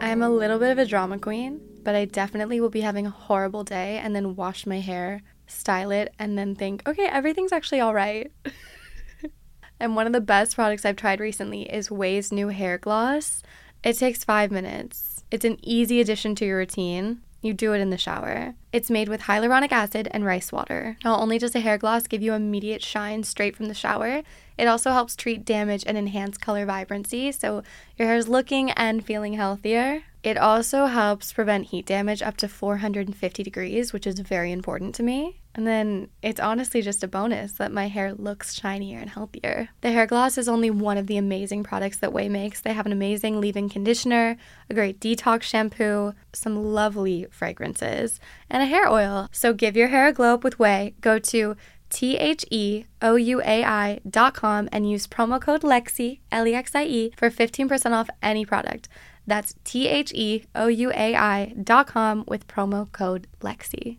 I'm 0.00 0.22
a 0.22 0.30
little 0.30 0.58
bit 0.58 0.70
of 0.70 0.78
a 0.78 0.86
drama 0.86 1.18
queen, 1.18 1.60
but 1.84 1.94
I 1.94 2.04
definitely 2.04 2.60
will 2.60 2.70
be 2.70 2.80
having 2.80 3.06
a 3.06 3.10
horrible 3.10 3.62
day 3.62 3.98
and 3.98 4.16
then 4.16 4.36
wash 4.36 4.66
my 4.66 4.80
hair, 4.80 5.22
style 5.46 5.90
it, 5.90 6.14
and 6.18 6.38
then 6.38 6.54
think, 6.54 6.82
okay, 6.88 7.06
everything's 7.06 7.52
actually 7.52 7.80
all 7.80 7.94
right. 7.94 8.32
and 9.80 9.94
one 9.94 10.06
of 10.06 10.12
the 10.12 10.20
best 10.20 10.54
products 10.54 10.84
I've 10.84 10.96
tried 10.96 11.20
recently 11.20 11.62
is 11.62 11.90
Ouai's 11.90 12.32
new 12.32 12.48
hair 12.48 12.78
gloss. 12.78 13.42
It 13.84 13.98
takes 13.98 14.24
five 14.24 14.50
minutes. 14.50 15.24
It's 15.30 15.44
an 15.44 15.58
easy 15.62 16.00
addition 16.00 16.34
to 16.36 16.46
your 16.46 16.58
routine. 16.58 17.20
You 17.42 17.54
do 17.54 17.72
it 17.72 17.80
in 17.80 17.90
the 17.90 17.98
shower. 17.98 18.54
It's 18.72 18.90
made 18.90 19.08
with 19.08 19.22
hyaluronic 19.22 19.70
acid 19.70 20.08
and 20.10 20.24
rice 20.24 20.50
water. 20.50 20.96
Not 21.04 21.20
only 21.20 21.38
does 21.38 21.54
a 21.54 21.60
hair 21.60 21.78
gloss 21.78 22.06
give 22.06 22.22
you 22.22 22.32
immediate 22.32 22.82
shine 22.82 23.22
straight 23.22 23.56
from 23.56 23.66
the 23.66 23.74
shower, 23.74 24.22
it 24.58 24.66
also 24.66 24.90
helps 24.90 25.16
treat 25.16 25.44
damage 25.44 25.84
and 25.86 25.96
enhance 25.96 26.36
color 26.36 26.66
vibrancy 26.66 27.30
so 27.32 27.62
your 27.96 28.08
hair 28.08 28.16
is 28.16 28.28
looking 28.28 28.72
and 28.72 29.04
feeling 29.04 29.34
healthier. 29.34 30.02
It 30.24 30.36
also 30.36 30.86
helps 30.86 31.32
prevent 31.32 31.66
heat 31.66 31.86
damage 31.86 32.22
up 32.22 32.36
to 32.38 32.48
450 32.48 33.42
degrees, 33.42 33.92
which 33.92 34.06
is 34.06 34.18
very 34.18 34.50
important 34.50 34.94
to 34.96 35.04
me. 35.04 35.40
And 35.54 35.66
then 35.66 36.08
it's 36.22 36.40
honestly 36.40 36.82
just 36.82 37.02
a 37.02 37.08
bonus 37.08 37.52
that 37.52 37.72
my 37.72 37.88
hair 37.88 38.14
looks 38.14 38.54
shinier 38.54 38.98
and 38.98 39.10
healthier. 39.10 39.70
The 39.80 39.92
hair 39.92 40.06
gloss 40.06 40.36
is 40.36 40.48
only 40.48 40.70
one 40.70 40.98
of 40.98 41.06
the 41.06 41.16
amazing 41.16 41.64
products 41.64 41.98
that 41.98 42.10
Ouai 42.10 42.30
makes. 42.30 42.60
They 42.60 42.72
have 42.72 42.86
an 42.86 42.92
amazing 42.92 43.40
leave 43.40 43.56
in 43.56 43.68
conditioner, 43.68 44.36
a 44.68 44.74
great 44.74 45.00
detox 45.00 45.42
shampoo, 45.42 46.14
some 46.32 46.62
lovely 46.62 47.26
fragrances, 47.30 48.20
and 48.50 48.62
a 48.62 48.66
hair 48.66 48.88
oil. 48.88 49.28
So 49.32 49.52
give 49.52 49.76
your 49.76 49.88
hair 49.88 50.08
a 50.08 50.12
glow 50.12 50.34
up 50.34 50.44
with 50.44 50.58
Ouai. 50.58 50.94
Go 51.00 51.18
to 51.18 51.56
T 51.90 52.16
H 52.16 52.44
E 52.50 52.84
O 53.02 53.16
U 53.16 53.40
A 53.42 53.64
I 53.64 54.00
dot 54.08 54.34
com 54.34 54.68
and 54.72 54.90
use 54.90 55.06
promo 55.06 55.40
code 55.40 55.62
LEXIE, 55.62 56.20
L 56.30 56.46
E 56.46 56.54
X 56.54 56.74
I 56.74 56.84
E, 56.84 57.12
for 57.16 57.30
15% 57.30 57.92
off 57.92 58.10
any 58.22 58.44
product. 58.44 58.88
That's 59.26 59.54
T 59.64 59.88
H 59.88 60.12
E 60.14 60.44
O 60.54 60.68
U 60.68 60.90
A 60.92 61.14
I 61.14 61.54
dot 61.62 61.86
com 61.86 62.24
with 62.26 62.46
promo 62.46 62.90
code 62.92 63.26
LEXIE. 63.42 63.98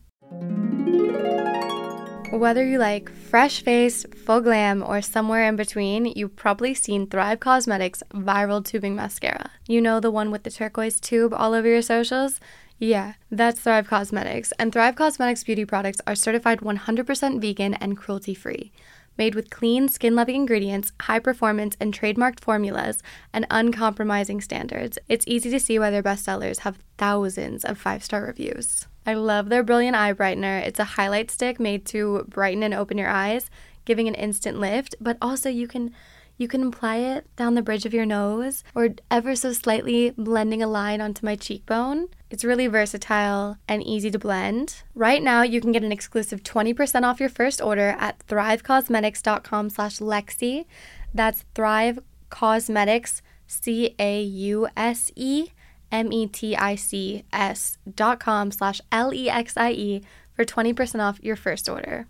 Whether 2.31 2.63
you 2.63 2.77
like 2.77 3.09
fresh 3.09 3.63
face, 3.63 4.05
full 4.25 4.41
glam, 4.41 4.83
or 4.83 5.01
somewhere 5.01 5.47
in 5.47 5.55
between, 5.55 6.05
you've 6.05 6.35
probably 6.35 6.75
seen 6.75 7.07
Thrive 7.07 7.39
Causemetics 7.39 8.03
Viral 8.13 8.63
Tubing 8.63 8.95
Mascara. 8.95 9.49
You 9.67 9.81
know 9.81 9.99
the 9.99 10.11
one 10.11 10.29
with 10.29 10.43
the 10.43 10.51
turquoise 10.51 10.99
tube 10.99 11.33
all 11.33 11.55
over 11.55 11.67
your 11.67 11.81
socials? 11.81 12.39
Yeah, 12.79 13.15
that's 13.29 13.59
Thrive 13.59 13.89
Causemetics. 13.89 14.53
And 14.57 14.71
Thrive 14.71 14.95
Causemetics 14.95 15.45
beauty 15.45 15.65
products 15.65 15.99
are 16.07 16.15
certified 16.15 16.59
100% 16.59 17.41
vegan 17.41 17.73
and 17.73 17.97
cruelty 17.97 18.33
free. 18.33 18.71
Made 19.17 19.35
with 19.35 19.49
clean, 19.49 19.89
skin 19.89 20.15
loving 20.15 20.37
ingredients, 20.37 20.93
high 21.01 21.19
performance, 21.19 21.75
and 21.81 21.93
trademarked 21.93 22.39
formulas, 22.39 23.03
and 23.33 23.45
uncompromising 23.51 24.39
standards, 24.39 24.97
it's 25.09 25.27
easy 25.27 25.49
to 25.49 25.59
see 25.59 25.77
why 25.77 25.89
their 25.89 26.01
bestsellers 26.01 26.59
have 26.59 26.79
thousands 26.97 27.65
of 27.65 27.77
five 27.77 28.01
star 28.01 28.23
reviews. 28.23 28.87
I 29.05 29.15
love 29.15 29.49
their 29.49 29.61
Brilliant 29.63 29.97
Eye 29.97 30.13
Brightener. 30.13 30.65
It's 30.65 30.79
a 30.79 30.85
highlight 30.85 31.29
stick 31.31 31.59
made 31.59 31.85
to 31.87 32.23
brighten 32.29 32.63
and 32.63 32.73
open 32.73 32.97
your 32.97 33.09
eyes, 33.09 33.49
giving 33.83 34.07
an 34.07 34.15
instant 34.15 34.57
lift, 34.57 34.95
but 35.01 35.17
also 35.21 35.49
you 35.49 35.67
can 35.67 35.93
you 36.39 36.47
can 36.47 36.63
apply 36.63 36.95
it 36.95 37.27
down 37.35 37.53
the 37.53 37.61
bridge 37.61 37.85
of 37.85 37.93
your 37.93 38.05
nose 38.05 38.63
or 38.73 38.89
ever 39.11 39.35
so 39.35 39.51
slightly 39.51 40.11
blending 40.11 40.63
a 40.63 40.67
line 40.67 41.01
onto 41.01 41.25
my 41.25 41.35
cheekbone. 41.35 42.07
It's 42.29 42.45
really 42.45 42.67
versatile 42.67 43.57
and 43.67 43.83
easy 43.83 44.09
to 44.09 44.17
blend. 44.17 44.83
Right 44.95 45.21
now, 45.21 45.43
you 45.43 45.59
can 45.59 45.73
get 45.73 45.83
an 45.83 45.91
exclusive 45.91 46.41
20% 46.41 47.03
off 47.03 47.19
your 47.19 47.27
first 47.27 47.61
order 47.61 47.93
at 47.99 48.25
thrivecausemetics.com 48.25 49.69
slash 49.69 49.99
Lexie. 49.99 50.65
That's 51.13 51.43
Thrive 51.53 51.99
Causemetics, 52.31 53.21
C-A-U-S-E, 53.45 55.47
M-E-T-I-C-S 55.91 57.77
dot 57.95 58.19
com 58.19 58.51
slash 58.51 58.81
L-E-X-I-E 58.91 60.01
for 60.33 60.45
20% 60.45 60.99
off 61.01 61.19
your 61.21 61.35
first 61.35 61.67
order. 61.67 62.07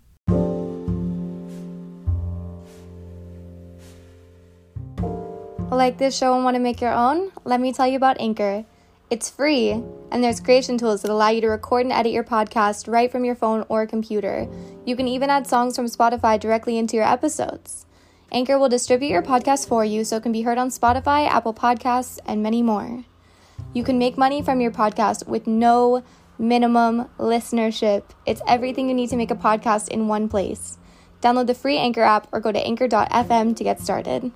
Like 5.70 5.98
this 5.98 6.16
show 6.16 6.34
and 6.34 6.44
want 6.44 6.56
to 6.56 6.60
make 6.60 6.80
your 6.80 6.92
own? 6.92 7.30
Let 7.44 7.60
me 7.60 7.72
tell 7.72 7.86
you 7.86 7.96
about 7.96 8.20
Anchor. 8.20 8.64
It's 9.08 9.30
free, 9.30 9.70
and 9.70 10.22
there's 10.22 10.40
creation 10.40 10.76
tools 10.76 11.02
that 11.02 11.10
allow 11.10 11.30
you 11.30 11.40
to 11.40 11.48
record 11.48 11.86
and 11.86 11.92
edit 11.92 12.12
your 12.12 12.24
podcast 12.24 12.86
right 12.86 13.10
from 13.10 13.24
your 13.24 13.34
phone 13.34 13.64
or 13.68 13.86
computer. 13.86 14.48
You 14.84 14.94
can 14.94 15.08
even 15.08 15.30
add 15.30 15.46
songs 15.46 15.76
from 15.76 15.86
Spotify 15.86 16.38
directly 16.38 16.76
into 16.76 16.96
your 16.96 17.06
episodes. 17.06 17.86
Anchor 18.30 18.58
will 18.58 18.68
distribute 18.68 19.08
your 19.08 19.22
podcast 19.22 19.68
for 19.68 19.84
you 19.84 20.04
so 20.04 20.16
it 20.16 20.22
can 20.22 20.32
be 20.32 20.42
heard 20.42 20.58
on 20.58 20.70
Spotify, 20.70 21.26
Apple 21.26 21.54
Podcasts, 21.54 22.18
and 22.26 22.42
many 22.42 22.62
more. 22.62 23.04
You 23.72 23.82
can 23.82 23.98
make 23.98 24.18
money 24.18 24.42
from 24.42 24.60
your 24.60 24.72
podcast 24.72 25.28
with 25.28 25.46
no 25.46 26.02
minimum 26.38 27.08
listenership. 27.18 28.02
It's 28.26 28.42
everything 28.46 28.88
you 28.88 28.94
need 28.94 29.10
to 29.10 29.16
make 29.16 29.30
a 29.30 29.36
podcast 29.36 29.88
in 29.88 30.08
one 30.08 30.28
place. 30.28 30.78
Download 31.22 31.46
the 31.46 31.54
free 31.54 31.78
Anchor 31.78 32.02
app 32.02 32.26
or 32.32 32.40
go 32.40 32.52
to 32.52 32.58
anchor.fm 32.58 33.56
to 33.56 33.64
get 33.64 33.80
started. 33.80 34.32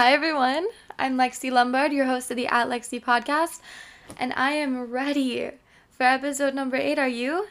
Hi, 0.00 0.14
everyone. 0.14 0.66
I'm 0.98 1.18
Lexi 1.18 1.52
Lombard, 1.52 1.92
your 1.92 2.06
host 2.06 2.30
of 2.30 2.38
the 2.38 2.46
At 2.46 2.68
Lexi 2.68 3.04
podcast, 3.04 3.60
and 4.18 4.32
I 4.34 4.52
am 4.52 4.90
ready 4.90 5.50
for 5.90 6.04
episode 6.04 6.54
number 6.54 6.76
eight. 6.76 6.98
Are 6.98 7.06
you? 7.06 7.48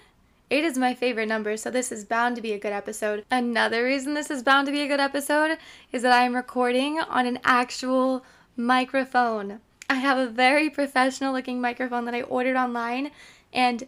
Eight 0.50 0.64
is 0.64 0.76
my 0.76 0.96
favorite 0.96 1.28
number, 1.28 1.58
so 1.58 1.70
this 1.70 1.92
is 1.92 2.06
bound 2.06 2.36
to 2.38 2.42
be 2.42 2.54
a 2.54 2.58
good 2.58 2.74
episode. 2.74 3.24
Another 3.30 3.84
reason 3.84 4.16
this 4.16 4.32
is 4.32 4.42
bound 4.42 4.66
to 4.66 4.72
be 4.72 4.82
a 4.82 4.88
good 4.88 5.00
episode 5.00 5.60
is 5.92 6.02
that 6.02 6.12
I 6.12 6.24
am 6.24 6.36
recording 6.36 7.00
on 7.00 7.28
an 7.28 7.38
actual 7.44 8.26
microphone. 8.58 9.60
I 9.88 9.98
have 9.98 10.18
a 10.18 10.26
very 10.26 10.72
professional 10.72 11.34
looking 11.34 11.62
microphone 11.62 12.06
that 12.06 12.16
I 12.16 12.24
ordered 12.24 12.58
online, 12.58 13.12
and 13.54 13.84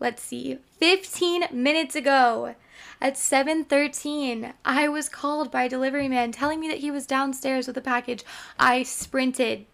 let's 0.00 0.20
see, 0.20 0.58
15 0.80 1.44
minutes 1.50 1.96
ago 1.96 2.56
at 3.00 3.14
7:13, 3.14 4.52
I 4.64 4.88
was 4.88 5.08
called 5.08 5.50
by 5.50 5.64
a 5.64 5.68
delivery 5.68 6.08
man 6.08 6.32
telling 6.32 6.60
me 6.60 6.68
that 6.68 6.78
he 6.78 6.90
was 6.90 7.06
downstairs 7.06 7.66
with 7.66 7.76
a 7.76 7.82
package. 7.82 8.24
I 8.58 8.82
sprinted 8.82 9.66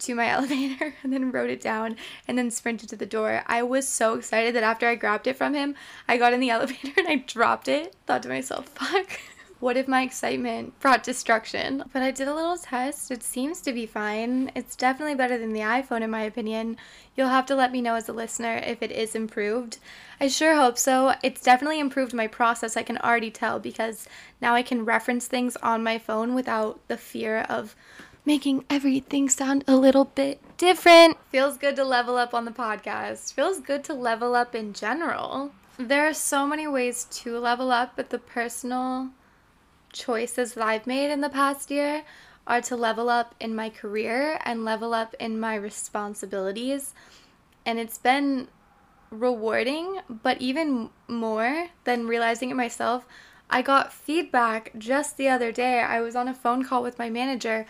to 0.00 0.14
my 0.14 0.28
elevator 0.30 0.94
and 1.02 1.12
then 1.12 1.32
wrote 1.32 1.50
it 1.50 1.60
down 1.60 1.96
and 2.26 2.36
then 2.36 2.50
sprinted 2.50 2.88
to 2.90 2.96
the 2.96 3.06
door. 3.06 3.42
I 3.46 3.62
was 3.62 3.86
so 3.88 4.14
excited 4.14 4.54
that 4.54 4.62
after 4.62 4.88
I 4.88 4.94
grabbed 4.94 5.26
it 5.26 5.36
from 5.36 5.54
him, 5.54 5.74
I 6.08 6.16
got 6.16 6.32
in 6.32 6.40
the 6.40 6.50
elevator 6.56 6.92
and 6.96 7.08
I 7.08 7.16
dropped 7.16 7.68
it. 7.68 7.94
Thought 8.06 8.22
to 8.24 8.28
myself, 8.28 8.68
fuck. 8.68 9.20
What 9.62 9.76
if 9.76 9.86
my 9.86 10.02
excitement 10.02 10.80
brought 10.80 11.04
destruction? 11.04 11.84
But 11.92 12.02
I 12.02 12.10
did 12.10 12.26
a 12.26 12.34
little 12.34 12.56
test. 12.56 13.12
It 13.12 13.22
seems 13.22 13.60
to 13.60 13.72
be 13.72 13.86
fine. 13.86 14.50
It's 14.56 14.74
definitely 14.74 15.14
better 15.14 15.38
than 15.38 15.52
the 15.52 15.60
iPhone, 15.60 16.02
in 16.02 16.10
my 16.10 16.22
opinion. 16.22 16.76
You'll 17.14 17.28
have 17.28 17.46
to 17.46 17.54
let 17.54 17.70
me 17.70 17.80
know 17.80 17.94
as 17.94 18.08
a 18.08 18.12
listener 18.12 18.56
if 18.56 18.82
it 18.82 18.90
is 18.90 19.14
improved. 19.14 19.78
I 20.20 20.26
sure 20.26 20.56
hope 20.56 20.78
so. 20.78 21.14
It's 21.22 21.40
definitely 21.40 21.78
improved 21.78 22.12
my 22.12 22.26
process, 22.26 22.76
I 22.76 22.82
can 22.82 22.98
already 22.98 23.30
tell, 23.30 23.60
because 23.60 24.08
now 24.40 24.56
I 24.56 24.62
can 24.62 24.84
reference 24.84 25.28
things 25.28 25.56
on 25.58 25.84
my 25.84 25.96
phone 25.96 26.34
without 26.34 26.80
the 26.88 26.96
fear 26.96 27.46
of 27.48 27.76
making 28.24 28.64
everything 28.68 29.28
sound 29.28 29.62
a 29.68 29.76
little 29.76 30.06
bit 30.06 30.40
different. 30.58 31.18
Feels 31.30 31.56
good 31.56 31.76
to 31.76 31.84
level 31.84 32.16
up 32.16 32.34
on 32.34 32.46
the 32.46 32.50
podcast. 32.50 33.32
Feels 33.32 33.60
good 33.60 33.84
to 33.84 33.94
level 33.94 34.34
up 34.34 34.56
in 34.56 34.72
general. 34.72 35.52
There 35.78 36.08
are 36.08 36.14
so 36.14 36.48
many 36.48 36.66
ways 36.66 37.04
to 37.12 37.38
level 37.38 37.70
up, 37.70 37.92
but 37.94 38.10
the 38.10 38.18
personal 38.18 39.10
choices 39.92 40.54
that 40.54 40.64
I've 40.64 40.86
made 40.86 41.10
in 41.10 41.20
the 41.20 41.28
past 41.28 41.70
year 41.70 42.04
are 42.46 42.60
to 42.62 42.76
level 42.76 43.08
up 43.08 43.34
in 43.38 43.54
my 43.54 43.70
career 43.70 44.38
and 44.44 44.64
level 44.64 44.94
up 44.94 45.14
in 45.20 45.38
my 45.38 45.54
responsibilities. 45.54 46.94
And 47.64 47.78
it's 47.78 47.98
been 47.98 48.48
rewarding, 49.10 50.00
but 50.08 50.40
even 50.40 50.90
more 51.06 51.68
than 51.84 52.06
realizing 52.06 52.50
it 52.50 52.54
myself, 52.54 53.06
I 53.48 53.62
got 53.62 53.92
feedback 53.92 54.72
just 54.78 55.16
the 55.16 55.28
other 55.28 55.52
day. 55.52 55.80
I 55.80 56.00
was 56.00 56.16
on 56.16 56.26
a 56.26 56.34
phone 56.34 56.64
call 56.64 56.82
with 56.82 56.98
my 56.98 57.10
manager 57.10 57.66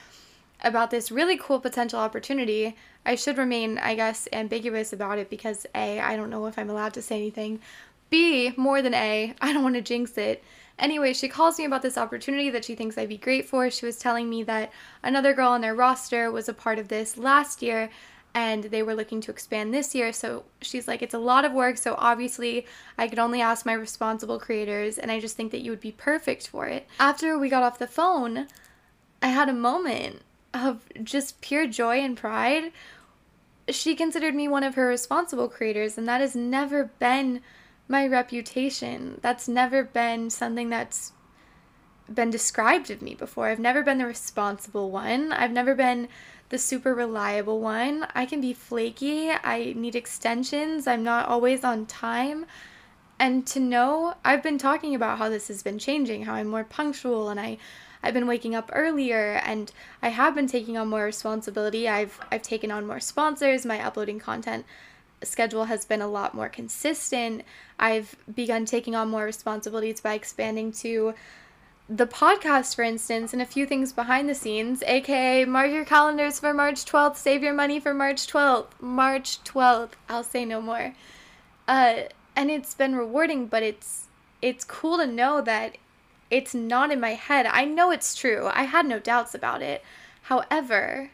about 0.62 0.90
this 0.90 1.10
really 1.10 1.36
cool 1.36 1.58
potential 1.58 1.98
opportunity. 1.98 2.76
I 3.04 3.16
should 3.16 3.36
remain, 3.36 3.78
I 3.78 3.96
guess, 3.96 4.28
ambiguous 4.32 4.92
about 4.92 5.18
it 5.18 5.28
because 5.28 5.66
A, 5.74 5.98
I 5.98 6.16
don't 6.16 6.30
know 6.30 6.46
if 6.46 6.56
I'm 6.58 6.70
allowed 6.70 6.94
to 6.94 7.02
say 7.02 7.16
anything. 7.16 7.60
B, 8.10 8.52
more 8.56 8.80
than 8.80 8.94
A, 8.94 9.34
I 9.40 9.52
don't 9.52 9.64
want 9.64 9.74
to 9.74 9.82
jinx 9.82 10.16
it. 10.16 10.44
Anyway, 10.82 11.14
she 11.14 11.28
calls 11.28 11.58
me 11.58 11.64
about 11.64 11.80
this 11.80 11.96
opportunity 11.96 12.50
that 12.50 12.64
she 12.64 12.74
thinks 12.74 12.98
I'd 12.98 13.08
be 13.08 13.16
great 13.16 13.48
for. 13.48 13.70
She 13.70 13.86
was 13.86 13.98
telling 13.98 14.28
me 14.28 14.42
that 14.42 14.72
another 15.02 15.32
girl 15.32 15.52
on 15.52 15.60
their 15.60 15.74
roster 15.74 16.30
was 16.30 16.48
a 16.48 16.52
part 16.52 16.78
of 16.78 16.88
this 16.88 17.16
last 17.16 17.62
year 17.62 17.88
and 18.34 18.64
they 18.64 18.82
were 18.82 18.94
looking 18.94 19.20
to 19.20 19.30
expand 19.30 19.72
this 19.72 19.94
year. 19.94 20.12
So 20.12 20.44
she's 20.60 20.88
like, 20.88 21.00
it's 21.00 21.14
a 21.14 21.18
lot 21.18 21.44
of 21.44 21.52
work. 21.52 21.76
So 21.76 21.94
obviously, 21.96 22.66
I 22.98 23.06
could 23.06 23.20
only 23.20 23.40
ask 23.40 23.64
my 23.64 23.74
responsible 23.74 24.40
creators, 24.40 24.96
and 24.96 25.12
I 25.12 25.20
just 25.20 25.36
think 25.36 25.52
that 25.52 25.60
you 25.60 25.70
would 25.70 25.80
be 25.80 25.92
perfect 25.92 26.48
for 26.48 26.66
it. 26.66 26.86
After 26.98 27.38
we 27.38 27.50
got 27.50 27.62
off 27.62 27.78
the 27.78 27.86
phone, 27.86 28.48
I 29.20 29.28
had 29.28 29.50
a 29.50 29.54
moment 29.54 30.22
of 30.54 30.80
just 31.04 31.42
pure 31.42 31.66
joy 31.66 31.98
and 31.98 32.16
pride 32.16 32.72
she 33.68 33.94
considered 33.94 34.34
me 34.34 34.48
one 34.48 34.64
of 34.64 34.74
her 34.74 34.86
responsible 34.86 35.48
creators, 35.48 35.96
and 35.96 36.08
that 36.08 36.20
has 36.20 36.34
never 36.34 36.84
been 36.98 37.40
my 37.92 38.06
reputation. 38.06 39.20
That's 39.22 39.46
never 39.46 39.84
been 39.84 40.30
something 40.30 40.70
that's 40.70 41.12
been 42.12 42.30
described 42.30 42.90
of 42.90 43.02
me 43.02 43.14
before. 43.14 43.46
I've 43.46 43.60
never 43.60 43.82
been 43.82 43.98
the 43.98 44.06
responsible 44.06 44.90
one. 44.90 45.30
I've 45.30 45.52
never 45.52 45.74
been 45.74 46.08
the 46.48 46.58
super 46.58 46.94
reliable 46.94 47.60
one. 47.60 48.06
I 48.14 48.26
can 48.26 48.40
be 48.40 48.54
flaky. 48.54 49.30
I 49.30 49.74
need 49.76 49.94
extensions. 49.94 50.86
I'm 50.86 51.04
not 51.04 51.28
always 51.28 51.62
on 51.62 51.86
time. 51.86 52.46
And 53.18 53.46
to 53.48 53.60
know, 53.60 54.14
I've 54.24 54.42
been 54.42 54.58
talking 54.58 54.94
about 54.94 55.18
how 55.18 55.28
this 55.28 55.48
has 55.48 55.62
been 55.62 55.78
changing, 55.78 56.24
how 56.24 56.34
I'm 56.34 56.48
more 56.48 56.64
punctual 56.64 57.28
and 57.28 57.38
I 57.38 57.58
I've 58.02 58.14
been 58.14 58.26
waking 58.26 58.56
up 58.56 58.68
earlier 58.72 59.40
and 59.44 59.70
I 60.02 60.08
have 60.08 60.34
been 60.34 60.48
taking 60.48 60.76
on 60.76 60.88
more 60.88 61.04
responsibility. 61.04 61.88
I've 61.88 62.18
I've 62.32 62.42
taken 62.42 62.72
on 62.72 62.86
more 62.86 63.00
sponsors, 63.00 63.64
my 63.64 63.80
uploading 63.80 64.18
content 64.18 64.64
schedule 65.24 65.64
has 65.64 65.84
been 65.84 66.02
a 66.02 66.08
lot 66.08 66.34
more 66.34 66.48
consistent. 66.48 67.42
I've 67.78 68.16
begun 68.32 68.64
taking 68.64 68.94
on 68.94 69.08
more 69.08 69.24
responsibilities 69.24 70.00
by 70.00 70.14
expanding 70.14 70.72
to 70.72 71.14
the 71.88 72.06
podcast, 72.06 72.74
for 72.74 72.82
instance, 72.82 73.32
and 73.32 73.42
a 73.42 73.46
few 73.46 73.66
things 73.66 73.92
behind 73.92 74.28
the 74.28 74.34
scenes, 74.34 74.82
aka 74.84 75.44
mark 75.44 75.70
your 75.70 75.84
calendars 75.84 76.38
for 76.38 76.54
March 76.54 76.84
12th, 76.84 77.16
save 77.16 77.42
your 77.42 77.52
money 77.52 77.80
for 77.80 77.92
March 77.92 78.26
12th. 78.26 78.68
March 78.80 79.42
12th. 79.44 79.92
I'll 80.08 80.24
say 80.24 80.44
no 80.44 80.60
more. 80.60 80.94
Uh, 81.68 82.04
and 82.34 82.50
it's 82.50 82.74
been 82.74 82.96
rewarding, 82.96 83.46
but 83.46 83.62
it's 83.62 84.06
it's 84.40 84.64
cool 84.64 84.96
to 84.98 85.06
know 85.06 85.40
that 85.42 85.76
it's 86.30 86.54
not 86.54 86.90
in 86.90 86.98
my 86.98 87.14
head. 87.14 87.46
I 87.46 87.64
know 87.64 87.90
it's 87.90 88.14
true. 88.14 88.48
I 88.52 88.62
had 88.64 88.86
no 88.86 88.98
doubts 88.98 89.34
about 89.34 89.62
it. 89.62 89.84
However, 90.22 91.10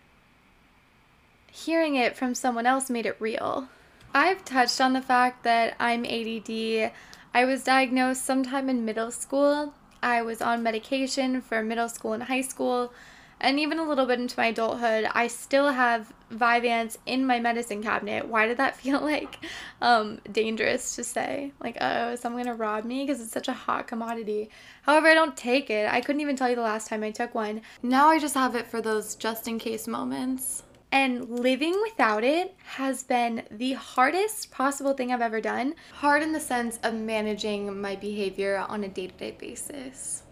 hearing 1.50 1.96
it 1.96 2.16
from 2.16 2.34
someone 2.34 2.66
else 2.66 2.88
made 2.88 3.04
it 3.04 3.16
real. 3.18 3.68
I've 4.14 4.44
touched 4.44 4.80
on 4.80 4.92
the 4.92 5.02
fact 5.02 5.44
that 5.44 5.76
I'm 5.78 6.04
ADD. 6.04 6.92
I 7.34 7.44
was 7.44 7.64
diagnosed 7.64 8.24
sometime 8.24 8.68
in 8.68 8.84
middle 8.84 9.10
school. 9.10 9.74
I 10.02 10.22
was 10.22 10.40
on 10.40 10.62
medication 10.62 11.40
for 11.40 11.62
middle 11.62 11.88
school 11.88 12.12
and 12.12 12.22
high 12.22 12.40
school 12.40 12.92
and 13.40 13.60
even 13.60 13.78
a 13.78 13.88
little 13.88 14.06
bit 14.06 14.18
into 14.18 14.38
my 14.38 14.46
adulthood, 14.46 15.08
I 15.12 15.28
still 15.28 15.68
have 15.68 16.12
Vyvanse 16.32 16.96
in 17.06 17.26
my 17.26 17.38
medicine 17.38 17.82
cabinet. 17.82 18.26
Why 18.26 18.46
did 18.46 18.56
that 18.56 18.76
feel 18.80 19.00
like 19.00 19.38
um, 19.80 20.20
dangerous 20.30 20.96
to 20.96 21.04
say? 21.04 21.52
Like, 21.60 21.76
oh, 21.80 22.12
is 22.12 22.20
someone 22.20 22.44
gonna 22.44 22.56
rob 22.56 22.84
me? 22.84 23.04
Because 23.04 23.20
it's 23.20 23.32
such 23.32 23.48
a 23.48 23.52
hot 23.52 23.86
commodity. 23.86 24.50
However, 24.82 25.08
I 25.08 25.14
don't 25.14 25.36
take 25.36 25.70
it. 25.70 25.88
I 25.88 26.00
couldn't 26.00 26.20
even 26.20 26.36
tell 26.36 26.50
you 26.50 26.56
the 26.56 26.62
last 26.62 26.88
time 26.88 27.04
I 27.04 27.10
took 27.10 27.34
one. 27.34 27.62
Now 27.82 28.08
I 28.08 28.18
just 28.18 28.34
have 28.34 28.54
it 28.54 28.66
for 28.66 28.82
those 28.82 29.14
just 29.14 29.46
in 29.46 29.58
case 29.58 29.86
moments. 29.86 30.64
And 30.90 31.28
living 31.28 31.78
without 31.82 32.24
it 32.24 32.56
has 32.64 33.02
been 33.02 33.42
the 33.50 33.74
hardest 33.74 34.50
possible 34.50 34.94
thing 34.94 35.12
I've 35.12 35.20
ever 35.20 35.40
done. 35.40 35.74
Hard 35.92 36.22
in 36.22 36.32
the 36.32 36.40
sense 36.40 36.78
of 36.82 36.94
managing 36.94 37.80
my 37.80 37.94
behavior 37.96 38.64
on 38.68 38.84
a 38.84 38.88
day 38.88 39.08
to 39.08 39.14
day 39.14 39.32
basis. 39.32 40.22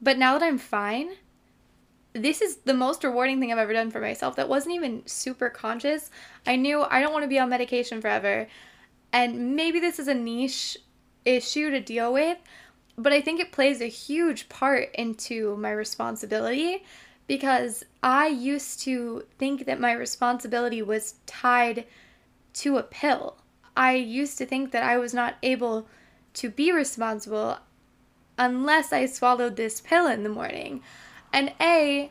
But 0.00 0.18
now 0.18 0.38
that 0.38 0.46
I'm 0.46 0.58
fine, 0.58 1.10
this 2.12 2.40
is 2.40 2.58
the 2.58 2.74
most 2.74 3.02
rewarding 3.02 3.40
thing 3.40 3.52
I've 3.52 3.58
ever 3.58 3.72
done 3.72 3.90
for 3.90 4.00
myself. 4.00 4.36
That 4.36 4.48
wasn't 4.48 4.76
even 4.76 5.02
super 5.06 5.50
conscious. 5.50 6.10
I 6.46 6.56
knew 6.56 6.82
I 6.82 7.00
don't 7.00 7.12
want 7.12 7.24
to 7.24 7.28
be 7.28 7.40
on 7.40 7.48
medication 7.48 8.00
forever. 8.00 8.46
And 9.12 9.56
maybe 9.56 9.80
this 9.80 9.98
is 9.98 10.06
a 10.06 10.14
niche 10.14 10.76
issue 11.24 11.70
to 11.70 11.80
deal 11.80 12.12
with, 12.12 12.38
but 12.96 13.12
I 13.12 13.20
think 13.20 13.40
it 13.40 13.52
plays 13.52 13.80
a 13.80 13.86
huge 13.86 14.48
part 14.48 14.90
into 14.94 15.56
my 15.56 15.70
responsibility 15.72 16.84
because 17.26 17.84
I 18.02 18.26
used 18.26 18.80
to 18.80 19.24
think 19.38 19.66
that 19.66 19.80
my 19.80 19.92
responsibility 19.92 20.82
was 20.82 21.14
tied 21.26 21.86
to 22.54 22.76
a 22.76 22.82
pill. 22.82 23.36
I 23.76 23.94
used 23.94 24.38
to 24.38 24.46
think 24.46 24.70
that 24.72 24.82
I 24.82 24.96
was 24.98 25.14
not 25.14 25.36
able 25.42 25.86
to 26.34 26.50
be 26.50 26.70
responsible 26.72 27.58
unless 28.38 28.92
I 28.92 29.06
swallowed 29.06 29.56
this 29.56 29.80
pill 29.80 30.06
in 30.06 30.22
the 30.22 30.28
morning. 30.28 30.82
And 31.32 31.52
A, 31.60 32.10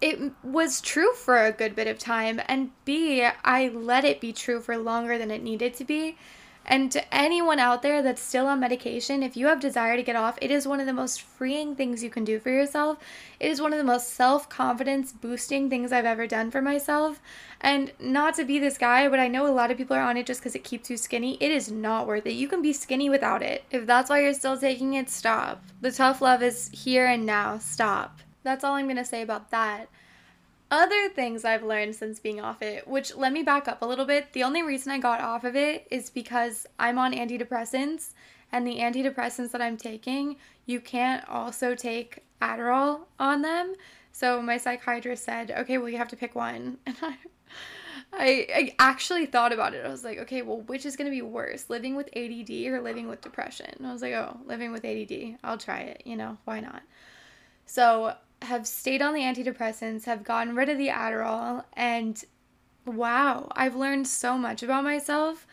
it 0.00 0.32
was 0.42 0.80
true 0.80 1.12
for 1.14 1.44
a 1.44 1.52
good 1.52 1.74
bit 1.74 1.86
of 1.86 1.98
time. 1.98 2.40
And 2.46 2.70
B, 2.84 3.26
I 3.44 3.68
let 3.68 4.04
it 4.04 4.20
be 4.20 4.32
true 4.32 4.60
for 4.60 4.76
longer 4.76 5.18
than 5.18 5.30
it 5.30 5.42
needed 5.42 5.74
to 5.74 5.84
be. 5.84 6.16
And 6.66 6.90
to 6.92 7.14
anyone 7.14 7.58
out 7.58 7.82
there 7.82 8.02
that's 8.02 8.22
still 8.22 8.46
on 8.46 8.60
medication, 8.60 9.22
if 9.22 9.36
you 9.36 9.46
have 9.48 9.60
desire 9.60 9.96
to 9.96 10.02
get 10.02 10.16
off, 10.16 10.38
it 10.40 10.50
is 10.50 10.66
one 10.66 10.80
of 10.80 10.86
the 10.86 10.92
most 10.92 11.20
freeing 11.20 11.76
things 11.76 12.02
you 12.02 12.08
can 12.08 12.24
do 12.24 12.38
for 12.38 12.50
yourself. 12.50 12.98
It 13.38 13.50
is 13.50 13.60
one 13.60 13.72
of 13.72 13.78
the 13.78 13.84
most 13.84 14.14
self 14.14 14.48
confidence 14.48 15.12
boosting 15.12 15.68
things 15.68 15.92
I've 15.92 16.06
ever 16.06 16.26
done 16.26 16.50
for 16.50 16.62
myself. 16.62 17.20
And 17.60 17.92
not 17.98 18.34
to 18.36 18.44
be 18.44 18.58
this 18.58 18.78
guy, 18.78 19.08
but 19.08 19.20
I 19.20 19.28
know 19.28 19.46
a 19.46 19.48
lot 19.48 19.70
of 19.70 19.76
people 19.76 19.96
are 19.96 20.02
on 20.02 20.16
it 20.16 20.26
just 20.26 20.40
because 20.40 20.54
it 20.54 20.64
keeps 20.64 20.88
you 20.88 20.96
skinny. 20.96 21.36
It 21.40 21.50
is 21.50 21.70
not 21.70 22.06
worth 22.06 22.26
it. 22.26 22.32
You 22.32 22.48
can 22.48 22.62
be 22.62 22.72
skinny 22.72 23.10
without 23.10 23.42
it. 23.42 23.64
If 23.70 23.86
that's 23.86 24.08
why 24.08 24.22
you're 24.22 24.34
still 24.34 24.58
taking 24.58 24.94
it, 24.94 25.10
stop. 25.10 25.62
The 25.80 25.92
tough 25.92 26.22
love 26.22 26.42
is 26.42 26.70
here 26.72 27.06
and 27.06 27.26
now. 27.26 27.58
Stop. 27.58 28.20
That's 28.42 28.64
all 28.64 28.74
I'm 28.74 28.86
going 28.86 28.96
to 28.96 29.04
say 29.04 29.22
about 29.22 29.50
that. 29.50 29.88
Other 30.74 31.08
things 31.08 31.44
I've 31.44 31.62
learned 31.62 31.94
since 31.94 32.18
being 32.18 32.40
off 32.40 32.60
it, 32.60 32.88
which 32.88 33.14
let 33.14 33.32
me 33.32 33.44
back 33.44 33.68
up 33.68 33.80
a 33.80 33.86
little 33.86 34.06
bit. 34.06 34.32
The 34.32 34.42
only 34.42 34.64
reason 34.64 34.90
I 34.90 34.98
got 34.98 35.20
off 35.20 35.44
of 35.44 35.54
it 35.54 35.86
is 35.88 36.10
because 36.10 36.66
I'm 36.80 36.98
on 36.98 37.12
antidepressants, 37.12 38.10
and 38.50 38.66
the 38.66 38.78
antidepressants 38.78 39.52
that 39.52 39.62
I'm 39.62 39.76
taking, 39.76 40.34
you 40.66 40.80
can't 40.80 41.24
also 41.28 41.76
take 41.76 42.24
Adderall 42.42 43.02
on 43.20 43.42
them. 43.42 43.74
So 44.10 44.42
my 44.42 44.56
psychiatrist 44.56 45.22
said, 45.22 45.52
okay, 45.52 45.78
well, 45.78 45.88
you 45.88 45.96
have 45.96 46.08
to 46.08 46.16
pick 46.16 46.34
one. 46.34 46.78
And 46.86 46.96
I, 47.00 47.16
I, 48.12 48.46
I 48.52 48.74
actually 48.80 49.26
thought 49.26 49.52
about 49.52 49.74
it. 49.74 49.86
I 49.86 49.88
was 49.88 50.02
like, 50.02 50.18
okay, 50.18 50.42
well, 50.42 50.62
which 50.62 50.86
is 50.86 50.96
going 50.96 51.06
to 51.06 51.14
be 51.14 51.22
worse, 51.22 51.70
living 51.70 51.94
with 51.94 52.08
ADD 52.16 52.50
or 52.66 52.80
living 52.80 53.06
with 53.06 53.20
depression? 53.20 53.70
And 53.78 53.86
I 53.86 53.92
was 53.92 54.02
like, 54.02 54.14
oh, 54.14 54.38
living 54.44 54.72
with 54.72 54.84
ADD. 54.84 55.38
I'll 55.44 55.58
try 55.58 55.82
it. 55.82 56.02
You 56.04 56.16
know, 56.16 56.36
why 56.44 56.58
not? 56.58 56.82
So 57.66 58.14
have 58.44 58.66
stayed 58.66 59.02
on 59.02 59.14
the 59.14 59.20
antidepressants, 59.20 60.04
have 60.04 60.24
gotten 60.24 60.54
rid 60.54 60.68
of 60.68 60.78
the 60.78 60.88
Adderall, 60.88 61.64
and 61.74 62.22
wow, 62.86 63.48
I've 63.52 63.76
learned 63.76 64.06
so 64.06 64.36
much 64.36 64.62
about 64.62 64.84
myself. 64.84 65.46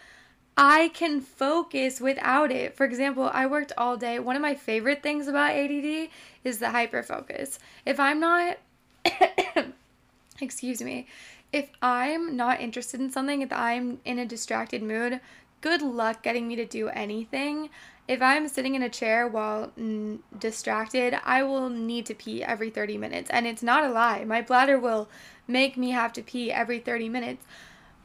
I 0.57 0.89
can 0.89 1.21
focus 1.21 2.01
without 2.01 2.51
it. 2.51 2.75
For 2.75 2.85
example, 2.85 3.29
I 3.33 3.45
worked 3.45 3.71
all 3.77 3.97
day. 3.97 4.19
One 4.19 4.35
of 4.35 4.41
my 4.41 4.53
favorite 4.53 5.01
things 5.01 5.27
about 5.27 5.55
ADD 5.55 6.09
is 6.43 6.59
the 6.59 6.67
hyperfocus. 6.67 7.57
If 7.85 7.99
I'm 7.99 8.19
not, 8.19 8.57
excuse 10.41 10.81
me, 10.81 11.07
if 11.53 11.69
I'm 11.81 12.35
not 12.35 12.61
interested 12.61 12.99
in 12.99 13.11
something, 13.11 13.41
if 13.41 13.51
I'm 13.51 13.99
in 14.05 14.19
a 14.19 14.25
distracted 14.25 14.83
mood, 14.83 15.19
good 15.61 15.81
luck 15.81 16.23
getting 16.23 16.47
me 16.47 16.55
to 16.57 16.65
do 16.65 16.89
anything. 16.89 17.69
If 18.11 18.21
I'm 18.21 18.49
sitting 18.49 18.75
in 18.75 18.83
a 18.83 18.89
chair 18.89 19.25
while 19.25 19.71
distracted, 20.37 21.17
I 21.23 21.43
will 21.43 21.69
need 21.69 22.05
to 22.07 22.13
pee 22.13 22.43
every 22.43 22.69
30 22.69 22.97
minutes. 22.97 23.29
And 23.29 23.47
it's 23.47 23.63
not 23.63 23.85
a 23.85 23.89
lie. 23.89 24.25
My 24.25 24.41
bladder 24.41 24.77
will 24.77 25.07
make 25.47 25.77
me 25.77 25.91
have 25.91 26.11
to 26.13 26.21
pee 26.21 26.51
every 26.51 26.79
30 26.79 27.07
minutes. 27.07 27.45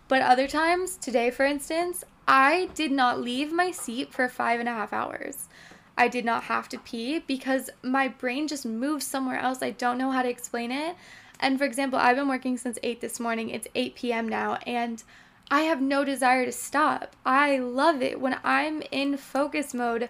But 0.06 0.22
other 0.22 0.46
times, 0.46 0.96
today 0.96 1.32
for 1.32 1.44
instance, 1.44 2.04
I 2.28 2.68
did 2.76 2.92
not 2.92 3.20
leave 3.20 3.50
my 3.52 3.72
seat 3.72 4.12
for 4.12 4.28
five 4.28 4.60
and 4.60 4.68
a 4.68 4.72
half 4.72 4.92
hours. 4.92 5.48
I 5.98 6.06
did 6.06 6.24
not 6.24 6.44
have 6.44 6.68
to 6.68 6.78
pee 6.78 7.18
because 7.18 7.68
my 7.82 8.06
brain 8.06 8.46
just 8.46 8.64
moved 8.64 9.02
somewhere 9.02 9.40
else. 9.40 9.60
I 9.60 9.72
don't 9.72 9.98
know 9.98 10.12
how 10.12 10.22
to 10.22 10.30
explain 10.30 10.70
it. 10.70 10.94
And 11.40 11.58
for 11.58 11.64
example, 11.64 11.98
I've 11.98 12.14
been 12.14 12.28
working 12.28 12.58
since 12.58 12.78
8 12.80 13.00
this 13.00 13.18
morning. 13.18 13.50
It's 13.50 13.66
8 13.74 13.96
p.m. 13.96 14.28
now. 14.28 14.54
And 14.68 15.02
I 15.50 15.62
have 15.62 15.80
no 15.80 16.04
desire 16.04 16.44
to 16.44 16.52
stop. 16.52 17.14
I 17.24 17.58
love 17.58 18.02
it. 18.02 18.20
When 18.20 18.38
I'm 18.42 18.82
in 18.90 19.16
focus 19.16 19.72
mode, 19.72 20.08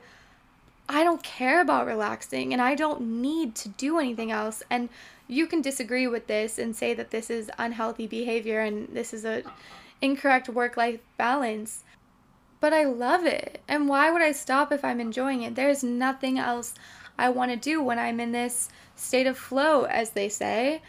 I 0.89 1.05
don't 1.05 1.23
care 1.23 1.61
about 1.61 1.87
relaxing 1.87 2.53
and 2.53 2.63
I 2.63 2.75
don't 2.75 3.03
need 3.03 3.55
to 3.57 3.69
do 3.69 3.99
anything 3.99 4.31
else. 4.31 4.63
And 4.71 4.89
you 5.29 5.47
can 5.47 5.61
disagree 5.61 6.07
with 6.07 6.27
this 6.27 6.59
and 6.59 6.75
say 6.75 6.95
that 6.95 7.11
this 7.11 7.29
is 7.29 7.51
unhealthy 7.59 8.07
behavior 8.07 8.61
and 8.61 8.89
this 8.89 9.13
is 9.13 9.25
a 9.25 9.43
incorrect 10.01 10.49
work-life 10.49 11.01
balance. 11.17 11.85
But 12.61 12.73
I 12.73 12.85
love 12.85 13.27
it. 13.27 13.61
And 13.69 13.89
why 13.89 14.11
would 14.11 14.23
I 14.23 14.33
stop 14.33 14.73
if 14.73 14.85
I'm 14.85 15.01
enjoying 15.01 15.43
it? 15.43 15.55
There's 15.55 15.85
nothing 15.85 16.39
else 16.39 16.75
I 17.19 17.29
want 17.31 17.51
to 17.51 17.57
do 17.57 17.83
when 17.83 17.99
I'm 17.99 18.21
in 18.21 18.33
this 18.33 18.69
state 18.95 19.27
of 19.27 19.37
flow, 19.37 19.85
as 19.85 20.11
they 20.11 20.29
say. 20.29 20.83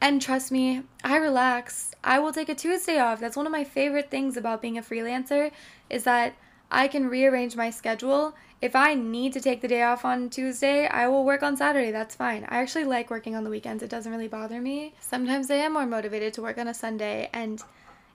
And 0.00 0.22
trust 0.22 0.52
me, 0.52 0.82
I 1.02 1.16
relax. 1.16 1.93
I 2.04 2.18
will 2.18 2.32
take 2.32 2.48
a 2.48 2.54
Tuesday 2.54 2.98
off. 2.98 3.18
That's 3.18 3.36
one 3.36 3.46
of 3.46 3.52
my 3.52 3.64
favorite 3.64 4.10
things 4.10 4.36
about 4.36 4.62
being 4.62 4.78
a 4.78 4.82
freelancer 4.82 5.50
is 5.88 6.04
that 6.04 6.34
I 6.70 6.86
can 6.86 7.08
rearrange 7.08 7.56
my 7.56 7.70
schedule. 7.70 8.34
If 8.60 8.76
I 8.76 8.94
need 8.94 9.32
to 9.32 9.40
take 9.40 9.62
the 9.62 9.68
day 9.68 9.82
off 9.82 10.04
on 10.04 10.28
Tuesday, 10.30 10.86
I 10.86 11.08
will 11.08 11.24
work 11.24 11.42
on 11.42 11.56
Saturday. 11.56 11.90
That's 11.90 12.14
fine. 12.14 12.44
I 12.48 12.58
actually 12.58 12.84
like 12.84 13.10
working 13.10 13.34
on 13.34 13.44
the 13.44 13.50
weekends. 13.50 13.82
It 13.82 13.90
doesn't 13.90 14.12
really 14.12 14.28
bother 14.28 14.60
me. 14.60 14.94
Sometimes 15.00 15.50
I 15.50 15.56
am 15.56 15.72
more 15.72 15.86
motivated 15.86 16.34
to 16.34 16.42
work 16.42 16.58
on 16.58 16.68
a 16.68 16.74
Sunday 16.74 17.30
and 17.32 17.62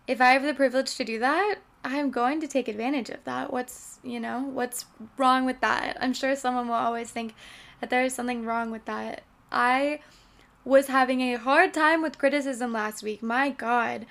if 0.08 0.22
I 0.22 0.32
have 0.32 0.44
the 0.44 0.56
privilege 0.56 0.96
to 0.96 1.04
do 1.04 1.20
that, 1.20 1.58
I'm 1.84 2.10
going 2.10 2.42
to 2.42 2.48
take 2.48 2.68
advantage 2.68 3.10
of 3.10 3.24
that. 3.26 3.54
What's, 3.54 4.00
you 4.04 4.20
know, 4.20 4.42
what's 4.42 4.86
wrong 5.18 5.46
with 5.46 5.62
that? 5.62 5.98
I'm 6.02 6.14
sure 6.14 6.36
someone 6.36 6.68
will 6.68 6.76
always 6.76 7.12
think 7.12 7.36
that 7.80 7.90
there 7.90 8.04
is 8.04 8.14
something 8.14 8.44
wrong 8.44 8.72
with 8.72 8.86
that. 8.86 9.22
I 9.52 10.00
was 10.66 10.88
having 10.88 11.22
a 11.22 11.38
hard 11.38 11.74
time 11.74 12.02
with 12.02 12.18
criticism 12.18 12.74
last 12.74 13.04
week. 13.04 13.24
My 13.24 13.50
God, 13.50 14.06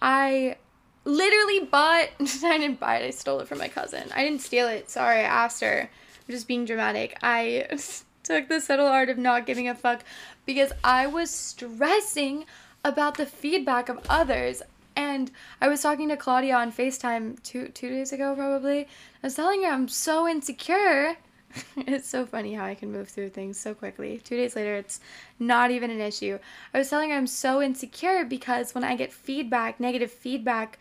I 0.00 0.56
literally 1.04 1.60
bought 1.60 2.08
I 2.20 2.58
didn't 2.58 2.80
buy 2.80 2.98
it, 2.98 3.06
I 3.06 3.10
stole 3.10 3.40
it 3.40 3.48
from 3.48 3.58
my 3.58 3.68
cousin. 3.68 4.10
I 4.14 4.24
didn't 4.24 4.40
steal 4.40 4.68
it. 4.68 4.90
Sorry, 4.90 5.20
I 5.20 5.22
asked 5.22 5.60
her. 5.60 5.90
I'm 5.90 6.32
just 6.32 6.48
being 6.48 6.64
dramatic. 6.64 7.18
I 7.22 7.66
took 8.22 8.48
the 8.48 8.60
subtle 8.60 8.86
art 8.86 9.08
of 9.08 9.18
not 9.18 9.46
giving 9.46 9.68
a 9.68 9.74
fuck 9.74 10.02
because 10.46 10.72
I 10.82 11.06
was 11.06 11.30
stressing 11.30 12.46
about 12.84 13.16
the 13.16 13.26
feedback 13.26 13.88
of 13.88 14.00
others. 14.08 14.62
And 14.96 15.30
I 15.60 15.68
was 15.68 15.82
talking 15.82 16.08
to 16.08 16.16
Claudia 16.16 16.56
on 16.56 16.72
FaceTime 16.72 17.42
two 17.42 17.68
two 17.68 17.88
days 17.88 18.12
ago 18.12 18.34
probably. 18.34 18.82
I 19.22 19.26
was 19.26 19.34
telling 19.34 19.64
her 19.64 19.70
I'm 19.70 19.88
so 19.88 20.28
insecure. 20.28 21.16
it's 21.76 22.08
so 22.08 22.26
funny 22.26 22.54
how 22.54 22.64
I 22.64 22.74
can 22.74 22.92
move 22.92 23.08
through 23.08 23.30
things 23.30 23.58
so 23.58 23.74
quickly. 23.74 24.20
Two 24.22 24.36
days 24.36 24.56
later 24.56 24.76
it's 24.76 25.00
not 25.38 25.70
even 25.70 25.90
an 25.90 26.00
issue. 26.00 26.38
I 26.72 26.78
was 26.78 26.90
telling 26.90 27.10
her 27.10 27.16
I'm 27.16 27.26
so 27.26 27.62
insecure 27.62 28.24
because 28.24 28.74
when 28.74 28.84
I 28.84 28.96
get 28.96 29.12
feedback, 29.12 29.80
negative 29.80 30.10
feedback 30.10 30.78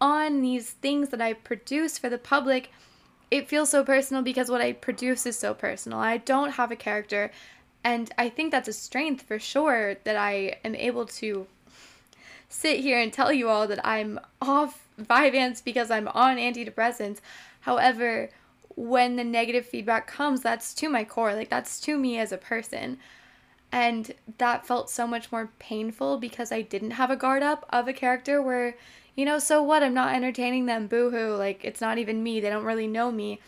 on 0.00 0.42
these 0.42 0.70
things 0.70 1.08
that 1.10 1.20
I 1.20 1.32
produce 1.32 1.98
for 1.98 2.08
the 2.08 2.18
public, 2.18 2.70
it 3.30 3.48
feels 3.48 3.70
so 3.70 3.84
personal 3.84 4.22
because 4.22 4.50
what 4.50 4.60
I 4.60 4.72
produce 4.72 5.26
is 5.26 5.38
so 5.38 5.54
personal. 5.54 5.98
I 5.98 6.18
don't 6.18 6.52
have 6.52 6.70
a 6.70 6.76
character, 6.76 7.30
and 7.82 8.10
I 8.18 8.28
think 8.28 8.50
that's 8.50 8.68
a 8.68 8.72
strength 8.72 9.22
for 9.22 9.38
sure 9.38 9.96
that 10.04 10.16
I 10.16 10.58
am 10.64 10.74
able 10.74 11.06
to 11.06 11.46
sit 12.48 12.80
here 12.80 13.00
and 13.00 13.12
tell 13.12 13.32
you 13.32 13.48
all 13.48 13.66
that 13.66 13.84
I'm 13.84 14.20
off 14.40 14.86
Vyvanse 15.00 15.62
because 15.62 15.90
I'm 15.90 16.08
on 16.08 16.36
antidepressants. 16.36 17.18
However, 17.60 18.30
when 18.76 19.16
the 19.16 19.24
negative 19.24 19.66
feedback 19.66 20.06
comes, 20.06 20.42
that's 20.42 20.72
to 20.74 20.88
my 20.88 21.02
core. 21.02 21.34
Like, 21.34 21.50
that's 21.50 21.80
to 21.80 21.98
me 21.98 22.18
as 22.18 22.30
a 22.30 22.38
person. 22.38 22.98
And 23.72 24.14
that 24.38 24.66
felt 24.66 24.88
so 24.88 25.06
much 25.06 25.32
more 25.32 25.50
painful 25.58 26.18
because 26.18 26.52
I 26.52 26.62
didn't 26.62 26.92
have 26.92 27.10
a 27.10 27.16
guard 27.16 27.42
up 27.42 27.66
of 27.70 27.88
a 27.88 27.92
character 27.92 28.40
where 28.40 28.76
you 29.16 29.24
know, 29.24 29.38
so 29.38 29.62
what? 29.62 29.82
I'm 29.82 29.94
not 29.94 30.14
entertaining 30.14 30.66
them. 30.66 30.86
Boo 30.86 31.10
hoo. 31.10 31.34
Like, 31.34 31.64
it's 31.64 31.80
not 31.80 31.96
even 31.98 32.22
me. 32.22 32.38
They 32.38 32.50
don't 32.50 32.64
really 32.64 32.86
know 32.86 33.10
me. 33.10 33.40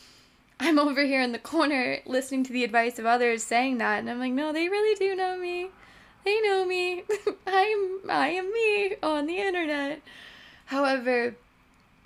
I'm 0.59 0.79
over 0.79 1.05
here 1.05 1.21
in 1.21 1.33
the 1.33 1.39
corner 1.39 1.99
listening 2.07 2.43
to 2.45 2.53
the 2.53 2.65
advice 2.65 2.99
of 2.99 3.07
others 3.07 3.45
saying 3.45 3.79
that. 3.79 3.99
And 3.99 4.11
I'm 4.11 4.19
like, 4.19 4.33
no, 4.33 4.53
they 4.53 4.69
really 4.69 4.97
do 4.97 5.15
know 5.15 5.37
me. 5.37 5.69
They 6.25 6.41
know 6.41 6.65
me. 6.65 7.05
I'm, 7.47 8.01
I 8.09 8.31
am 8.31 8.51
me 8.51 8.97
on 9.03 9.27
the 9.27 9.37
internet. 9.37 10.01
However, 10.65 11.37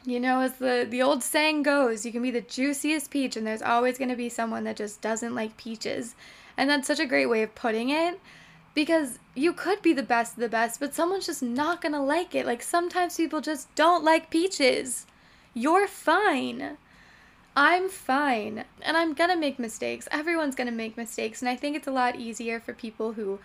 you 0.05 0.19
know, 0.19 0.41
as 0.41 0.55
the, 0.55 0.87
the 0.89 1.03
old 1.03 1.23
saying 1.23 1.63
goes, 1.63 2.05
you 2.05 2.13
can 2.13 2.23
be 2.23 2.31
the 2.31 2.41
juiciest 2.41 3.11
peach, 3.11 3.37
and 3.37 3.47
there's 3.47 3.63
always 3.63 3.99
going 3.99 4.11
to 4.11 4.17
be 4.17 4.29
someone 4.29 4.65
that 4.65 4.77
just 4.77 5.01
doesn't 5.01 5.35
like 5.35 5.57
peaches. 5.57 6.15
And 6.57 6.69
that's 6.69 6.87
such 6.87 7.01
a 7.01 7.07
great 7.07 7.27
way 7.27 7.43
of 7.43 7.55
putting 7.55 7.91
it 7.91 8.21
because 8.75 9.19
you 9.35 9.53
could 9.53 9.83
be 9.83 9.93
the 9.93 10.03
best 10.03 10.35
of 10.35 10.41
the 10.41 10.49
best, 10.49 10.81
but 10.81 10.95
someone's 10.95 11.27
just 11.27 11.43
not 11.43 11.81
gonna 11.81 12.05
like 12.05 12.35
it. 12.35 12.47
Like 12.47 12.63
sometimes 12.63 13.17
people 13.17 13.41
just 13.41 13.75
don't 13.75 14.05
like 14.05 14.31
peaches. 14.31 15.07
You're 15.55 15.87
fine. 15.87 16.79
I'm 17.55 17.89
fine. 17.91 18.65
And 18.81 18.97
I'm 18.97 19.13
gonna 19.13 19.37
make 19.37 19.59
mistakes. 19.59 20.09
Everyone's 20.11 20.55
gonna 20.55 20.73
make 20.73 20.97
mistakes. 20.97 21.43
And 21.43 21.49
I 21.49 21.57
think 21.57 21.77
it's 21.77 21.87
a 21.87 21.93
lot 21.93 22.17
easier 22.17 22.61
for 22.61 22.73
people 22.73 23.13
who 23.13 23.39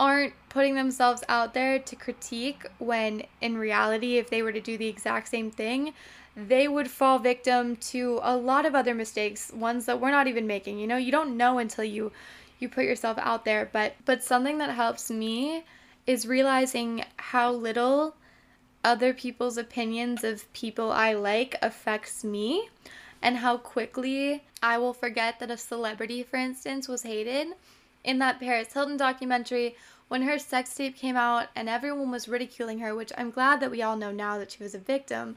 aren't 0.00 0.32
putting 0.48 0.74
themselves 0.74 1.22
out 1.28 1.52
there 1.52 1.78
to 1.78 1.94
critique 1.94 2.66
when 2.78 3.22
in 3.42 3.58
reality, 3.58 4.16
if 4.16 4.30
they 4.30 4.42
were 4.42 4.50
to 4.50 4.60
do 4.60 4.78
the 4.78 4.88
exact 4.88 5.28
same 5.28 5.50
thing, 5.50 5.92
they 6.34 6.66
would 6.66 6.90
fall 6.90 7.18
victim 7.18 7.76
to 7.76 8.18
a 8.22 8.34
lot 8.34 8.64
of 8.64 8.74
other 8.74 8.94
mistakes, 8.94 9.52
ones 9.52 9.84
that 9.84 10.00
we're 10.00 10.10
not 10.10 10.26
even 10.26 10.46
making. 10.46 10.78
You 10.78 10.86
know, 10.86 10.96
you 10.96 11.12
don't 11.12 11.36
know 11.36 11.58
until 11.58 11.84
you 11.84 12.10
you 12.58 12.68
put 12.68 12.84
yourself 12.84 13.18
out 13.18 13.44
there 13.44 13.68
but 13.72 13.94
but 14.04 14.22
something 14.22 14.58
that 14.58 14.70
helps 14.70 15.10
me 15.10 15.64
is 16.06 16.26
realizing 16.26 17.04
how 17.16 17.50
little 17.50 18.14
other 18.84 19.12
people's 19.12 19.56
opinions 19.56 20.24
of 20.24 20.50
people 20.52 20.90
I 20.92 21.14
like 21.14 21.56
affects 21.62 22.22
me 22.22 22.68
and 23.22 23.38
how 23.38 23.56
quickly 23.56 24.44
I 24.62 24.78
will 24.78 24.92
forget 24.92 25.40
that 25.40 25.50
a 25.50 25.56
celebrity 25.56 26.22
for 26.22 26.36
instance 26.36 26.86
was 26.86 27.02
hated 27.02 27.48
in 28.04 28.18
that 28.18 28.40
Paris 28.40 28.72
Hilton 28.72 28.96
documentary 28.96 29.76
when 30.08 30.22
her 30.22 30.38
sex 30.38 30.74
tape 30.74 30.96
came 30.96 31.16
out 31.16 31.48
and 31.54 31.68
everyone 31.68 32.10
was 32.10 32.28
ridiculing 32.28 32.80
her 32.80 32.94
which 32.94 33.12
I'm 33.16 33.30
glad 33.30 33.60
that 33.60 33.70
we 33.70 33.82
all 33.82 33.96
know 33.96 34.12
now 34.12 34.38
that 34.38 34.52
she 34.52 34.62
was 34.62 34.74
a 34.74 34.78
victim 34.78 35.36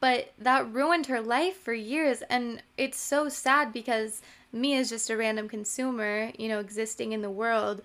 but 0.00 0.32
that 0.38 0.70
ruined 0.72 1.06
her 1.06 1.20
life 1.20 1.56
for 1.56 1.72
years 1.72 2.22
and 2.28 2.62
it's 2.76 2.98
so 2.98 3.28
sad 3.28 3.72
because 3.72 4.20
me 4.52 4.76
as 4.76 4.90
just 4.90 5.10
a 5.10 5.16
random 5.16 5.48
consumer, 5.48 6.32
you 6.38 6.48
know, 6.48 6.60
existing 6.60 7.12
in 7.12 7.22
the 7.22 7.30
world, 7.30 7.82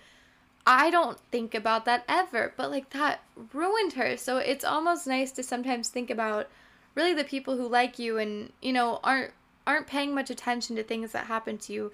I 0.65 0.89
don't 0.89 1.20
think 1.31 1.53
about 1.53 1.86
that 1.86 2.03
ever. 2.08 2.53
But 2.55 2.72
like 2.72 2.91
that 2.91 3.22
ruined 3.53 3.93
her. 3.93 4.17
So 4.17 4.38
it's 4.38 4.65
almost 4.65 5.08
nice 5.08 5.31
to 5.34 5.43
sometimes 5.43 5.89
think 5.89 6.10
about 6.10 6.48
really 6.96 7.13
the 7.13 7.24
people 7.24 7.58
who 7.58 7.67
like 7.67 8.00
you 8.00 8.17
and, 8.17 8.51
you 8.62 8.74
know, 8.74 9.00
aren't 9.03 9.31
aren't 9.67 9.88
paying 9.88 10.13
much 10.15 10.31
attention 10.31 10.75
to 10.75 10.84
things 10.84 11.12
that 11.12 11.27
happen 11.27 11.55
to 11.55 11.72
you 11.72 11.91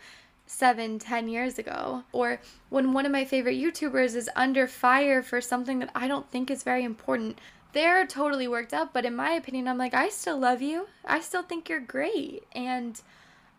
seven, 0.48 0.98
ten 0.98 1.28
years 1.28 1.60
ago. 1.60 2.04
Or 2.12 2.42
when 2.70 2.94
one 2.94 3.06
of 3.06 3.12
my 3.12 3.26
favorite 3.26 3.60
YouTubers 3.60 4.16
is 4.16 4.30
under 4.36 4.66
fire 4.66 5.22
for 5.22 5.40
something 5.42 5.80
that 5.80 5.92
I 5.94 6.08
don't 6.08 6.32
think 6.32 6.50
is 6.50 6.64
very 6.64 6.84
important. 6.84 7.40
They're 7.74 8.08
totally 8.08 8.48
worked 8.48 8.74
up, 8.74 8.94
but 8.94 9.06
in 9.06 9.16
my 9.16 9.32
opinion, 9.32 9.68
I'm 9.68 9.78
like, 9.78 9.94
I 9.94 10.10
still 10.10 10.40
love 10.40 10.62
you. 10.62 10.88
I 11.06 11.20
still 11.20 11.44
think 11.44 11.70
you're 11.70 11.80
great. 11.80 12.44
And 12.54 13.00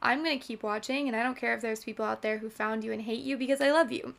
I'm 0.03 0.25
going 0.25 0.39
to 0.39 0.45
keep 0.45 0.63
watching, 0.63 1.07
and 1.07 1.17
I 1.17 1.23
don't 1.23 1.37
care 1.37 1.55
if 1.55 1.61
there's 1.61 1.85
people 1.85 2.05
out 2.05 2.23
there 2.23 2.39
who 2.39 2.49
found 2.49 2.83
you 2.83 2.93
and 2.93 3.03
hate 3.03 3.23
you 3.23 3.37
because 3.37 3.61
I 3.61 3.71
love 3.71 3.93
you. 3.93 4.15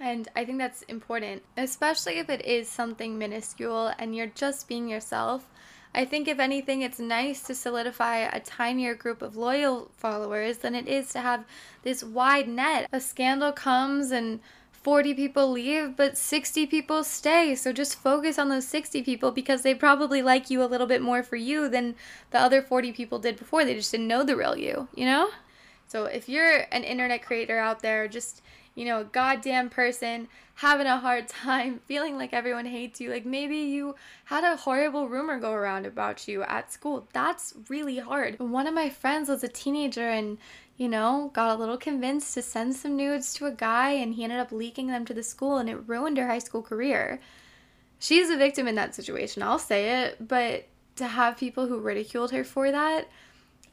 And 0.00 0.28
I 0.36 0.44
think 0.44 0.58
that's 0.58 0.82
important, 0.82 1.42
especially 1.56 2.18
if 2.18 2.30
it 2.30 2.44
is 2.44 2.68
something 2.68 3.18
minuscule 3.18 3.92
and 3.98 4.14
you're 4.14 4.28
just 4.28 4.68
being 4.68 4.88
yourself. 4.88 5.46
I 5.94 6.04
think, 6.04 6.28
if 6.28 6.38
anything, 6.38 6.82
it's 6.82 6.98
nice 6.98 7.42
to 7.44 7.54
solidify 7.54 8.18
a 8.18 8.40
tinier 8.40 8.94
group 8.94 9.22
of 9.22 9.36
loyal 9.36 9.90
followers 9.96 10.58
than 10.58 10.74
it 10.74 10.86
is 10.86 11.10
to 11.12 11.20
have 11.20 11.44
this 11.82 12.04
wide 12.04 12.48
net. 12.48 12.88
A 12.92 13.00
scandal 13.00 13.52
comes 13.52 14.10
and 14.10 14.40
40 14.70 15.14
people 15.14 15.50
leave, 15.50 15.96
but 15.96 16.16
60 16.16 16.66
people 16.66 17.02
stay. 17.02 17.54
So 17.54 17.72
just 17.72 17.98
focus 17.98 18.38
on 18.38 18.48
those 18.48 18.66
60 18.68 19.02
people 19.02 19.32
because 19.32 19.62
they 19.62 19.74
probably 19.74 20.22
like 20.22 20.50
you 20.50 20.62
a 20.62 20.66
little 20.66 20.86
bit 20.86 21.02
more 21.02 21.22
for 21.22 21.36
you 21.36 21.68
than 21.68 21.96
the 22.30 22.38
other 22.38 22.62
40 22.62 22.92
people 22.92 23.18
did 23.18 23.36
before. 23.36 23.64
They 23.64 23.74
just 23.74 23.90
didn't 23.90 24.08
know 24.08 24.24
the 24.24 24.36
real 24.36 24.56
you, 24.56 24.88
you 24.94 25.04
know? 25.04 25.30
So 25.88 26.04
if 26.04 26.28
you're 26.28 26.66
an 26.70 26.84
internet 26.84 27.22
creator 27.22 27.58
out 27.58 27.80
there, 27.80 28.06
just, 28.08 28.42
you 28.78 28.84
know, 28.84 29.00
a 29.00 29.04
goddamn 29.04 29.68
person 29.68 30.28
having 30.54 30.86
a 30.86 30.98
hard 30.98 31.26
time, 31.26 31.80
feeling 31.86 32.16
like 32.16 32.32
everyone 32.32 32.64
hates 32.64 33.00
you, 33.00 33.10
like 33.10 33.26
maybe 33.26 33.56
you 33.56 33.96
had 34.26 34.44
a 34.44 34.56
horrible 34.56 35.08
rumor 35.08 35.40
go 35.40 35.52
around 35.52 35.84
about 35.84 36.28
you 36.28 36.44
at 36.44 36.72
school. 36.72 37.08
That's 37.12 37.54
really 37.68 37.98
hard. 37.98 38.38
One 38.38 38.68
of 38.68 38.74
my 38.74 38.88
friends 38.88 39.28
was 39.28 39.42
a 39.42 39.48
teenager 39.48 40.08
and 40.08 40.38
you 40.76 40.88
know, 40.88 41.32
got 41.34 41.56
a 41.56 41.58
little 41.58 41.76
convinced 41.76 42.32
to 42.34 42.40
send 42.40 42.76
some 42.76 42.96
nudes 42.96 43.34
to 43.34 43.46
a 43.46 43.50
guy 43.50 43.90
and 43.90 44.14
he 44.14 44.22
ended 44.22 44.38
up 44.38 44.52
leaking 44.52 44.86
them 44.86 45.04
to 45.06 45.12
the 45.12 45.24
school 45.24 45.58
and 45.58 45.68
it 45.68 45.88
ruined 45.88 46.16
her 46.16 46.28
high 46.28 46.38
school 46.38 46.62
career. 46.62 47.18
She's 47.98 48.30
a 48.30 48.36
victim 48.36 48.68
in 48.68 48.76
that 48.76 48.94
situation, 48.94 49.42
I'll 49.42 49.58
say 49.58 50.04
it, 50.04 50.28
but 50.28 50.68
to 50.94 51.08
have 51.08 51.36
people 51.36 51.66
who 51.66 51.80
ridiculed 51.80 52.30
her 52.30 52.44
for 52.44 52.70
that, 52.70 53.08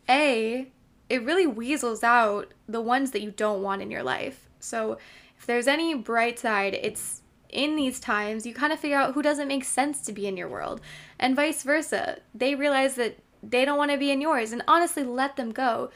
A, 0.09 0.71
it 1.07 1.23
really 1.23 1.45
weasels 1.45 2.03
out 2.03 2.51
the 2.67 2.81
ones 2.81 3.11
that 3.11 3.21
you 3.21 3.29
don't 3.29 3.61
want 3.61 3.83
in 3.83 3.91
your 3.91 4.01
life. 4.01 4.49
So 4.59 4.97
if 5.37 5.45
there's 5.45 5.67
any 5.67 5.93
bright 5.93 6.39
side, 6.39 6.73
it's 6.73 7.21
in 7.49 7.75
these 7.75 7.99
times, 7.99 8.45
you 8.45 8.53
kind 8.53 8.73
of 8.73 8.79
figure 8.79 8.97
out 8.97 9.13
who 9.13 9.21
doesn't 9.21 9.47
make 9.47 9.63
sense 9.63 10.01
to 10.01 10.13
be 10.13 10.27
in 10.27 10.37
your 10.37 10.49
world, 10.49 10.81
and 11.19 11.35
vice 11.35 11.63
versa. 11.63 12.19
They 12.33 12.55
realize 12.55 12.95
that 12.95 13.17
they 13.41 13.65
don't 13.65 13.77
want 13.77 13.91
to 13.91 13.97
be 13.97 14.11
in 14.11 14.21
yours, 14.21 14.51
and 14.51 14.63
honestly, 14.67 15.03
let 15.03 15.35
them 15.35 15.51
go. 15.51 15.91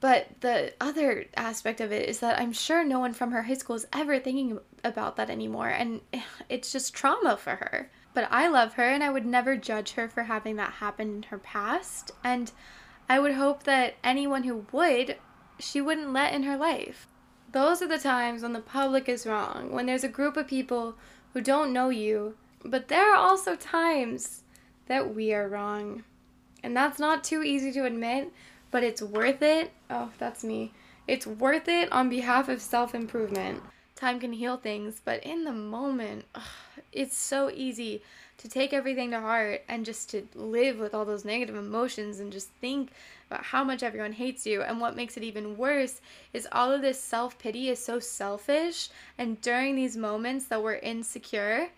But 0.00 0.28
the 0.40 0.74
other 0.80 1.26
aspect 1.36 1.80
of 1.80 1.92
it 1.92 2.08
is 2.08 2.20
that 2.20 2.40
I'm 2.40 2.52
sure 2.52 2.84
no 2.84 2.98
one 2.98 3.12
from 3.12 3.30
her 3.30 3.42
high 3.42 3.54
school 3.54 3.76
is 3.76 3.86
ever 3.92 4.18
thinking 4.18 4.58
about 4.84 5.16
that 5.16 5.30
anymore, 5.30 5.68
and 5.68 6.00
it's 6.48 6.72
just 6.72 6.94
trauma 6.94 7.36
for 7.36 7.56
her. 7.56 7.90
But 8.14 8.28
I 8.30 8.48
love 8.48 8.74
her, 8.74 8.88
and 8.88 9.02
I 9.02 9.10
would 9.10 9.26
never 9.26 9.56
judge 9.56 9.92
her 9.92 10.08
for 10.08 10.24
having 10.24 10.56
that 10.56 10.74
happen 10.74 11.16
in 11.16 11.22
her 11.24 11.38
past, 11.38 12.12
and 12.22 12.52
I 13.08 13.18
would 13.18 13.34
hope 13.34 13.64
that 13.64 13.94
anyone 14.04 14.44
who 14.44 14.66
would, 14.72 15.16
she 15.58 15.80
wouldn't 15.80 16.12
let 16.12 16.34
in 16.34 16.44
her 16.44 16.56
life. 16.56 17.06
Those 17.52 17.82
are 17.82 17.88
the 17.88 17.98
times 17.98 18.42
when 18.42 18.54
the 18.54 18.60
public 18.60 19.08
is 19.08 19.26
wrong, 19.26 19.72
when 19.72 19.86
there's 19.86 20.04
a 20.04 20.08
group 20.08 20.36
of 20.36 20.46
people 20.46 20.96
who 21.32 21.40
don't 21.40 21.72
know 21.72 21.90
you, 21.90 22.34
but 22.64 22.88
there 22.88 23.12
are 23.12 23.16
also 23.16 23.56
times 23.56 24.42
that 24.86 25.14
we 25.14 25.34
are 25.34 25.48
wrong. 25.48 26.04
And 26.62 26.76
that's 26.76 26.98
not 26.98 27.24
too 27.24 27.42
easy 27.42 27.70
to 27.72 27.84
admit, 27.84 28.32
but 28.70 28.82
it's 28.82 29.02
worth 29.02 29.42
it. 29.42 29.72
Oh, 29.90 30.10
that's 30.18 30.42
me. 30.42 30.72
It's 31.06 31.26
worth 31.26 31.68
it 31.68 31.92
on 31.92 32.08
behalf 32.08 32.48
of 32.48 32.62
self 32.62 32.94
improvement. 32.94 33.62
Time 33.96 34.18
can 34.18 34.32
heal 34.32 34.56
things, 34.56 35.00
but 35.04 35.22
in 35.22 35.44
the 35.44 35.52
moment, 35.52 36.24
ugh, 36.34 36.42
it's 36.90 37.16
so 37.16 37.50
easy 37.50 38.02
to 38.42 38.48
take 38.48 38.72
everything 38.72 39.12
to 39.12 39.20
heart 39.20 39.62
and 39.68 39.84
just 39.84 40.10
to 40.10 40.26
live 40.34 40.80
with 40.80 40.94
all 40.94 41.04
those 41.04 41.24
negative 41.24 41.54
emotions 41.54 42.18
and 42.18 42.32
just 42.32 42.48
think 42.60 42.90
about 43.30 43.44
how 43.44 43.62
much 43.62 43.84
everyone 43.84 44.12
hates 44.12 44.44
you. 44.44 44.62
And 44.62 44.80
what 44.80 44.96
makes 44.96 45.16
it 45.16 45.22
even 45.22 45.56
worse 45.56 46.00
is 46.32 46.48
all 46.50 46.72
of 46.72 46.82
this 46.82 47.00
self 47.00 47.38
pity 47.38 47.68
is 47.68 47.78
so 47.78 48.00
selfish. 48.00 48.90
And 49.16 49.40
during 49.40 49.76
these 49.76 49.96
moments 49.96 50.46
that 50.46 50.60
we're 50.60 50.74
insecure, 50.74 51.68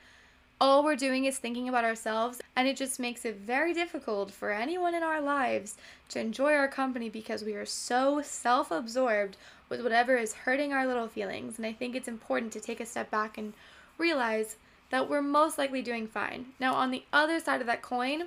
all 0.58 0.82
we're 0.82 0.96
doing 0.96 1.26
is 1.26 1.36
thinking 1.36 1.68
about 1.68 1.84
ourselves, 1.84 2.40
and 2.56 2.66
it 2.66 2.78
just 2.78 2.98
makes 2.98 3.26
it 3.26 3.36
very 3.36 3.74
difficult 3.74 4.30
for 4.30 4.50
anyone 4.50 4.94
in 4.94 5.02
our 5.02 5.20
lives 5.20 5.76
to 6.08 6.20
enjoy 6.20 6.54
our 6.54 6.68
company 6.68 7.10
because 7.10 7.44
we 7.44 7.52
are 7.52 7.66
so 7.66 8.22
self 8.22 8.70
absorbed 8.70 9.36
with 9.68 9.82
whatever 9.82 10.16
is 10.16 10.32
hurting 10.32 10.72
our 10.72 10.86
little 10.86 11.08
feelings. 11.08 11.58
And 11.58 11.66
I 11.66 11.72
think 11.72 11.94
it's 11.94 12.08
important 12.08 12.52
to 12.54 12.60
take 12.60 12.80
a 12.80 12.86
step 12.86 13.10
back 13.10 13.36
and 13.36 13.52
realize 13.98 14.56
that 14.90 15.08
we're 15.08 15.22
most 15.22 15.58
likely 15.58 15.82
doing 15.82 16.06
fine. 16.06 16.46
Now, 16.60 16.74
on 16.74 16.90
the 16.90 17.04
other 17.12 17.40
side 17.40 17.60
of 17.60 17.66
that 17.66 17.82
coin, 17.82 18.24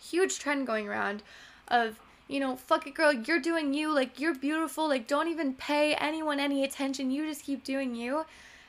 huge 0.00 0.38
trend 0.38 0.66
going 0.66 0.88
around 0.88 1.22
of 1.68 1.98
you 2.28 2.40
know, 2.40 2.56
fuck 2.56 2.86
it, 2.86 2.94
girl, 2.94 3.12
you're 3.12 3.40
doing 3.40 3.72
you, 3.72 3.92
like, 3.92 4.18
you're 4.18 4.34
beautiful, 4.34 4.88
like, 4.88 5.06
don't 5.06 5.28
even 5.28 5.54
pay 5.54 5.94
anyone 5.94 6.40
any 6.40 6.64
attention, 6.64 7.10
you 7.10 7.24
just 7.24 7.44
keep 7.44 7.62
doing 7.62 7.94
you. 7.94 8.24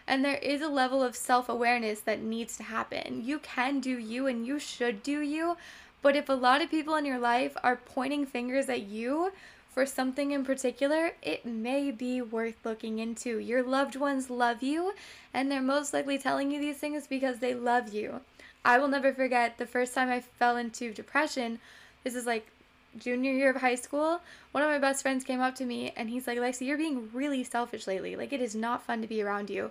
And 0.06 0.24
there 0.24 0.38
is 0.38 0.62
a 0.62 0.70
level 0.70 1.04
of 1.04 1.16
self 1.16 1.50
awareness 1.50 2.00
that 2.02 2.22
needs 2.22 2.56
to 2.58 2.64
happen. 2.64 3.24
You 3.26 3.40
can 3.40 3.82
do 3.82 3.98
you 3.98 4.28
and 4.28 4.48
you 4.48 4.58
should 4.58 5.04
do 5.04 5.20
you. 5.20 5.58
But 6.02 6.16
if 6.16 6.30
a 6.30 6.34
lot 6.34 6.62
of 6.62 6.70
people 6.70 6.96
in 6.96 7.04
your 7.04 7.20
life 7.20 7.58
are 7.64 7.76
pointing 7.76 8.26
fingers 8.26 8.70
at 8.70 8.84
you 8.84 9.34
for 9.78 9.86
something 9.86 10.32
in 10.32 10.44
particular, 10.44 11.12
it 11.22 11.46
may 11.46 11.92
be 11.92 12.20
worth 12.20 12.56
looking 12.66 12.98
into. 12.98 13.38
Your 13.38 13.62
loved 13.62 13.96
ones 13.96 14.28
love 14.28 14.64
you, 14.64 14.96
and 15.36 15.52
they're 15.52 15.62
most 15.62 15.94
likely 15.94 16.18
telling 16.18 16.50
you 16.50 16.60
these 16.60 16.80
things 16.80 17.06
because 17.06 17.38
they 17.38 17.54
love 17.54 17.94
you. 17.94 18.22
I 18.66 18.80
will 18.80 18.88
never 18.88 19.14
forget 19.14 19.60
the 19.60 19.68
first 19.68 19.94
time 19.94 20.10
I 20.10 20.22
fell 20.22 20.58
into 20.58 20.96
depression. 20.96 21.60
This 22.04 22.16
is 22.16 22.26
like 22.26 22.48
junior 22.98 23.32
year 23.32 23.52
of 23.52 23.58
high 23.58 23.76
school, 23.76 24.22
one 24.52 24.64
of 24.64 24.70
my 24.72 24.80
best 24.80 25.04
friends 25.04 25.24
came 25.24 25.42
up 25.42 25.54
to 25.58 25.66
me 25.66 25.94
and 25.96 26.10
he's 26.10 26.26
like, 26.26 26.40
Lexi, 26.40 26.66
you're 26.66 26.76
being 26.80 27.12
really 27.14 27.44
selfish 27.44 27.86
lately. 27.86 28.16
Like, 28.16 28.34
it 28.34 28.42
is 28.42 28.56
not 28.56 28.82
fun 28.82 29.02
to 29.04 29.08
be 29.08 29.22
around 29.22 29.52
you. 29.52 29.70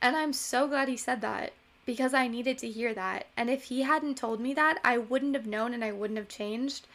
And 0.00 0.16
I'm 0.16 0.32
so 0.32 0.66
glad 0.66 0.88
he 0.88 0.96
said 0.96 1.20
that 1.20 1.52
because 1.84 2.14
I 2.14 2.26
needed 2.26 2.56
to 2.60 2.70
hear 2.70 2.94
that. 2.94 3.26
And 3.36 3.50
if 3.50 3.64
he 3.64 3.82
hadn't 3.82 4.16
told 4.16 4.40
me 4.40 4.54
that, 4.54 4.78
I 4.82 4.96
wouldn't 4.96 5.34
have 5.34 5.46
known 5.46 5.74
and 5.74 5.84
I 5.84 5.92
wouldn't 5.92 6.16
have 6.16 6.28
changed. 6.28 6.86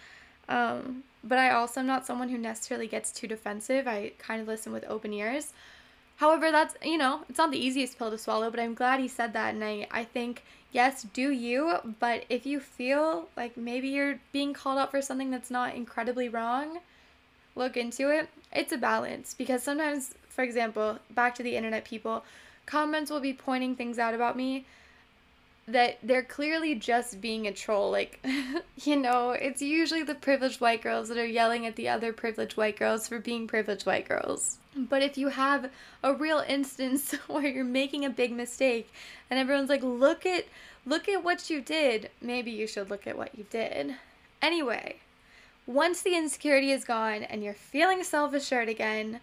Um, 0.51 1.03
but 1.24 1.38
I 1.38 1.51
also 1.51 1.79
am 1.79 1.88
not 1.88 2.05
someone 2.05 2.27
who 2.29 2.38
necessarily 2.38 2.88
gets 2.88 3.12
too 3.12 3.27
defensive. 3.27 3.88
I 3.88 4.12
kind 4.17 4.41
of 4.41 4.48
listen 4.48 4.74
with 4.74 4.84
open 4.88 5.13
ears. 5.13 5.53
However, 6.17 6.51
that's, 6.51 6.75
you 6.84 6.98
know, 6.98 7.22
it's 7.29 7.38
not 7.38 7.51
the 7.51 7.58
easiest 7.58 7.98
pill 7.98 8.12
to 8.12 8.17
swallow, 8.17 8.51
but 8.51 8.60
I'm 8.60 8.74
glad 8.74 9.00
he 9.00 9.08
said 9.08 9.34
that. 9.34 9.53
And 9.55 9.63
I, 9.63 9.88
I 9.91 10.03
think, 10.03 10.43
yes, 10.72 11.03
do 11.13 11.31
you, 11.31 11.77
but 12.00 12.25
if 12.29 12.46
you 12.46 12.60
feel 12.60 13.29
like 13.38 13.55
maybe 13.55 13.88
you're 13.88 14.20
being 14.34 14.53
called 14.53 14.77
out 14.77 14.91
for 14.91 15.01
something 15.01 15.31
that's 15.31 15.50
not 15.50 15.74
incredibly 15.74 16.27
wrong, 16.27 16.79
look 17.55 17.77
into 17.77 18.10
it. 18.10 18.27
It's 18.51 18.74
a 18.74 18.77
balance 18.77 19.34
because 19.34 19.63
sometimes, 19.63 20.13
for 20.27 20.43
example, 20.43 21.00
back 21.12 21.34
to 21.36 21.43
the 21.43 21.55
internet 21.55 21.86
people, 21.86 22.24
comments 22.65 23.10
will 23.10 23.22
be 23.22 23.34
pointing 23.34 23.75
things 23.75 23.98
out 23.98 24.13
about 24.13 24.36
me 24.36 24.65
that 25.68 26.00
they're 26.03 26.24
clearly 26.24 26.75
just 26.75 27.22
being 27.22 27.48
a 27.48 27.51
troll. 27.51 27.91
Like, 27.91 28.25
you 28.84 28.96
know, 28.96 29.32
it's 29.32 29.62
usually 29.62 30.03
the 30.03 30.15
privileged 30.15 30.60
white 30.60 30.82
girls 30.82 31.10
that 31.10 31.18
are 31.18 31.25
yelling 31.25 31.65
at 31.65 31.75
the 31.75 31.89
other 31.89 32.13
privileged 32.13 32.58
white 32.58 32.77
girls 32.77 33.08
for 33.08 33.20
being 33.20 33.48
privileged 33.48 33.86
white 33.86 34.08
girls. 34.08 34.58
But 34.75 35.01
if 35.01 35.18
you 35.18 35.30
have 35.30 35.70
a 36.03 36.13
real 36.13 36.44
instance 36.48 37.12
where 37.27 37.48
you're 37.48 37.63
making 37.63 38.06
a 38.06 38.10
big 38.10 38.32
mistake 38.32 38.91
and 39.30 39.39
everyone's 39.39 39.70
like, 39.70 39.84
"Look 39.84 40.25
at 40.25 40.46
look 40.86 41.08
at 41.08 41.24
what 41.24 41.50
you 41.50 41.62
did." 41.62 42.10
Maybe 42.22 42.51
you 42.51 42.68
should 42.68 42.89
look 42.89 43.06
at 43.06 43.18
what 43.18 43.38
you 43.38 43.46
did. 43.50 43.96
Anyway, 44.41 44.96
once 45.68 46.01
the 46.01 46.15
insecurity 46.15 46.72
is 46.72 46.84
gone 46.84 47.24
and 47.24 47.44
you're 47.44 47.53
feeling 47.53 48.03
self-assured 48.03 48.70
again, 48.70 49.20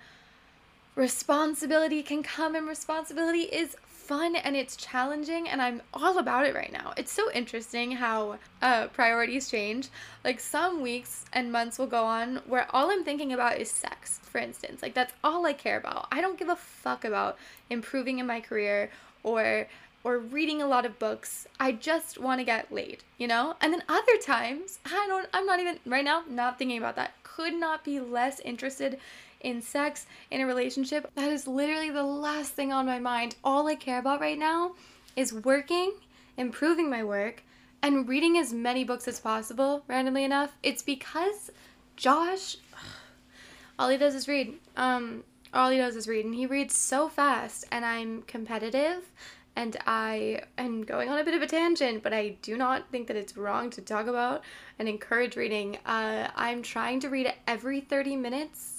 responsibility 0.94 2.02
can 2.02 2.22
come 2.22 2.54
and 2.54 2.68
responsibility 2.68 3.42
is 3.42 3.76
fun 4.08 4.34
and 4.34 4.56
it's 4.56 4.74
challenging 4.74 5.46
and 5.46 5.60
I'm 5.60 5.82
all 5.92 6.16
about 6.16 6.46
it 6.46 6.54
right 6.54 6.72
now. 6.72 6.94
It's 6.96 7.12
so 7.12 7.30
interesting 7.30 7.92
how 7.92 8.38
uh, 8.62 8.86
priorities 8.88 9.50
change. 9.50 9.90
Like 10.24 10.40
some 10.40 10.80
weeks 10.80 11.26
and 11.34 11.52
months 11.52 11.78
will 11.78 11.86
go 11.86 12.04
on 12.04 12.40
where 12.46 12.66
all 12.74 12.90
I'm 12.90 13.04
thinking 13.04 13.34
about 13.34 13.58
is 13.58 13.70
sex, 13.70 14.18
for 14.22 14.38
instance. 14.38 14.80
Like 14.80 14.94
that's 14.94 15.12
all 15.22 15.44
I 15.44 15.52
care 15.52 15.76
about. 15.76 16.08
I 16.10 16.22
don't 16.22 16.38
give 16.38 16.48
a 16.48 16.56
fuck 16.56 17.04
about 17.04 17.36
improving 17.68 18.18
in 18.18 18.26
my 18.26 18.40
career 18.40 18.90
or 19.22 19.68
or 20.04 20.16
reading 20.18 20.62
a 20.62 20.66
lot 20.66 20.86
of 20.86 20.98
books. 20.98 21.46
I 21.60 21.72
just 21.72 22.18
want 22.18 22.40
to 22.40 22.44
get 22.44 22.72
laid, 22.72 23.02
you 23.18 23.26
know? 23.26 23.56
And 23.60 23.74
then 23.74 23.82
other 23.90 24.16
times, 24.16 24.78
I 24.86 25.04
don't 25.06 25.28
I'm 25.34 25.44
not 25.44 25.60
even 25.60 25.80
right 25.84 26.04
now 26.04 26.22
not 26.30 26.58
thinking 26.58 26.78
about 26.78 26.96
that. 26.96 27.12
Could 27.24 27.52
not 27.52 27.84
be 27.84 28.00
less 28.00 28.40
interested 28.40 28.98
in 29.40 29.62
sex, 29.62 30.06
in 30.30 30.40
a 30.40 30.46
relationship. 30.46 31.10
That 31.14 31.30
is 31.30 31.46
literally 31.46 31.90
the 31.90 32.02
last 32.02 32.52
thing 32.52 32.72
on 32.72 32.86
my 32.86 32.98
mind. 32.98 33.36
All 33.44 33.66
I 33.68 33.74
care 33.74 33.98
about 33.98 34.20
right 34.20 34.38
now 34.38 34.72
is 35.16 35.32
working, 35.32 35.92
improving 36.36 36.90
my 36.90 37.04
work, 37.04 37.42
and 37.82 38.08
reading 38.08 38.36
as 38.38 38.52
many 38.52 38.84
books 38.84 39.06
as 39.06 39.20
possible, 39.20 39.84
randomly 39.86 40.24
enough. 40.24 40.56
It's 40.62 40.82
because 40.82 41.50
Josh, 41.96 42.56
all 43.78 43.88
he 43.88 43.96
does 43.96 44.14
is 44.14 44.28
read. 44.28 44.54
Um, 44.76 45.24
all 45.54 45.70
he 45.70 45.78
does 45.78 45.96
is 45.96 46.08
read, 46.08 46.24
and 46.24 46.34
he 46.34 46.46
reads 46.46 46.76
so 46.76 47.08
fast, 47.08 47.64
and 47.72 47.84
I'm 47.84 48.22
competitive. 48.22 49.10
And 49.56 49.76
I 49.88 50.42
am 50.56 50.84
going 50.84 51.08
on 51.08 51.18
a 51.18 51.24
bit 51.24 51.34
of 51.34 51.42
a 51.42 51.46
tangent, 51.48 52.04
but 52.04 52.12
I 52.12 52.36
do 52.42 52.56
not 52.56 52.92
think 52.92 53.08
that 53.08 53.16
it's 53.16 53.36
wrong 53.36 53.70
to 53.70 53.80
talk 53.80 54.06
about 54.06 54.44
and 54.78 54.88
encourage 54.88 55.34
reading. 55.34 55.78
Uh, 55.84 56.28
I'm 56.36 56.62
trying 56.62 57.00
to 57.00 57.08
read 57.08 57.32
every 57.48 57.80
30 57.80 58.14
minutes 58.14 58.77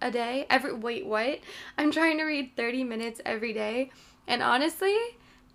a 0.00 0.10
day. 0.10 0.46
Every 0.48 0.72
wait, 0.72 1.06
what? 1.06 1.40
I'm 1.76 1.90
trying 1.90 2.18
to 2.18 2.24
read 2.24 2.56
30 2.56 2.84
minutes 2.84 3.20
every 3.24 3.52
day. 3.52 3.90
And 4.26 4.42
honestly, 4.42 4.96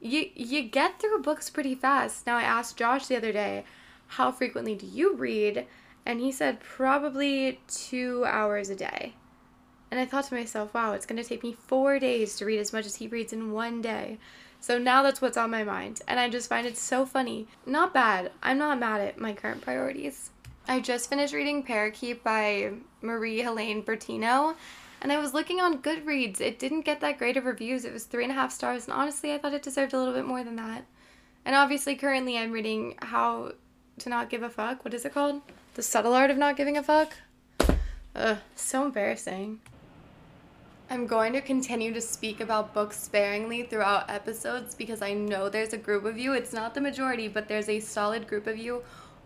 you 0.01 0.29
you 0.35 0.63
get 0.63 0.99
through 0.99 1.21
books 1.21 1.49
pretty 1.49 1.75
fast. 1.75 2.27
Now 2.27 2.37
I 2.37 2.43
asked 2.43 2.77
Josh 2.77 3.07
the 3.07 3.17
other 3.17 3.31
day, 3.31 3.65
how 4.07 4.31
frequently 4.31 4.75
do 4.75 4.85
you 4.85 5.15
read? 5.15 5.65
And 6.05 6.19
he 6.19 6.31
said 6.31 6.59
probably 6.59 7.59
2 7.67 8.25
hours 8.25 8.69
a 8.69 8.75
day. 8.75 9.13
And 9.89 9.99
I 9.99 10.05
thought 10.05 10.25
to 10.25 10.35
myself, 10.35 10.73
wow, 10.73 10.93
it's 10.93 11.05
going 11.05 11.21
to 11.21 11.27
take 11.27 11.43
me 11.43 11.53
4 11.53 11.99
days 11.99 12.35
to 12.35 12.45
read 12.45 12.59
as 12.59 12.73
much 12.73 12.85
as 12.85 12.95
he 12.95 13.07
reads 13.07 13.33
in 13.33 13.51
one 13.51 13.81
day. 13.81 14.17
So 14.59 14.77
now 14.77 15.03
that's 15.03 15.21
what's 15.21 15.37
on 15.37 15.51
my 15.51 15.63
mind. 15.63 16.01
And 16.07 16.19
I 16.19 16.29
just 16.29 16.49
find 16.49 16.67
it 16.67 16.77
so 16.77 17.05
funny. 17.05 17.47
Not 17.65 17.93
bad. 17.93 18.31
I'm 18.43 18.57
not 18.57 18.79
mad 18.79 19.01
at 19.01 19.19
my 19.19 19.33
current 19.33 19.61
priorities. 19.61 20.31
I 20.67 20.79
just 20.79 21.09
finished 21.09 21.33
reading 21.33 21.61
Parakeet 21.61 22.23
by 22.23 22.71
Marie 23.01 23.41
Helene 23.41 23.83
Bertino, 23.83 24.55
and 24.99 25.11
I 25.11 25.19
was 25.19 25.31
looking 25.31 25.61
on 25.61 25.77
Goodreads. 25.77 26.41
It 26.41 26.57
didn't 26.57 26.81
get 26.81 27.01
that 27.01 27.19
great 27.19 27.37
of 27.37 27.45
reviews. 27.45 27.85
It 27.85 27.93
was 27.93 28.05
three 28.05 28.23
and 28.23 28.31
a 28.31 28.35
half 28.35 28.51
stars, 28.51 28.85
and 28.85 28.93
honestly, 28.93 29.31
I 29.31 29.37
thought 29.37 29.53
it 29.53 29.61
deserved 29.61 29.93
a 29.93 29.99
little 29.99 30.13
bit 30.13 30.25
more 30.25 30.43
than 30.43 30.55
that. 30.55 30.85
And 31.45 31.55
obviously, 31.55 31.95
currently, 31.95 32.35
I'm 32.35 32.51
reading 32.51 32.95
How 32.99 33.51
to 33.99 34.09
Not 34.09 34.31
Give 34.31 34.41
a 34.41 34.49
Fuck. 34.49 34.83
What 34.83 34.95
is 34.95 35.05
it 35.05 35.13
called? 35.13 35.43
The 35.75 35.83
Subtle 35.83 36.15
Art 36.15 36.31
of 36.31 36.37
Not 36.37 36.57
Giving 36.57 36.77
a 36.77 36.83
Fuck. 36.83 37.13
Ugh, 38.15 38.37
so 38.55 38.85
embarrassing. 38.85 39.59
I'm 40.89 41.05
going 41.05 41.33
to 41.33 41.41
continue 41.41 41.93
to 41.93 42.01
speak 42.01 42.39
about 42.39 42.73
books 42.73 42.99
sparingly 42.99 43.63
throughout 43.63 44.09
episodes 44.09 44.73
because 44.73 45.03
I 45.03 45.13
know 45.13 45.47
there's 45.47 45.73
a 45.73 45.77
group 45.77 46.05
of 46.05 46.17
you. 46.17 46.33
It's 46.33 46.53
not 46.53 46.73
the 46.73 46.81
majority, 46.81 47.27
but 47.27 47.47
there's 47.47 47.69
a 47.69 47.79
solid 47.79 48.27
group 48.27 48.47
of 48.47 48.57
you 48.57 48.83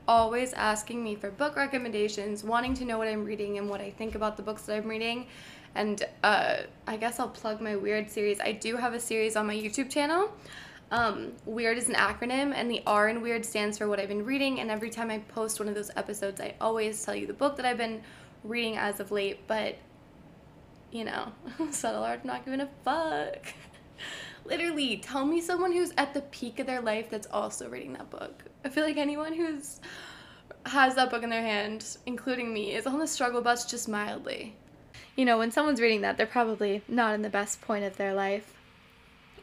always 0.10 0.54
asking 0.54 1.04
me 1.04 1.14
for 1.14 1.30
book 1.30 1.56
recommendations, 1.56 2.44
wanting 2.44 2.74
to 2.74 2.84
know 2.84 2.98
what 2.98 3.08
I'm 3.08 3.24
reading 3.24 3.60
and 3.60 3.70
what 3.70 3.80
I 3.80 3.92
think 3.92 4.16
about 4.16 4.38
the 4.38 4.42
books 4.42 4.64
that 4.64 4.76
I'm 4.76 4.90
reading. 4.90 5.28
And 5.76 6.04
uh, 6.24 6.62
I 6.88 6.98
guess 6.98 7.20
I'll 7.20 7.30
plug 7.30 7.62
my 7.62 7.76
Weird 7.76 8.10
series. 8.10 8.40
I 8.40 8.54
do 8.54 8.76
have 8.76 8.96
a 8.96 9.00
series 9.00 9.36
on 9.36 9.46
my 9.46 9.54
YouTube 9.54 9.88
channel. 9.88 10.32
Um, 10.90 11.34
weird 11.46 11.78
is 11.78 11.90
an 11.90 11.94
acronym, 11.94 12.56
and 12.56 12.72
the 12.72 12.82
R 12.88 13.10
in 13.10 13.22
Weird 13.22 13.46
stands 13.46 13.78
for 13.78 13.88
what 13.88 14.00
I've 14.00 14.08
been 14.08 14.26
reading. 14.26 14.60
And 14.60 14.72
every 14.72 14.90
time 14.90 15.12
I 15.12 15.20
post 15.20 15.60
one 15.60 15.70
of 15.70 15.76
those 15.76 15.92
episodes, 15.96 16.42
I 16.42 16.56
always 16.60 17.06
tell 17.06 17.14
you 17.14 17.28
the 17.28 17.34
book 17.34 17.56
that 17.58 17.66
I've 17.68 17.78
been 17.78 18.02
reading 18.44 18.78
as 18.78 19.00
of 19.00 19.12
late. 19.12 19.46
But, 19.46 19.78
you 20.92 21.04
know, 21.04 21.32
subtle 21.70 22.04
art, 22.04 22.26
not 22.26 22.46
giving 22.46 22.62
a 22.62 22.70
fuck. 22.84 23.46
Literally, 24.50 24.98
tell 24.98 25.26
me 25.26 25.42
someone 25.42 25.72
who's 25.72 25.94
at 25.98 26.16
the 26.16 26.22
peak 26.22 26.60
of 26.60 26.66
their 26.66 26.82
life 26.82 27.10
that's 27.10 27.28
also 27.32 27.70
reading 27.70 27.94
that 27.94 28.10
book. 28.10 28.44
I 28.66 28.70
feel 28.70 28.84
like 28.84 28.98
anyone 28.98 29.34
who's 29.34 29.80
has 30.66 30.96
that 30.96 31.12
book 31.12 31.24
in 31.24 31.30
their 31.30 31.44
hand, 31.44 31.98
including 32.06 32.52
me, 32.52 32.74
is 32.74 32.88
on 32.88 32.98
the 32.98 33.08
struggle 33.08 33.42
bus 33.42 33.66
just 33.66 33.88
mildly. 33.88 34.56
You 35.16 35.26
know, 35.26 35.38
when 35.38 35.52
someone's 35.52 35.80
reading 35.80 36.02
that, 36.02 36.18
they're 36.18 36.26
probably 36.26 36.82
not 36.88 37.14
in 37.14 37.22
the 37.22 37.30
best 37.30 37.62
point 37.62 37.86
of 37.86 37.98
their 37.98 38.14
life. 38.14 38.56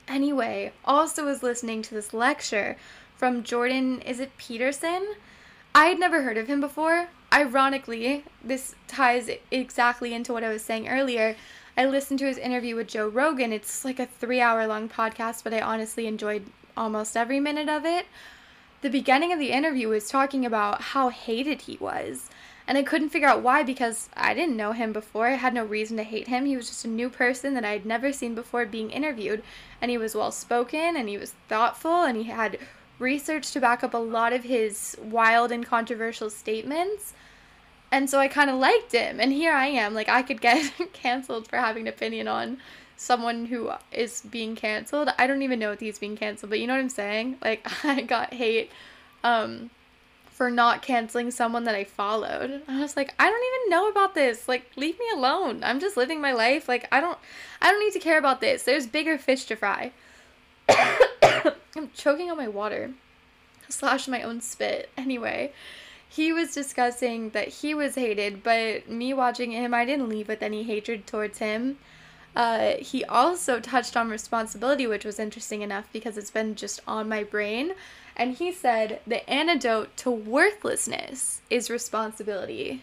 Anyway, 0.08 0.72
also 0.84 1.24
was 1.24 1.42
listening 1.42 1.82
to 1.82 1.94
this 1.94 2.12
lecture 2.12 2.76
from 3.16 3.42
Jordan, 3.42 4.00
is 4.00 4.20
it 4.20 4.36
Peterson? 4.36 5.14
I 5.74 5.86
had 5.86 6.00
never 6.00 6.22
heard 6.22 6.36
of 6.36 6.48
him 6.48 6.60
before. 6.60 7.08
Ironically, 7.32 8.24
this 8.42 8.74
ties 8.88 9.30
exactly 9.50 10.14
into 10.14 10.32
what 10.32 10.44
I 10.44 10.48
was 10.48 10.62
saying 10.62 10.88
earlier. 10.88 11.36
I 11.76 11.84
listened 11.84 12.18
to 12.20 12.26
his 12.26 12.38
interview 12.38 12.76
with 12.76 12.88
Joe 12.88 13.08
Rogan. 13.08 13.52
It's 13.52 13.84
like 13.84 13.98
a 13.98 14.06
three 14.06 14.40
hour 14.40 14.66
long 14.66 14.88
podcast, 14.88 15.44
but 15.44 15.52
I 15.52 15.60
honestly 15.60 16.06
enjoyed 16.06 16.46
almost 16.76 17.16
every 17.16 17.40
minute 17.40 17.68
of 17.68 17.84
it 17.84 18.06
the 18.82 18.90
beginning 18.90 19.32
of 19.32 19.38
the 19.38 19.50
interview 19.52 19.88
was 19.88 20.08
talking 20.08 20.44
about 20.44 20.80
how 20.80 21.08
hated 21.08 21.62
he 21.62 21.76
was 21.78 22.28
And 22.68 22.76
I 22.76 22.82
couldn't 22.82 23.10
figure 23.10 23.28
out 23.28 23.42
why 23.42 23.62
because 23.62 24.08
I 24.16 24.34
didn't 24.34 24.56
know 24.56 24.72
him 24.72 24.92
before. 24.92 25.28
I 25.28 25.34
had 25.34 25.54
no 25.54 25.64
reason 25.64 25.96
to 25.98 26.02
hate 26.02 26.28
him. 26.28 26.46
He 26.46 26.56
was 26.56 26.68
just 26.68 26.84
a 26.84 26.88
new 26.88 27.08
person 27.08 27.54
that 27.54 27.64
I 27.64 27.72
had 27.72 27.86
never 27.86 28.12
seen 28.12 28.34
before 28.34 28.66
being 28.66 28.90
interviewed. 28.90 29.42
And 29.80 29.90
he 29.90 29.98
was 29.98 30.14
well 30.14 30.32
spoken 30.32 30.96
and 30.96 31.08
he 31.08 31.16
was 31.16 31.34
thoughtful 31.48 32.02
and 32.02 32.16
he 32.16 32.24
had 32.24 32.58
research 32.98 33.52
to 33.52 33.60
back 33.60 33.84
up 33.84 33.94
a 33.94 33.98
lot 33.98 34.32
of 34.32 34.44
his 34.44 34.96
wild 35.00 35.52
and 35.52 35.64
controversial 35.64 36.28
statements. 36.28 37.14
And 37.96 38.10
so 38.10 38.18
I 38.18 38.28
kind 38.28 38.50
of 38.50 38.56
liked 38.56 38.92
him. 38.92 39.20
And 39.20 39.32
here 39.32 39.54
I 39.54 39.68
am. 39.68 39.94
Like, 39.94 40.10
I 40.10 40.20
could 40.20 40.42
get 40.42 40.70
canceled 40.92 41.48
for 41.48 41.56
having 41.56 41.84
an 41.84 41.94
opinion 41.94 42.28
on 42.28 42.58
someone 42.94 43.46
who 43.46 43.70
is 43.90 44.20
being 44.20 44.54
canceled. 44.54 45.08
I 45.18 45.26
don't 45.26 45.40
even 45.40 45.58
know 45.58 45.72
if 45.72 45.80
he's 45.80 45.98
being 45.98 46.14
canceled, 46.14 46.50
but 46.50 46.60
you 46.60 46.66
know 46.66 46.74
what 46.74 46.80
I'm 46.80 46.90
saying? 46.90 47.38
Like, 47.42 47.66
I 47.86 48.02
got 48.02 48.34
hate 48.34 48.70
um, 49.24 49.70
for 50.26 50.50
not 50.50 50.82
canceling 50.82 51.30
someone 51.30 51.64
that 51.64 51.74
I 51.74 51.84
followed. 51.84 52.60
I 52.68 52.80
was 52.80 52.98
like, 52.98 53.14
I 53.18 53.30
don't 53.30 53.44
even 53.54 53.70
know 53.70 53.88
about 53.88 54.14
this. 54.14 54.46
Like, 54.46 54.70
leave 54.76 54.98
me 54.98 55.06
alone. 55.14 55.64
I'm 55.64 55.80
just 55.80 55.96
living 55.96 56.20
my 56.20 56.32
life. 56.32 56.68
Like, 56.68 56.86
I 56.92 57.00
don't 57.00 57.16
I 57.62 57.70
don't 57.70 57.80
need 57.80 57.94
to 57.94 57.98
care 57.98 58.18
about 58.18 58.42
this. 58.42 58.64
There's 58.64 58.86
bigger 58.86 59.16
fish 59.16 59.46
to 59.46 59.56
fry. 59.56 59.92
I'm 60.68 61.88
choking 61.94 62.30
on 62.30 62.36
my 62.36 62.48
water. 62.48 62.92
Slash 63.70 64.06
my 64.06 64.20
own 64.20 64.42
spit. 64.42 64.90
Anyway, 64.98 65.54
he 66.08 66.32
was 66.32 66.54
discussing 66.54 67.30
that 67.30 67.48
he 67.48 67.74
was 67.74 67.94
hated, 67.94 68.42
but 68.42 68.88
me 68.88 69.12
watching 69.12 69.52
him, 69.52 69.74
I 69.74 69.84
didn't 69.84 70.08
leave 70.08 70.28
with 70.28 70.42
any 70.42 70.62
hatred 70.62 71.06
towards 71.06 71.38
him. 71.38 71.78
Uh, 72.34 72.74
he 72.78 73.04
also 73.04 73.60
touched 73.60 73.96
on 73.96 74.10
responsibility, 74.10 74.86
which 74.86 75.04
was 75.04 75.18
interesting 75.18 75.62
enough 75.62 75.86
because 75.92 76.18
it's 76.18 76.30
been 76.30 76.54
just 76.54 76.80
on 76.86 77.08
my 77.08 77.24
brain. 77.24 77.72
And 78.14 78.34
he 78.34 78.52
said 78.52 79.00
the 79.06 79.28
antidote 79.28 79.96
to 79.98 80.10
worthlessness 80.10 81.40
is 81.50 81.70
responsibility. 81.70 82.82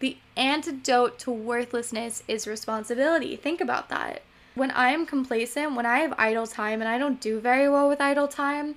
The 0.00 0.16
antidote 0.36 1.18
to 1.20 1.30
worthlessness 1.32 2.22
is 2.28 2.46
responsibility. 2.46 3.34
Think 3.34 3.60
about 3.60 3.88
that. 3.88 4.22
When 4.54 4.70
I 4.70 4.90
am 4.90 5.06
complacent, 5.06 5.74
when 5.74 5.86
I 5.86 5.98
have 5.98 6.14
idle 6.16 6.46
time, 6.46 6.80
and 6.80 6.88
I 6.88 6.98
don't 6.98 7.20
do 7.20 7.40
very 7.40 7.68
well 7.68 7.88
with 7.88 8.00
idle 8.00 8.28
time, 8.28 8.76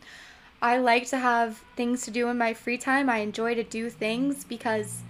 I 0.61 0.77
like 0.77 1.07
to 1.07 1.17
have 1.17 1.63
things 1.75 2.03
to 2.03 2.11
do 2.11 2.27
in 2.29 2.37
my 2.37 2.53
free 2.53 2.77
time. 2.77 3.09
I 3.09 3.17
enjoy 3.17 3.55
to 3.55 3.63
do 3.63 3.89
things 3.89 4.43
because 4.43 5.01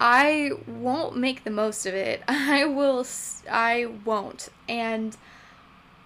I 0.00 0.52
won't 0.66 1.16
make 1.16 1.44
the 1.44 1.50
most 1.50 1.84
of 1.84 1.94
it. 1.94 2.22
I 2.28 2.64
will 2.64 3.06
I 3.50 3.86
won't 4.04 4.48
and 4.68 5.16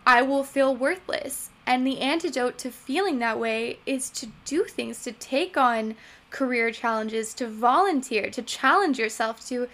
I 0.07 0.23
will 0.23 0.45
feel 0.45 0.75
worthless. 0.75 1.51
And 1.67 1.87
the 1.87 2.01
antidote 2.01 2.59
to 2.59 2.71
feeling 2.71 3.19
that 3.19 3.41
way 3.41 3.81
is 3.87 4.09
to 4.11 4.29
do 4.45 4.65
things, 4.65 5.03
to 5.03 5.13
take 5.13 5.57
on 5.57 5.97
career 6.31 6.71
challenges, 6.71 7.35
to 7.35 7.49
volunteer, 7.49 8.31
to 8.31 8.43
challenge 8.43 8.99
yourself, 8.99 9.47
to 9.49 9.69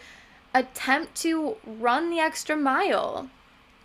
attempt 0.55 1.15
to 1.17 1.57
run 1.67 2.11
the 2.11 2.19
extra 2.19 2.57
mile 2.57 3.29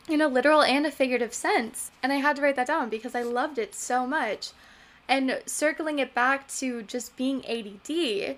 in 0.07 0.21
a 0.21 0.27
literal 0.27 0.61
and 0.61 0.85
a 0.85 0.91
figurative 0.91 1.33
sense. 1.33 1.91
And 2.01 2.13
I 2.13 2.17
had 2.17 2.37
to 2.37 2.41
write 2.41 2.55
that 2.55 2.67
down 2.67 2.89
because 2.89 3.15
I 3.15 3.23
loved 3.23 3.57
it 3.57 3.75
so 3.75 4.07
much. 4.07 4.51
And 5.09 5.41
circling 5.45 5.99
it 5.99 6.13
back 6.13 6.47
to 6.59 6.83
just 6.83 7.15
being 7.15 7.45
ADD 7.45 8.37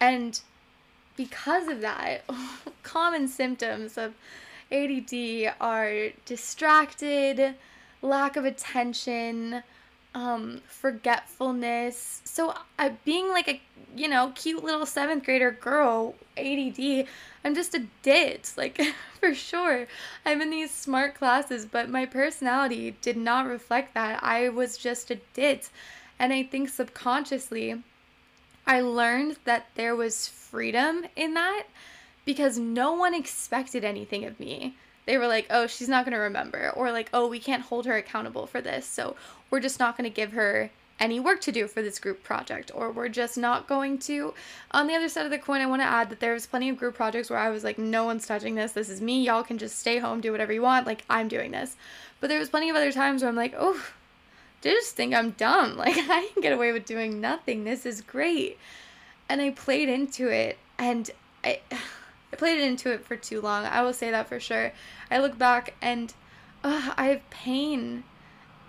and 0.00 0.40
because 1.16 1.68
of 1.68 1.80
that, 1.80 2.24
common 2.82 3.28
symptoms 3.28 3.98
of 3.98 4.14
ADD 4.70 5.54
are 5.60 6.10
distracted, 6.24 7.54
lack 8.02 8.36
of 8.36 8.44
attention, 8.44 9.62
um, 10.14 10.62
forgetfulness. 10.68 12.22
So, 12.24 12.54
uh, 12.78 12.90
being 13.04 13.28
like 13.28 13.48
a 13.48 13.60
you 13.96 14.08
know 14.08 14.32
cute 14.34 14.62
little 14.62 14.86
seventh 14.86 15.24
grader 15.24 15.50
girl, 15.50 16.14
ADD, 16.36 17.06
I'm 17.44 17.54
just 17.54 17.74
a 17.74 17.84
dit, 18.02 18.52
like 18.56 18.80
for 19.20 19.34
sure. 19.34 19.86
I'm 20.24 20.40
in 20.40 20.50
these 20.50 20.70
smart 20.70 21.14
classes, 21.16 21.66
but 21.66 21.90
my 21.90 22.06
personality 22.06 22.96
did 23.02 23.16
not 23.16 23.46
reflect 23.46 23.94
that. 23.94 24.22
I 24.22 24.48
was 24.50 24.76
just 24.76 25.10
a 25.10 25.16
ditz, 25.34 25.70
and 26.18 26.32
I 26.32 26.42
think 26.42 26.68
subconsciously 26.68 27.82
I 28.68 28.82
learned 28.82 29.38
that 29.44 29.68
there 29.76 29.96
was 29.96 30.28
freedom 30.28 31.06
in 31.16 31.32
that 31.34 31.64
because 32.26 32.58
no 32.58 32.92
one 32.92 33.14
expected 33.14 33.82
anything 33.82 34.26
of 34.26 34.38
me. 34.38 34.76
They 35.06 35.16
were 35.16 35.26
like, 35.26 35.46
oh, 35.48 35.66
she's 35.66 35.88
not 35.88 36.04
going 36.04 36.12
to 36.12 36.18
remember. 36.18 36.70
Or 36.76 36.92
like, 36.92 37.08
oh, 37.14 37.26
we 37.26 37.38
can't 37.38 37.62
hold 37.62 37.86
her 37.86 37.96
accountable 37.96 38.46
for 38.46 38.60
this. 38.60 38.84
So 38.84 39.16
we're 39.50 39.60
just 39.60 39.80
not 39.80 39.96
going 39.96 40.04
to 40.04 40.14
give 40.14 40.32
her 40.32 40.70
any 41.00 41.18
work 41.18 41.40
to 41.42 41.52
do 41.52 41.66
for 41.66 41.80
this 41.80 41.98
group 41.98 42.22
project. 42.22 42.70
Or 42.74 42.92
we're 42.92 43.08
just 43.08 43.38
not 43.38 43.66
going 43.66 43.96
to. 44.00 44.34
On 44.72 44.86
the 44.86 44.94
other 44.94 45.08
side 45.08 45.24
of 45.24 45.30
the 45.30 45.38
coin, 45.38 45.62
I 45.62 45.66
want 45.66 45.80
to 45.80 45.86
add 45.86 46.10
that 46.10 46.20
there 46.20 46.34
was 46.34 46.44
plenty 46.44 46.68
of 46.68 46.76
group 46.76 46.94
projects 46.94 47.30
where 47.30 47.38
I 47.38 47.48
was 47.48 47.64
like, 47.64 47.78
no 47.78 48.04
one's 48.04 48.26
touching 48.26 48.54
this. 48.54 48.72
This 48.72 48.90
is 48.90 49.00
me. 49.00 49.24
Y'all 49.24 49.42
can 49.42 49.56
just 49.56 49.78
stay 49.78 49.96
home, 49.96 50.20
do 50.20 50.30
whatever 50.30 50.52
you 50.52 50.60
want. 50.60 50.86
Like, 50.86 51.04
I'm 51.08 51.28
doing 51.28 51.52
this. 51.52 51.74
But 52.20 52.28
there 52.28 52.38
was 52.38 52.50
plenty 52.50 52.68
of 52.68 52.76
other 52.76 52.92
times 52.92 53.22
where 53.22 53.30
I'm 53.30 53.36
like, 53.36 53.54
oh, 53.56 53.82
they 54.62 54.70
just 54.70 54.96
think 54.96 55.14
I'm 55.14 55.30
dumb. 55.30 55.76
Like, 55.76 55.96
I 55.96 56.28
can 56.32 56.42
get 56.42 56.52
away 56.52 56.72
with 56.72 56.84
doing 56.84 57.20
nothing. 57.20 57.64
This 57.64 57.86
is 57.86 58.00
great. 58.00 58.58
And 59.28 59.40
I 59.40 59.50
played 59.50 59.88
into 59.88 60.28
it, 60.28 60.58
and 60.78 61.10
I, 61.44 61.60
I 62.32 62.36
played 62.36 62.60
into 62.60 62.92
it 62.92 63.04
for 63.04 63.16
too 63.16 63.40
long. 63.40 63.64
I 63.64 63.82
will 63.82 63.92
say 63.94 64.10
that 64.10 64.28
for 64.28 64.40
sure. 64.40 64.72
I 65.10 65.18
look 65.18 65.38
back 65.38 65.74
and 65.80 66.12
I 66.62 67.06
have 67.06 67.30
pain 67.30 68.04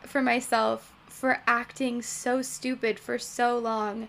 for 0.04 0.22
myself 0.22 0.94
for 1.08 1.42
acting 1.48 2.02
so 2.02 2.42
stupid 2.42 3.00
for 3.00 3.18
so 3.18 3.58
long. 3.58 4.08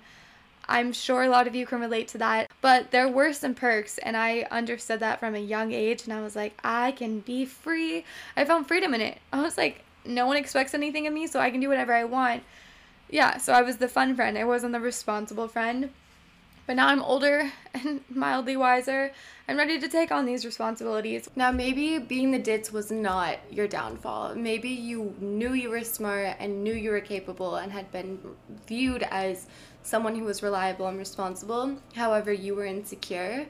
I'm 0.68 0.92
sure 0.92 1.22
a 1.22 1.28
lot 1.28 1.48
of 1.48 1.54
you 1.56 1.66
can 1.66 1.80
relate 1.80 2.06
to 2.08 2.18
that, 2.18 2.48
but 2.60 2.92
there 2.92 3.08
were 3.08 3.32
some 3.32 3.54
perks, 3.54 3.98
and 3.98 4.16
I 4.16 4.46
understood 4.52 5.00
that 5.00 5.18
from 5.18 5.34
a 5.34 5.40
young 5.40 5.72
age. 5.72 6.04
And 6.04 6.12
I 6.12 6.20
was 6.20 6.36
like, 6.36 6.56
I 6.62 6.92
can 6.92 7.20
be 7.20 7.44
free. 7.44 8.04
I 8.36 8.44
found 8.44 8.68
freedom 8.68 8.94
in 8.94 9.00
it. 9.00 9.18
I 9.32 9.42
was 9.42 9.58
like, 9.58 9.84
no 10.04 10.26
one 10.26 10.36
expects 10.36 10.74
anything 10.74 11.06
of 11.06 11.12
me, 11.12 11.26
so 11.26 11.40
I 11.40 11.50
can 11.50 11.60
do 11.60 11.68
whatever 11.68 11.92
I 11.92 12.04
want. 12.04 12.42
Yeah, 13.08 13.38
so 13.38 13.52
I 13.52 13.62
was 13.62 13.78
the 13.78 13.88
fun 13.88 14.14
friend. 14.14 14.38
I 14.38 14.44
wasn't 14.44 14.72
the 14.72 14.80
responsible 14.80 15.48
friend. 15.48 15.90
But 16.66 16.76
now 16.76 16.86
I'm 16.86 17.02
older 17.02 17.50
and 17.74 18.02
mildly 18.08 18.56
wiser. 18.56 19.10
I'm 19.48 19.56
ready 19.56 19.80
to 19.80 19.88
take 19.88 20.12
on 20.12 20.24
these 20.24 20.44
responsibilities. 20.44 21.28
Now, 21.34 21.50
maybe 21.50 21.98
being 21.98 22.30
the 22.30 22.38
ditz 22.38 22.72
was 22.72 22.92
not 22.92 23.38
your 23.50 23.66
downfall. 23.66 24.36
Maybe 24.36 24.68
you 24.68 25.16
knew 25.18 25.52
you 25.52 25.70
were 25.70 25.82
smart 25.82 26.36
and 26.38 26.62
knew 26.62 26.72
you 26.72 26.92
were 26.92 27.00
capable 27.00 27.56
and 27.56 27.72
had 27.72 27.90
been 27.90 28.20
viewed 28.68 29.02
as 29.10 29.48
someone 29.82 30.14
who 30.14 30.24
was 30.24 30.44
reliable 30.44 30.86
and 30.86 30.96
responsible. 30.96 31.76
However, 31.96 32.32
you 32.32 32.54
were 32.54 32.66
insecure. 32.66 33.46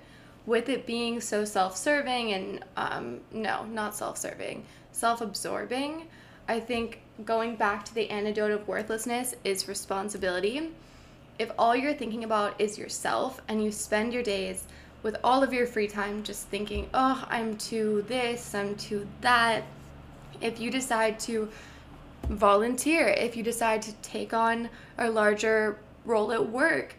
With 0.47 0.71
it 0.71 0.87
being 0.87 1.21
so 1.21 1.45
self 1.45 1.77
serving 1.77 2.33
and, 2.33 2.65
um, 2.79 3.21
no, 3.31 3.67
not 3.67 3.95
self 3.95 4.17
serving, 4.17 4.65
self 4.93 5.21
absorbing, 5.21 6.09
I 6.51 6.59
think 6.59 6.99
going 7.25 7.55
back 7.55 7.85
to 7.85 7.95
the 7.95 8.11
antidote 8.11 8.51
of 8.51 8.67
worthlessness 8.67 9.37
is 9.45 9.69
responsibility. 9.69 10.73
If 11.39 11.53
all 11.57 11.77
you're 11.77 11.95
thinking 11.95 12.25
about 12.25 12.61
is 12.61 12.77
yourself 12.77 13.41
and 13.47 13.63
you 13.63 13.71
spend 13.71 14.13
your 14.13 14.25
days 14.25 14.65
with 15.05 15.17
all 15.23 15.45
of 15.45 15.53
your 15.53 15.69
free 15.69 15.87
time 15.87 16.25
just 16.25 16.49
thinking, 16.49 16.91
oh, 16.93 17.25
I'm 17.31 17.57
to 17.71 18.03
this, 18.09 18.53
I'm 18.53 18.75
to 18.89 19.07
that, 19.21 19.63
if 20.41 20.59
you 20.59 20.73
decide 20.73 21.21
to 21.21 21.49
volunteer, 22.25 23.07
if 23.07 23.37
you 23.37 23.45
decide 23.45 23.81
to 23.83 23.93
take 24.03 24.35
on 24.35 24.69
a 24.99 25.09
larger 25.09 25.79
role 26.05 26.33
at 26.33 26.51
work, 26.51 26.97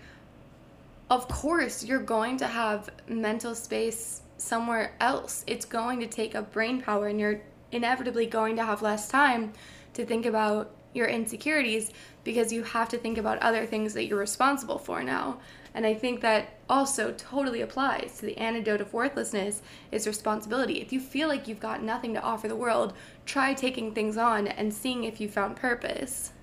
of 1.10 1.28
course 1.28 1.84
you're 1.84 2.00
going 2.00 2.38
to 2.38 2.48
have 2.48 2.90
mental 3.10 3.54
space 3.54 4.22
somewhere 4.38 4.94
else. 5.02 5.44
It's 5.46 5.66
going 5.66 6.00
to 6.00 6.08
take 6.08 6.36
up 6.36 6.54
brain 6.54 6.82
power 6.82 7.08
and 7.08 7.20
you're 7.20 7.42
inevitably 7.72 8.26
going 8.26 8.56
to 8.56 8.66
have 8.66 8.82
less 8.82 9.08
time 9.08 9.54
to 9.94 10.06
think 10.06 10.26
about 10.26 10.74
your 10.94 11.08
insecurities 11.08 11.92
because 12.24 12.52
you 12.52 12.64
have 12.64 12.90
to 12.90 12.98
think 12.98 13.18
about 13.18 13.40
other 13.40 13.66
things 13.66 13.94
that 13.94 14.06
you're 14.06 14.20
responsible 14.20 14.78
for 14.78 15.04
now. 15.04 15.40
And 15.74 15.86
I 15.86 15.94
think 15.94 16.22
that 16.22 16.60
also 16.70 17.14
totally 17.14 17.62
applies 17.62 18.18
to 18.18 18.26
the 18.26 18.38
antidote 18.38 18.82
of 18.82 18.94
worthlessness 18.94 19.62
is 19.92 20.06
responsibility. 20.06 20.82
If 20.82 20.92
you 20.92 21.00
feel 21.00 21.30
like 21.30 21.48
you've 21.48 21.62
got 21.62 21.82
nothing 21.82 22.14
to 22.14 22.22
offer 22.22 22.48
the 22.48 22.56
world, 22.56 22.94
try 23.26 23.54
taking 23.54 23.94
things 23.94 24.18
on 24.18 24.48
and 24.48 24.74
seeing 24.74 25.06
if 25.06 25.22
you 25.22 25.30
found 25.30 25.56
purpose. 25.56 26.34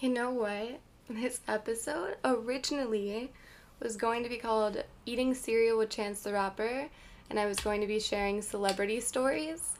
You 0.00 0.10
know 0.10 0.30
what? 0.30 0.80
This 1.08 1.40
episode 1.48 2.16
originally 2.24 3.32
was 3.80 3.96
going 3.96 4.22
to 4.22 4.28
be 4.28 4.38
called 4.38 4.82
Eating 5.04 5.34
Cereal 5.34 5.78
with 5.78 5.90
Chance 5.90 6.22
the 6.22 6.32
Rapper, 6.32 6.88
and 7.28 7.38
I 7.38 7.46
was 7.46 7.60
going 7.60 7.80
to 7.80 7.86
be 7.86 8.00
sharing 8.00 8.40
celebrity 8.40 9.00
stories 9.00 9.75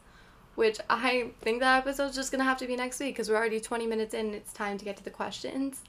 which 0.57 0.79
I 0.90 1.31
think 1.40 1.61
that 1.61 1.79
episode's 1.79 2.16
just 2.16 2.33
gonna 2.33 2.45
have 2.45 2.59
to 2.59 2.66
be 2.66 2.77
next 2.77 2.99
week 2.99 3.14
because 3.14 3.31
we're 3.31 3.37
already 3.37 3.61
20 3.61 3.87
minutes 3.87 4.14
in 4.14 4.35
it's 4.35 4.53
time 4.53 4.79
to 4.79 4.85
get 4.85 4.97
to 4.97 5.05
the 5.05 5.11
questions. 5.11 5.83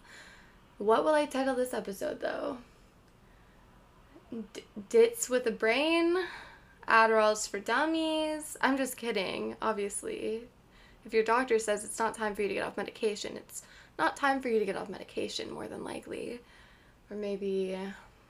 What 0.78 1.04
will 1.04 1.14
I 1.14 1.26
title 1.26 1.56
this 1.56 1.74
episode 1.74 2.20
though? 2.20 2.58
D- 4.54 4.64
Ditz 4.90 5.30
with 5.30 5.48
a 5.48 5.52
Brain? 5.52 6.18
Adderall's 6.88 7.48
for 7.48 7.60
Dummies? 7.60 8.58
I'm 8.62 8.78
just 8.78 8.98
kidding, 8.98 9.56
obviously. 9.62 10.44
If 11.06 11.14
your 11.14 11.24
doctor 11.24 11.60
says 11.60 11.84
it's 11.84 12.00
not 12.00 12.16
time 12.16 12.36
for 12.36 12.42
you 12.42 12.48
to 12.50 12.54
get 12.54 12.66
off 12.66 12.78
medication, 12.78 13.38
it's 13.38 13.64
not 13.98 14.16
time 14.16 14.42
for 14.42 14.50
you 14.50 14.60
to 14.60 14.66
get 14.66 14.76
off 14.76 14.90
medication, 14.90 15.52
more 15.52 15.68
than 15.68 15.84
likely. 15.84 16.40
Or 17.10 17.18
maybe, 17.18 17.78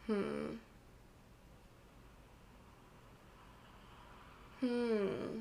hmm. 0.05 0.55
Hmm. 4.61 5.39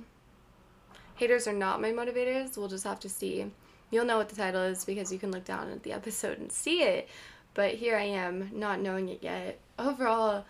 Haters 1.17 1.49
are 1.49 1.53
not 1.53 1.81
my 1.81 1.93
motivators. 1.93 2.57
We'll 2.57 2.69
just 2.69 2.85
have 2.85 3.01
to 3.01 3.09
see. 3.09 3.51
You'll 3.91 4.05
know 4.05 4.19
what 4.19 4.29
the 4.29 4.37
title 4.37 4.63
is 4.63 4.85
because 4.85 5.13
you 5.13 5.19
can 5.19 5.33
look 5.33 5.45
down 5.45 5.71
at 5.71 5.83
the 5.83 5.93
episode 5.93 6.39
and 6.39 6.53
see 6.53 6.83
it. 6.83 7.09
But 7.55 7.75
here 7.75 7.97
I 7.97 8.03
am, 8.03 8.51
not 8.53 8.81
knowing 8.81 9.09
it 9.09 9.21
yet. 9.23 9.59
Overall, 9.79 10.45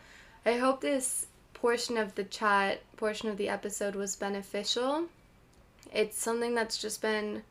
I 0.45 0.55
hope 0.55 0.81
this 0.81 1.29
portion 1.55 1.97
of 1.97 2.15
the 2.17 2.25
chat, 2.25 2.83
portion 2.97 3.29
of 3.29 3.37
the 3.37 3.49
episode 3.49 3.95
was 3.95 4.17
beneficial. 4.17 5.05
It's 5.93 6.19
something 6.19 6.55
that's 6.55 6.79
just 6.79 7.01
been 7.01 7.43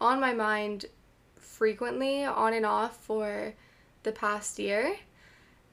on 0.00 0.20
my 0.20 0.32
mind 0.32 0.86
frequently, 1.36 2.24
on 2.24 2.54
and 2.54 2.64
off, 2.64 2.96
for 2.96 3.54
the 4.04 4.12
past 4.12 4.58
year. 4.58 4.96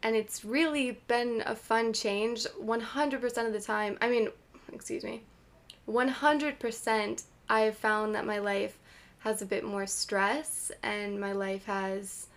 And 0.01 0.15
it's 0.15 0.43
really 0.43 0.99
been 1.07 1.43
a 1.45 1.55
fun 1.55 1.93
change 1.93 2.45
100% 2.59 3.45
of 3.45 3.53
the 3.53 3.61
time. 3.61 3.97
I 4.01 4.09
mean, 4.09 4.29
excuse 4.73 5.03
me, 5.03 5.21
100% 5.89 7.23
I 7.49 7.61
have 7.61 7.77
found 7.77 8.13
that 8.15 8.25
my 8.25 8.39
life 8.39 8.77
has 9.19 9.41
a 9.41 9.45
bit 9.45 9.63
more 9.63 9.87
stress 9.87 10.71
and 10.83 11.19
my 11.19 11.31
life 11.33 11.65
has 11.65 12.27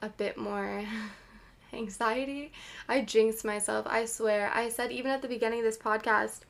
a 0.00 0.08
bit 0.08 0.36
more 0.36 0.84
anxiety. 1.72 2.52
I 2.88 3.02
jinxed 3.02 3.44
myself, 3.44 3.86
I 3.88 4.04
swear. 4.04 4.50
I 4.54 4.68
said 4.68 4.92
even 4.92 5.10
at 5.10 5.20
the 5.22 5.28
beginning 5.28 5.60
of 5.60 5.64
this 5.64 5.78
podcast, 5.78 6.40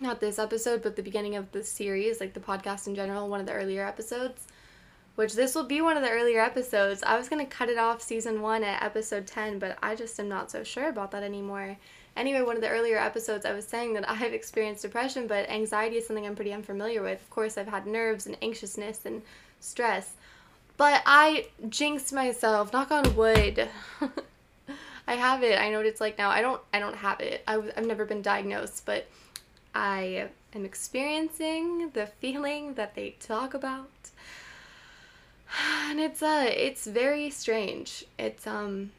not 0.00 0.20
this 0.20 0.38
episode, 0.38 0.82
but 0.82 0.96
the 0.96 1.02
beginning 1.02 1.36
of 1.36 1.52
the 1.52 1.62
series, 1.62 2.20
like 2.20 2.34
the 2.34 2.40
podcast 2.40 2.86
in 2.86 2.94
general, 2.94 3.28
one 3.28 3.40
of 3.40 3.46
the 3.46 3.52
earlier 3.52 3.86
episodes, 3.86 4.46
which 5.14 5.34
this 5.34 5.54
will 5.54 5.64
be 5.64 5.80
one 5.80 5.96
of 5.96 6.02
the 6.02 6.10
earlier 6.10 6.40
episodes. 6.40 7.02
I 7.04 7.16
was 7.16 7.28
going 7.28 7.44
to 7.44 7.56
cut 7.56 7.68
it 7.68 7.78
off 7.78 8.02
season 8.02 8.42
1 8.42 8.64
at 8.64 8.82
episode 8.82 9.26
10, 9.28 9.60
but 9.60 9.78
I 9.82 9.94
just 9.94 10.18
am 10.18 10.28
not 10.28 10.50
so 10.50 10.64
sure 10.64 10.88
about 10.88 11.12
that 11.12 11.22
anymore. 11.22 11.76
Anyway, 12.16 12.42
one 12.42 12.56
of 12.56 12.62
the 12.62 12.68
earlier 12.68 12.96
episodes, 12.96 13.44
I 13.44 13.52
was 13.52 13.66
saying 13.66 13.94
that 13.94 14.08
I've 14.10 14.32
experienced 14.32 14.82
depression, 14.82 15.26
but 15.26 15.48
anxiety 15.50 15.96
is 15.96 16.06
something 16.06 16.26
I'm 16.26 16.36
pretty 16.36 16.52
unfamiliar 16.52 17.02
with. 17.02 17.20
Of 17.20 17.30
course, 17.30 17.58
I've 17.58 17.68
had 17.68 17.86
nerves 17.86 18.26
and 18.26 18.36
anxiousness 18.42 19.04
and 19.04 19.22
stress, 19.60 20.12
but 20.76 21.02
I 21.06 21.46
jinxed 21.68 22.12
myself. 22.12 22.72
Knock 22.72 22.90
on 22.90 23.16
wood. 23.16 23.68
I 25.06 25.14
have 25.14 25.42
it. 25.42 25.60
I 25.60 25.70
know 25.70 25.78
what 25.78 25.86
it's 25.86 26.00
like 26.00 26.16
now. 26.18 26.30
I 26.30 26.40
don't. 26.40 26.60
I 26.72 26.78
don't 26.78 26.96
have 26.96 27.20
it. 27.20 27.42
I, 27.46 27.56
I've 27.76 27.86
never 27.86 28.04
been 28.04 28.22
diagnosed, 28.22 28.84
but 28.86 29.06
I 29.74 30.28
am 30.54 30.64
experiencing 30.64 31.90
the 31.90 32.06
feeling 32.06 32.74
that 32.74 32.94
they 32.94 33.16
talk 33.20 33.54
about, 33.54 33.90
and 35.88 36.00
it's 36.00 36.22
uh, 36.22 36.46
it's 36.48 36.86
very 36.86 37.28
strange. 37.30 38.04
It's 38.18 38.46
um 38.46 38.92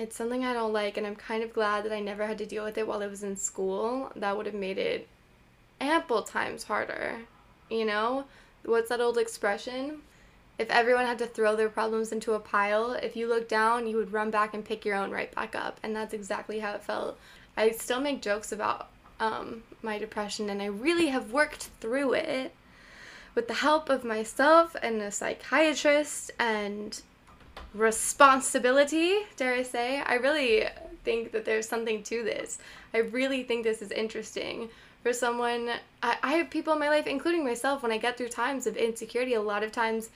it's 0.00 0.16
something 0.16 0.44
I 0.44 0.54
don't 0.54 0.72
like, 0.72 0.96
and 0.96 1.06
I'm 1.06 1.16
kind 1.16 1.42
of 1.42 1.52
glad 1.52 1.84
that 1.84 1.92
I 1.92 2.00
never 2.00 2.26
had 2.26 2.38
to 2.38 2.46
deal 2.46 2.64
with 2.64 2.78
it 2.78 2.86
while 2.86 3.02
I 3.02 3.06
was 3.06 3.22
in 3.22 3.36
school. 3.36 4.10
That 4.16 4.36
would 4.36 4.46
have 4.46 4.54
made 4.54 4.78
it 4.78 5.06
ample 5.80 6.22
times 6.22 6.64
harder. 6.64 7.18
You 7.68 7.84
know? 7.84 8.24
What's 8.64 8.88
that 8.88 9.00
old 9.00 9.18
expression? 9.18 10.02
If 10.58 10.70
everyone 10.70 11.06
had 11.06 11.18
to 11.18 11.26
throw 11.26 11.56
their 11.56 11.68
problems 11.68 12.12
into 12.12 12.34
a 12.34 12.40
pile, 12.40 12.92
if 12.92 13.16
you 13.16 13.28
look 13.28 13.48
down, 13.48 13.86
you 13.86 13.96
would 13.96 14.12
run 14.12 14.30
back 14.30 14.52
and 14.52 14.64
pick 14.64 14.84
your 14.84 14.96
own 14.96 15.10
right 15.10 15.34
back 15.34 15.54
up. 15.54 15.78
And 15.82 15.96
that's 15.96 16.12
exactly 16.12 16.58
how 16.60 16.74
it 16.74 16.82
felt. 16.82 17.18
I 17.56 17.70
still 17.70 18.00
make 18.00 18.22
jokes 18.22 18.52
about 18.52 18.88
um, 19.18 19.62
my 19.82 19.98
depression, 19.98 20.50
and 20.50 20.62
I 20.62 20.66
really 20.66 21.08
have 21.08 21.32
worked 21.32 21.70
through 21.80 22.14
it 22.14 22.52
with 23.34 23.48
the 23.48 23.54
help 23.54 23.88
of 23.88 24.04
myself 24.04 24.74
and 24.82 25.00
a 25.00 25.10
psychiatrist 25.10 26.30
and 26.38 27.00
responsibility, 27.74 29.18
dare 29.36 29.54
I 29.54 29.62
say. 29.62 30.00
I 30.00 30.14
really 30.14 30.66
think 31.04 31.32
that 31.32 31.44
there's 31.44 31.68
something 31.68 32.02
to 32.04 32.22
this. 32.22 32.58
I 32.92 32.98
really 32.98 33.42
think 33.42 33.64
this 33.64 33.82
is 33.82 33.90
interesting 33.90 34.68
for 35.02 35.12
someone. 35.12 35.70
I, 36.02 36.16
I 36.22 36.32
have 36.34 36.50
people 36.50 36.72
in 36.72 36.78
my 36.78 36.88
life, 36.88 37.06
including 37.06 37.44
myself, 37.44 37.82
when 37.82 37.92
I 37.92 37.98
get 37.98 38.16
through 38.16 38.28
times 38.28 38.66
of 38.66 38.76
insecurity, 38.76 39.34
a 39.34 39.42
lot 39.42 39.62
of 39.62 39.72
times 39.72 40.10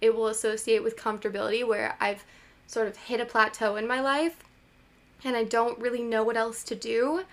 it 0.00 0.14
will 0.14 0.28
associate 0.28 0.82
with 0.82 0.96
comfortability 0.96 1.66
where 1.66 1.96
I've 2.00 2.24
sort 2.66 2.86
of 2.86 2.96
hit 2.96 3.20
a 3.20 3.24
plateau 3.24 3.76
in 3.76 3.86
my 3.86 4.00
life 4.00 4.44
and 5.24 5.36
I 5.36 5.44
don't 5.44 5.78
really 5.78 6.02
know 6.02 6.22
what 6.22 6.36
else 6.36 6.62
to 6.64 6.74
do. 6.74 7.24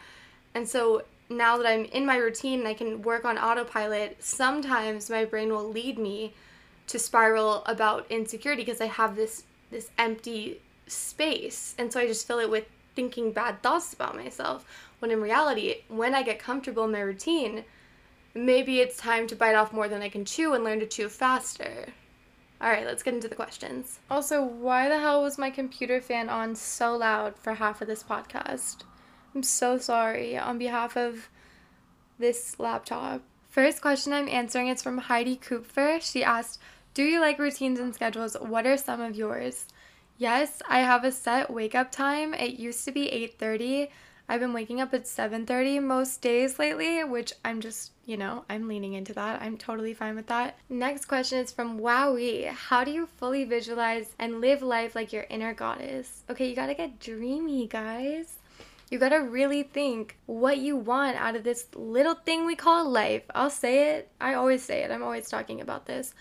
And 0.53 0.67
so 0.67 1.03
now 1.29 1.57
that 1.57 1.67
I'm 1.67 1.85
in 1.85 2.05
my 2.05 2.17
routine 2.17 2.59
and 2.59 2.67
I 2.67 2.73
can 2.73 3.01
work 3.01 3.23
on 3.23 3.37
autopilot, 3.37 4.17
sometimes 4.23 5.09
my 5.09 5.25
brain 5.25 5.49
will 5.49 5.69
lead 5.69 5.97
me 5.97 6.33
to 6.88 7.00
spiral 7.00 7.63
about 7.65 8.06
insecurity 8.10 8.63
because 8.63 8.82
I 8.82 8.88
have 8.88 9.15
this 9.15 9.43
this 9.69 9.89
empty 9.97 10.62
space. 10.88 11.76
And 11.78 11.91
so 11.91 12.00
I 12.00 12.08
just 12.08 12.26
fill 12.26 12.39
it 12.39 12.50
with 12.50 12.65
thinking 12.95 13.32
bad 13.32 13.62
thoughts 13.62 13.93
about 13.93 14.15
myself. 14.15 14.65
When 15.00 15.12
in 15.12 15.21
reality, 15.21 15.82
when 15.88 16.15
I 16.15 16.23
get 16.23 16.39
comfortable 16.39 16.86
in 16.86 16.91
my 16.91 17.02
routine, 17.02 17.65
maybe 18.34 18.80
it's 18.80 18.97
time 18.97 19.28
to 19.28 19.36
bite 19.36 19.56
off 19.56 19.73
more 19.73 19.88
than 19.88 20.02
I 20.02 20.10
can 20.10 20.26
chew 20.26 20.54
and 20.54 20.63
learn 20.63 20.80
to 20.80 20.88
chew 20.88 21.10
faster. 21.10 21.88
All 22.60 22.69
right, 22.69 22.86
let's 22.86 23.04
get 23.04 23.13
into 23.13 23.28
the 23.28 23.36
questions. 23.36 24.00
Also, 24.10 24.43
why 24.43 24.89
the 24.89 25.00
hell 25.00 25.21
was 25.21 25.38
my 25.38 25.52
computer 25.52 26.02
fan 26.02 26.28
on 26.28 26.56
so 26.56 26.97
loud 26.97 27.38
for 27.38 27.54
half 27.54 27.82
of 27.82 27.88
this 27.88 28.04
podcast? 28.04 28.78
I'm 29.36 29.43
so 29.43 29.78
sorry 29.78 30.36
on 30.38 30.58
behalf 30.58 30.97
of 30.97 31.30
this 32.17 32.60
laptop. 32.60 33.21
First 33.47 33.82
question 33.82 34.12
I'm 34.12 34.28
answering 34.28 34.69
is 34.69 34.82
from 34.82 34.97
Heidi 34.97 35.36
Kupfer. 35.36 36.00
She 36.02 36.23
asked, 36.23 36.60
do 36.97 37.03
you 37.03 37.21
like 37.21 37.38
routines 37.38 37.79
and 37.79 37.93
schedules? 37.93 38.36
What 38.41 38.65
are 38.65 38.75
some 38.75 39.01
of 39.01 39.15
yours? 39.15 39.67
Yes, 40.17 40.63
I 40.67 40.79
have 40.79 41.03
a 41.03 41.12
set 41.12 41.51
wake 41.51 41.75
up 41.75 41.91
time. 41.91 42.33
It 42.33 42.57
used 42.57 42.83
to 42.86 42.91
be 42.91 43.07
8:30. 43.12 43.89
I've 44.27 44.39
been 44.39 44.51
waking 44.51 44.81
up 44.81 44.95
at 44.95 45.05
7:30 45.05 45.79
most 45.79 46.23
days 46.23 46.57
lately, 46.57 47.03
which 47.03 47.33
I'm 47.45 47.62
just, 47.62 47.91
you 48.07 48.17
know, 48.17 48.45
I'm 48.49 48.67
leaning 48.67 48.93
into 48.93 49.13
that. 49.13 49.43
I'm 49.43 49.57
totally 49.57 49.93
fine 49.93 50.15
with 50.15 50.25
that. 50.25 50.57
Next 50.69 51.05
question 51.05 51.38
is 51.38 51.51
from 51.51 51.79
Wowie. 51.79 52.47
How 52.47 52.83
do 52.83 52.89
you 52.89 53.05
fully 53.05 53.43
visualize 53.43 54.15
and 54.17 54.41
live 54.41 54.63
life 54.63 54.95
like 54.95 55.13
your 55.13 55.27
inner 55.29 55.53
goddess? 55.53 56.23
Okay, 56.31 56.49
you 56.49 56.55
got 56.55 56.65
to 56.65 56.73
get 56.73 56.99
dreamy, 56.99 57.67
guys. 57.67 58.39
You 58.89 58.97
gotta 58.97 59.21
really 59.21 59.62
think 59.62 60.17
what 60.25 60.57
you 60.57 60.77
want 60.77 61.17
out 61.17 61.36
of 61.36 61.43
this 61.43 61.67
little 61.75 62.15
thing 62.15 62.45
we 62.45 62.55
call 62.55 62.89
life. 62.89 63.23
I'll 63.36 63.51
say 63.51 63.97
it. 63.97 64.10
I 64.19 64.33
always 64.33 64.63
say 64.63 64.81
it. 64.83 64.89
I'm 64.89 65.03
always 65.03 65.29
talking 65.29 65.62
about 65.62 65.86
this. 65.86 66.15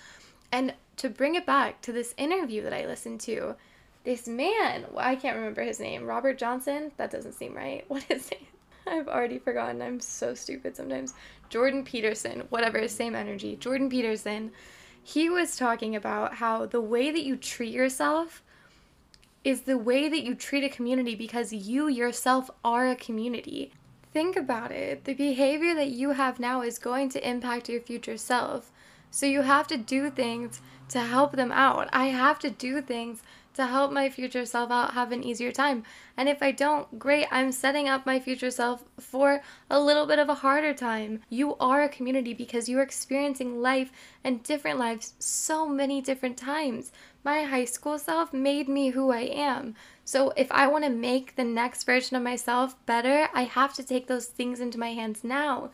And 0.52 0.74
to 0.96 1.08
bring 1.08 1.34
it 1.34 1.46
back 1.46 1.82
to 1.82 1.92
this 1.92 2.14
interview 2.16 2.62
that 2.62 2.72
I 2.72 2.86
listened 2.86 3.20
to, 3.22 3.56
this 4.04 4.28
man, 4.28 4.84
well, 4.92 5.04
I 5.04 5.16
can't 5.16 5.36
remember 5.36 5.62
his 5.62 5.80
name, 5.80 6.06
Robert 6.06 6.38
Johnson? 6.38 6.92
That 6.96 7.10
doesn't 7.10 7.32
seem 7.34 7.54
right. 7.54 7.84
What 7.88 8.04
is 8.08 8.30
it? 8.30 8.42
I've 8.86 9.08
already 9.08 9.38
forgotten. 9.38 9.82
I'm 9.82 10.00
so 10.00 10.34
stupid 10.34 10.76
sometimes. 10.76 11.14
Jordan 11.48 11.84
Peterson, 11.84 12.44
whatever, 12.50 12.86
same 12.86 13.16
energy. 13.16 13.56
Jordan 13.56 13.90
Peterson, 13.90 14.52
he 15.02 15.28
was 15.28 15.56
talking 15.56 15.96
about 15.96 16.34
how 16.34 16.66
the 16.66 16.80
way 16.80 17.10
that 17.10 17.24
you 17.24 17.36
treat 17.36 17.72
yourself 17.72 18.42
is 19.44 19.62
the 19.62 19.78
way 19.78 20.08
that 20.08 20.24
you 20.24 20.34
treat 20.34 20.64
a 20.64 20.68
community 20.68 21.14
because 21.14 21.52
you 21.52 21.88
yourself 21.88 22.50
are 22.64 22.88
a 22.88 22.96
community. 22.96 23.72
Think 24.12 24.36
about 24.36 24.72
it. 24.72 25.04
The 25.04 25.14
behavior 25.14 25.74
that 25.74 25.90
you 25.90 26.12
have 26.12 26.40
now 26.40 26.62
is 26.62 26.78
going 26.78 27.08
to 27.10 27.28
impact 27.28 27.68
your 27.68 27.80
future 27.80 28.16
self. 28.16 28.72
So 29.16 29.24
you 29.24 29.40
have 29.40 29.66
to 29.68 29.78
do 29.78 30.10
things 30.10 30.60
to 30.90 31.00
help 31.00 31.32
them 31.32 31.50
out. 31.50 31.88
I 31.90 32.08
have 32.08 32.38
to 32.40 32.50
do 32.50 32.82
things 32.82 33.22
to 33.54 33.64
help 33.64 33.90
my 33.90 34.10
future 34.10 34.44
self 34.44 34.70
out 34.70 34.92
have 34.92 35.10
an 35.10 35.24
easier 35.24 35.52
time. 35.52 35.84
And 36.18 36.28
if 36.28 36.42
I 36.42 36.50
don't, 36.50 36.98
great, 36.98 37.26
I'm 37.30 37.50
setting 37.50 37.88
up 37.88 38.04
my 38.04 38.20
future 38.20 38.50
self 38.50 38.84
for 39.00 39.40
a 39.70 39.80
little 39.80 40.04
bit 40.04 40.18
of 40.18 40.28
a 40.28 40.34
harder 40.34 40.74
time. 40.74 41.22
You 41.30 41.56
are 41.56 41.82
a 41.82 41.88
community 41.88 42.34
because 42.34 42.68
you 42.68 42.78
are 42.78 42.82
experiencing 42.82 43.62
life 43.62 43.90
and 44.22 44.42
different 44.42 44.78
lives 44.78 45.14
so 45.18 45.66
many 45.66 46.02
different 46.02 46.36
times. 46.36 46.92
My 47.24 47.44
high 47.44 47.64
school 47.64 47.98
self 47.98 48.34
made 48.34 48.68
me 48.68 48.90
who 48.90 49.12
I 49.12 49.20
am. 49.20 49.76
So 50.04 50.34
if 50.36 50.52
I 50.52 50.66
want 50.66 50.84
to 50.84 50.90
make 50.90 51.36
the 51.36 51.44
next 51.44 51.84
version 51.84 52.18
of 52.18 52.22
myself 52.22 52.76
better, 52.84 53.30
I 53.32 53.44
have 53.44 53.72
to 53.76 53.82
take 53.82 54.08
those 54.08 54.26
things 54.26 54.60
into 54.60 54.78
my 54.78 54.92
hands 54.92 55.24
now 55.24 55.70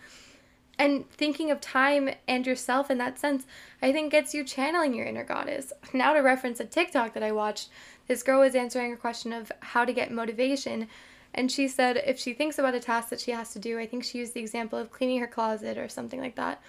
and 0.79 1.09
thinking 1.11 1.51
of 1.51 1.61
time 1.61 2.11
and 2.27 2.47
yourself 2.47 2.91
in 2.91 2.99
that 2.99 3.19
sense, 3.19 3.45
I 3.81 3.93
think 3.93 4.11
gets 4.11 4.35
you 4.35 4.45
channeling 4.45 4.95
your 4.95 5.07
inner 5.07 5.25
goddess. 5.25 5.73
Now, 5.93 6.15
to 6.15 6.21
reference 6.21 6.61
a 6.61 6.65
TikTok 6.65 7.15
that 7.15 7.23
I 7.23 7.33
watched, 7.33 7.69
this 8.09 8.23
girl 8.23 8.41
was 8.41 8.55
answering 8.55 8.93
a 8.93 8.97
question 8.97 9.33
of 9.33 9.53
how 9.61 9.85
to 9.85 9.93
get 9.93 10.11
motivation. 10.11 10.89
And 11.35 11.51
she 11.51 11.69
said 11.69 12.03
if 12.05 12.19
she 12.19 12.35
thinks 12.35 12.59
about 12.59 12.75
a 12.75 12.81
task 12.81 13.09
that 13.11 13.21
she 13.21 13.31
has 13.31 13.53
to 13.53 13.59
do, 13.59 13.79
I 13.79 13.87
think 13.87 14.05
she 14.05 14.19
used 14.19 14.35
the 14.35 14.41
example 14.41 14.79
of 14.79 14.91
cleaning 14.91 15.21
her 15.21 15.27
closet 15.27 15.79
or 15.79 15.89
something 15.89 16.21
like 16.21 16.37
that. 16.37 16.61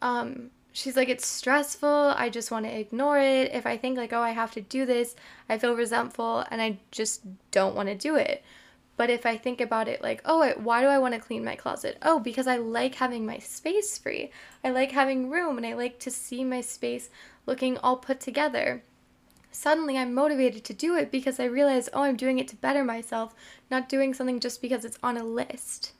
Um, 0.00 0.50
she's 0.72 0.96
like, 0.96 1.08
it's 1.08 1.26
stressful. 1.26 2.14
I 2.16 2.28
just 2.28 2.50
want 2.50 2.66
to 2.66 2.78
ignore 2.78 3.18
it. 3.18 3.52
If 3.52 3.66
I 3.66 3.76
think, 3.76 3.96
like, 3.96 4.12
oh, 4.12 4.20
I 4.20 4.30
have 4.30 4.52
to 4.52 4.60
do 4.60 4.84
this, 4.84 5.14
I 5.48 5.58
feel 5.58 5.76
resentful 5.76 6.44
and 6.50 6.60
I 6.60 6.78
just 6.90 7.22
don't 7.50 7.74
want 7.74 7.88
to 7.88 7.94
do 7.94 8.16
it. 8.16 8.42
But 9.02 9.10
if 9.10 9.26
I 9.26 9.36
think 9.36 9.60
about 9.60 9.88
it 9.88 10.00
like, 10.00 10.22
oh, 10.24 10.48
why 10.58 10.80
do 10.80 10.86
I 10.86 11.00
want 11.00 11.14
to 11.14 11.20
clean 11.20 11.44
my 11.44 11.56
closet? 11.56 11.98
Oh, 12.02 12.20
because 12.20 12.46
I 12.46 12.58
like 12.58 12.94
having 12.94 13.26
my 13.26 13.38
space 13.38 13.98
free. 13.98 14.30
I 14.62 14.70
like 14.70 14.92
having 14.92 15.28
room 15.28 15.56
and 15.56 15.66
I 15.66 15.72
like 15.72 15.98
to 15.98 16.10
see 16.12 16.44
my 16.44 16.60
space 16.60 17.10
looking 17.44 17.76
all 17.78 17.96
put 17.96 18.20
together. 18.20 18.84
Suddenly 19.50 19.98
I'm 19.98 20.14
motivated 20.14 20.62
to 20.62 20.72
do 20.72 20.94
it 20.94 21.10
because 21.10 21.40
I 21.40 21.46
realize, 21.46 21.88
oh, 21.92 22.02
I'm 22.02 22.14
doing 22.14 22.38
it 22.38 22.46
to 22.46 22.54
better 22.54 22.84
myself, 22.84 23.34
not 23.72 23.88
doing 23.88 24.14
something 24.14 24.38
just 24.38 24.62
because 24.62 24.84
it's 24.84 25.00
on 25.02 25.16
a 25.16 25.24
list. 25.24 25.94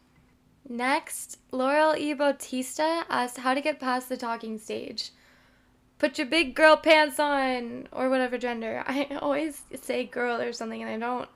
Next, 0.69 1.41
Laurel 1.51 1.97
E. 1.97 2.13
Bautista 2.13 3.05
asked 3.11 3.39
how 3.39 3.53
to 3.53 3.61
get 3.61 3.81
past 3.81 4.11
the 4.11 4.17
talking 4.17 4.61
stage. 4.61 5.11
Put 5.99 6.19
your 6.19 6.29
big 6.29 6.55
girl 6.55 6.77
pants 6.77 7.19
on, 7.19 7.89
or 7.91 8.09
whatever 8.09 8.39
gender. 8.39 8.85
I 8.87 9.19
always 9.21 9.63
say 9.83 10.05
girl 10.05 10.41
or 10.41 10.53
something, 10.53 10.85
and 10.85 11.05
I 11.05 11.05
don't. 11.05 11.29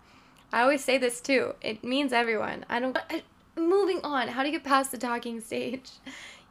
I 0.52 0.62
always 0.62 0.84
say 0.84 0.98
this 0.98 1.20
too. 1.20 1.54
It 1.60 1.84
means 1.84 2.12
everyone. 2.12 2.64
I 2.68 2.80
don't. 2.80 2.96
I, 3.10 3.22
moving 3.56 4.00
on. 4.02 4.28
How 4.28 4.42
do 4.42 4.48
you 4.48 4.58
get 4.58 4.64
past 4.64 4.90
the 4.90 4.98
talking 4.98 5.40
stage? 5.40 5.90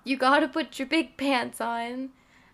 You 0.07 0.17
gotta 0.17 0.47
put 0.47 0.77
your 0.77 0.87
big 0.87 1.17
pants 1.17 1.59
on 1.59 2.11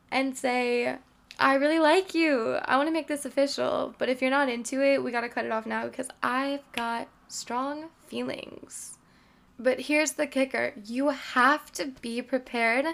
and 0.09 0.37
say, 0.37 0.95
I 1.37 1.55
really 1.55 1.79
like 1.79 2.15
you. 2.15 2.57
I 2.63 2.77
want 2.77 2.87
to 2.87 2.93
make 2.93 3.09
this 3.09 3.25
official. 3.25 3.93
But 3.97 4.07
if 4.07 4.21
you're 4.21 4.31
not 4.31 4.47
into 4.47 4.81
it, 4.81 5.03
we 5.03 5.11
gotta 5.11 5.27
cut 5.27 5.43
it 5.43 5.51
off 5.51 5.65
now 5.65 5.83
because 5.83 6.07
I've 6.23 6.61
got 6.71 7.09
strong 7.27 7.89
feelings. 8.07 8.97
But 9.59 9.81
here's 9.81 10.13
the 10.13 10.27
kicker 10.27 10.71
you 10.85 11.09
have 11.09 11.73
to 11.73 11.87
be 12.01 12.21
prepared 12.21 12.85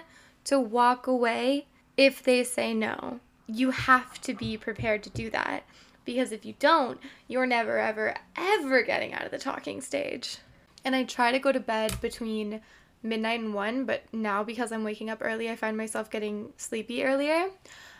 to 0.46 0.58
walk 0.58 1.06
away 1.06 1.66
if 1.96 2.20
they 2.22 2.42
say 2.42 2.74
no. 2.74 3.20
You 3.46 3.70
have 3.70 4.20
to 4.22 4.34
be 4.34 4.56
prepared 4.56 5.04
to 5.04 5.10
do 5.10 5.30
that 5.30 5.62
because 6.08 6.32
if 6.32 6.46
you 6.46 6.54
don't, 6.58 6.98
you're 7.26 7.44
never, 7.44 7.76
ever, 7.76 8.14
ever 8.34 8.82
getting 8.82 9.12
out 9.12 9.26
of 9.26 9.30
the 9.30 9.36
talking 9.36 9.82
stage. 9.82 10.38
And 10.82 10.96
I 10.96 11.04
try 11.04 11.32
to 11.32 11.38
go 11.38 11.52
to 11.52 11.60
bed 11.60 12.00
between 12.00 12.62
midnight 13.02 13.40
and 13.40 13.52
1, 13.52 13.84
but 13.84 14.04
now 14.10 14.42
because 14.42 14.72
I'm 14.72 14.84
waking 14.84 15.10
up 15.10 15.18
early, 15.20 15.50
I 15.50 15.56
find 15.56 15.76
myself 15.76 16.10
getting 16.10 16.54
sleepy 16.56 17.04
earlier. 17.04 17.50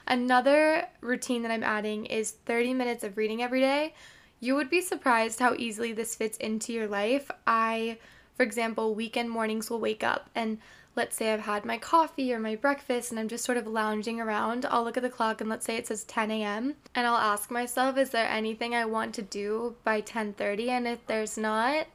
Another 0.07 0.89
routine 1.03 1.43
that 1.43 1.51
I'm 1.51 1.63
adding 1.63 2.07
is 2.07 2.31
30 2.31 2.73
minutes 2.73 3.05
of 3.05 3.19
reading 3.19 3.43
every 3.43 3.61
day. 3.61 3.93
You 4.41 4.55
would 4.55 4.71
be 4.71 4.81
surprised 4.81 5.39
how 5.39 5.53
easily 5.59 5.93
this 5.93 6.15
fits 6.15 6.39
into 6.39 6.73
your 6.73 6.89
life. 6.89 7.31
I, 7.47 7.99
for 8.39 8.43
example, 8.43 8.95
weekend 8.95 9.29
mornings 9.29 9.69
will 9.69 9.81
wake 9.81 10.03
up 10.03 10.31
and 10.35 10.57
let's 10.99 11.17
say 11.17 11.33
I've 11.33 11.41
had 11.41 11.65
my 11.65 11.79
coffee 11.79 12.35
or 12.35 12.41
my 12.41 12.57
breakfast 12.57 13.13
and 13.13 13.21
I'm 13.21 13.29
just 13.29 13.45
sort 13.45 13.57
of 13.57 13.69
lounging 13.69 14.21
around. 14.21 14.67
I'll 14.69 14.83
look 14.83 14.97
at 14.97 15.05
the 15.05 15.09
clock 15.09 15.41
and 15.41 15.49
let's 15.49 15.65
say 15.65 15.77
it 15.77 15.87
says 15.87 16.03
10 16.03 16.33
a.m. 16.33 16.75
and 16.93 17.07
I'll 17.07 17.17
ask 17.17 17.53
myself, 17.53 17.97
is 17.97 18.11
there 18.11 18.29
anything 18.29 18.75
I 18.75 18.85
want 18.85 19.15
to 19.15 19.23
do 19.23 19.77
by 19.85 20.01
10:30? 20.03 20.69
And 20.69 20.89
if 20.89 21.07
there's 21.07 21.39
not, 21.39 21.87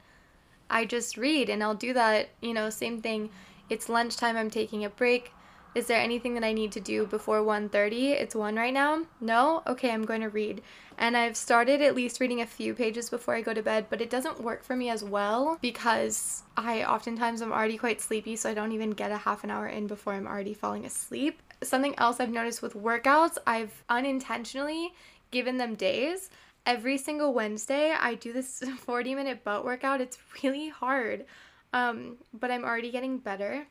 I 0.69 0.85
just 0.85 1.17
read 1.17 1.49
and 1.49 1.61
I'll 1.61 1.75
do 1.75 1.93
that, 1.93 2.29
you 2.41 2.53
know, 2.53 2.69
same 2.69 3.01
thing. 3.01 3.29
It's 3.69 3.89
lunchtime, 3.89 4.37
I'm 4.37 4.49
taking 4.49 4.85
a 4.85 4.89
break. 4.89 5.33
Is 5.75 5.87
there 5.87 5.99
anything 5.99 6.35
that 6.35 6.43
I 6.43 6.53
need 6.53 6.71
to 6.73 6.79
do 6.79 7.05
before 7.05 7.41
1:30? 7.41 8.11
It's 8.11 8.35
1 8.35 8.55
right 8.55 8.73
now. 8.73 9.05
No? 9.19 9.63
Okay, 9.67 9.91
I'm 9.91 10.05
going 10.05 10.21
to 10.21 10.29
read. 10.29 10.61
And 10.97 11.17
I've 11.17 11.35
started 11.35 11.81
at 11.81 11.95
least 11.95 12.19
reading 12.19 12.41
a 12.41 12.45
few 12.45 12.73
pages 12.75 13.09
before 13.09 13.33
I 13.35 13.41
go 13.41 13.53
to 13.53 13.63
bed, 13.63 13.87
but 13.89 13.99
it 13.99 14.11
doesn't 14.11 14.43
work 14.43 14.63
for 14.63 14.75
me 14.75 14.89
as 14.89 15.03
well 15.03 15.57
because 15.61 16.43
I 16.55 16.83
oftentimes 16.83 17.41
I'm 17.41 17.51
already 17.51 17.77
quite 17.77 18.01
sleepy, 18.01 18.35
so 18.35 18.51
I 18.51 18.53
don't 18.53 18.71
even 18.71 18.91
get 18.91 19.11
a 19.11 19.17
half 19.17 19.43
an 19.43 19.49
hour 19.49 19.67
in 19.67 19.87
before 19.87 20.13
I'm 20.13 20.27
already 20.27 20.53
falling 20.53 20.85
asleep. 20.85 21.41
Something 21.63 21.97
else 21.97 22.19
I've 22.19 22.29
noticed 22.29 22.61
with 22.61 22.75
workouts, 22.75 23.37
I've 23.47 23.83
unintentionally 23.89 24.93
given 25.31 25.57
them 25.57 25.73
days 25.73 26.29
every 26.65 26.97
single 26.97 27.33
Wednesday 27.33 27.93
I 27.97 28.15
do 28.15 28.33
this 28.33 28.63
40 28.79 29.15
minute 29.15 29.43
butt 29.43 29.65
workout. 29.65 30.01
It's 30.01 30.17
really 30.43 30.69
hard, 30.69 31.25
um, 31.73 32.17
but 32.33 32.51
I'm 32.51 32.63
already 32.63 32.91
getting 32.91 33.17
better. 33.17 33.65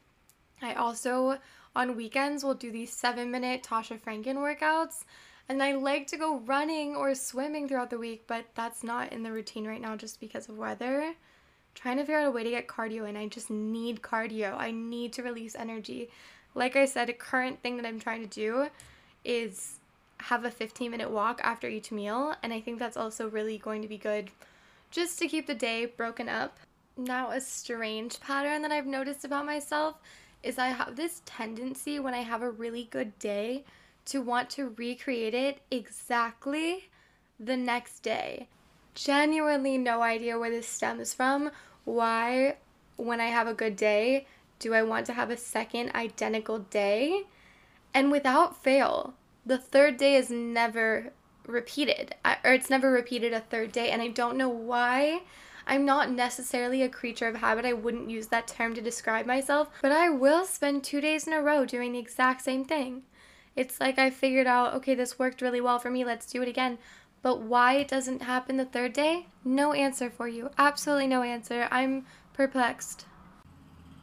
I 0.60 0.74
also, 0.74 1.38
on 1.74 1.96
weekends, 1.96 2.44
we'll 2.44 2.54
do 2.54 2.70
these 2.70 2.92
seven 2.92 3.30
minute 3.30 3.62
Tasha 3.62 4.00
Franken 4.00 4.36
workouts. 4.36 5.04
And 5.48 5.62
I 5.62 5.74
like 5.74 6.06
to 6.08 6.16
go 6.16 6.38
running 6.40 6.94
or 6.94 7.14
swimming 7.14 7.68
throughout 7.68 7.90
the 7.90 7.98
week, 7.98 8.24
but 8.26 8.46
that's 8.54 8.84
not 8.84 9.12
in 9.12 9.22
the 9.22 9.32
routine 9.32 9.66
right 9.66 9.80
now 9.80 9.96
just 9.96 10.20
because 10.20 10.48
of 10.48 10.56
weather. 10.56 11.14
Trying 11.74 11.96
to 11.96 12.02
figure 12.04 12.18
out 12.18 12.26
a 12.26 12.30
way 12.30 12.44
to 12.44 12.50
get 12.50 12.68
cardio 12.68 13.08
in. 13.08 13.16
I 13.16 13.28
just 13.28 13.50
need 13.50 14.02
cardio. 14.02 14.56
I 14.56 14.70
need 14.70 15.12
to 15.14 15.22
release 15.22 15.54
energy. 15.54 16.10
Like 16.54 16.76
I 16.76 16.84
said, 16.84 17.08
a 17.08 17.14
current 17.14 17.62
thing 17.62 17.76
that 17.78 17.86
I'm 17.86 17.98
trying 17.98 18.20
to 18.22 18.28
do 18.28 18.68
is 19.24 19.78
have 20.20 20.44
a 20.44 20.50
15 20.50 20.90
minute 20.90 21.10
walk 21.10 21.40
after 21.42 21.68
each 21.68 21.90
meal, 21.90 22.34
and 22.42 22.52
I 22.52 22.60
think 22.60 22.78
that's 22.78 22.96
also 22.96 23.28
really 23.28 23.58
going 23.58 23.82
to 23.82 23.88
be 23.88 23.98
good 23.98 24.30
just 24.90 25.18
to 25.18 25.28
keep 25.28 25.46
the 25.46 25.54
day 25.54 25.86
broken 25.86 26.28
up. 26.28 26.58
Now, 26.96 27.30
a 27.30 27.40
strange 27.40 28.20
pattern 28.20 28.62
that 28.62 28.70
I've 28.70 28.86
noticed 28.86 29.24
about 29.24 29.46
myself 29.46 29.96
is 30.42 30.58
I 30.58 30.68
have 30.68 30.96
this 30.96 31.22
tendency 31.24 31.98
when 31.98 32.14
I 32.14 32.22
have 32.22 32.42
a 32.42 32.50
really 32.50 32.88
good 32.90 33.18
day 33.18 33.64
to 34.06 34.20
want 34.20 34.50
to 34.50 34.74
recreate 34.76 35.34
it 35.34 35.60
exactly 35.70 36.88
the 37.38 37.56
next 37.56 38.00
day. 38.00 38.48
Genuinely 38.94 39.78
no 39.78 40.02
idea 40.02 40.38
where 40.38 40.50
this 40.50 40.68
stems 40.68 41.14
from. 41.14 41.50
Why, 41.84 42.56
when 42.96 43.20
I 43.20 43.26
have 43.26 43.46
a 43.46 43.54
good 43.54 43.76
day, 43.76 44.26
do 44.58 44.74
I 44.74 44.82
want 44.82 45.06
to 45.06 45.12
have 45.12 45.30
a 45.30 45.36
second 45.36 45.92
identical 45.94 46.60
day? 46.60 47.24
And 47.94 48.10
without 48.10 48.62
fail, 48.62 49.14
the 49.44 49.58
third 49.58 49.96
day 49.96 50.16
is 50.16 50.30
never 50.30 51.12
repeated, 51.46 52.14
or 52.24 52.52
it's 52.52 52.70
never 52.70 52.90
repeated 52.90 53.32
a 53.32 53.40
third 53.40 53.72
day, 53.72 53.90
and 53.90 54.00
I 54.00 54.08
don't 54.08 54.36
know 54.36 54.48
why. 54.48 55.22
I'm 55.66 55.84
not 55.84 56.10
necessarily 56.10 56.82
a 56.82 56.88
creature 56.88 57.28
of 57.28 57.36
habit. 57.36 57.64
I 57.64 57.72
wouldn't 57.72 58.10
use 58.10 58.28
that 58.28 58.46
term 58.46 58.74
to 58.74 58.80
describe 58.80 59.26
myself, 59.26 59.68
but 59.80 59.92
I 59.92 60.08
will 60.08 60.44
spend 60.44 60.84
two 60.84 61.00
days 61.00 61.26
in 61.26 61.32
a 61.32 61.42
row 61.42 61.64
doing 61.64 61.92
the 61.92 61.98
exact 61.98 62.42
same 62.42 62.64
thing. 62.64 63.02
It's 63.54 63.80
like 63.80 63.98
I 63.98 64.10
figured 64.10 64.46
out, 64.46 64.74
okay, 64.74 64.94
this 64.94 65.18
worked 65.18 65.42
really 65.42 65.60
well 65.60 65.78
for 65.78 65.90
me, 65.90 66.04
let's 66.04 66.26
do 66.26 66.42
it 66.42 66.48
again. 66.48 66.78
But 67.22 67.40
why 67.40 67.74
it 67.74 67.88
doesn't 67.88 68.22
happen 68.22 68.56
the 68.56 68.64
third 68.64 68.92
day? 68.92 69.26
No 69.44 69.72
answer 69.72 70.10
for 70.10 70.26
you. 70.26 70.50
Absolutely 70.58 71.06
no 71.06 71.22
answer. 71.22 71.68
I'm 71.70 72.06
perplexed. 72.32 73.06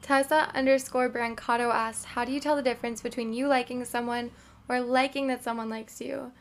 Tessa 0.02 0.52
underscore 0.56 1.10
Brancato 1.10 1.74
asked, 1.74 2.06
How 2.06 2.24
do 2.24 2.32
you 2.32 2.40
tell 2.40 2.56
the 2.56 2.62
difference 2.62 3.02
between 3.02 3.34
you 3.34 3.48
liking 3.48 3.84
someone 3.84 4.32
or 4.70 4.80
liking 4.80 5.28
that 5.28 5.44
someone 5.44 5.68
likes 5.68 6.00
you. 6.00 6.32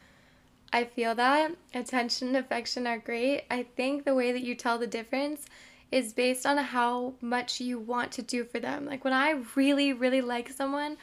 I 0.72 0.84
feel 0.84 1.14
that 1.14 1.52
attention 1.74 2.28
and 2.28 2.36
affection 2.36 2.86
are 2.86 2.98
great. 2.98 3.44
I 3.50 3.62
think 3.76 4.04
the 4.04 4.14
way 4.14 4.32
that 4.32 4.42
you 4.42 4.54
tell 4.54 4.78
the 4.78 4.86
difference 4.86 5.46
is 5.90 6.12
based 6.12 6.44
on 6.44 6.58
how 6.58 7.14
much 7.20 7.60
you 7.60 7.78
want 7.78 8.12
to 8.12 8.22
do 8.22 8.44
for 8.44 8.60
them. 8.60 8.84
Like 8.84 9.04
when 9.04 9.14
I 9.14 9.42
really, 9.54 9.92
really 9.92 10.20
like 10.20 10.50
someone, 10.50 10.98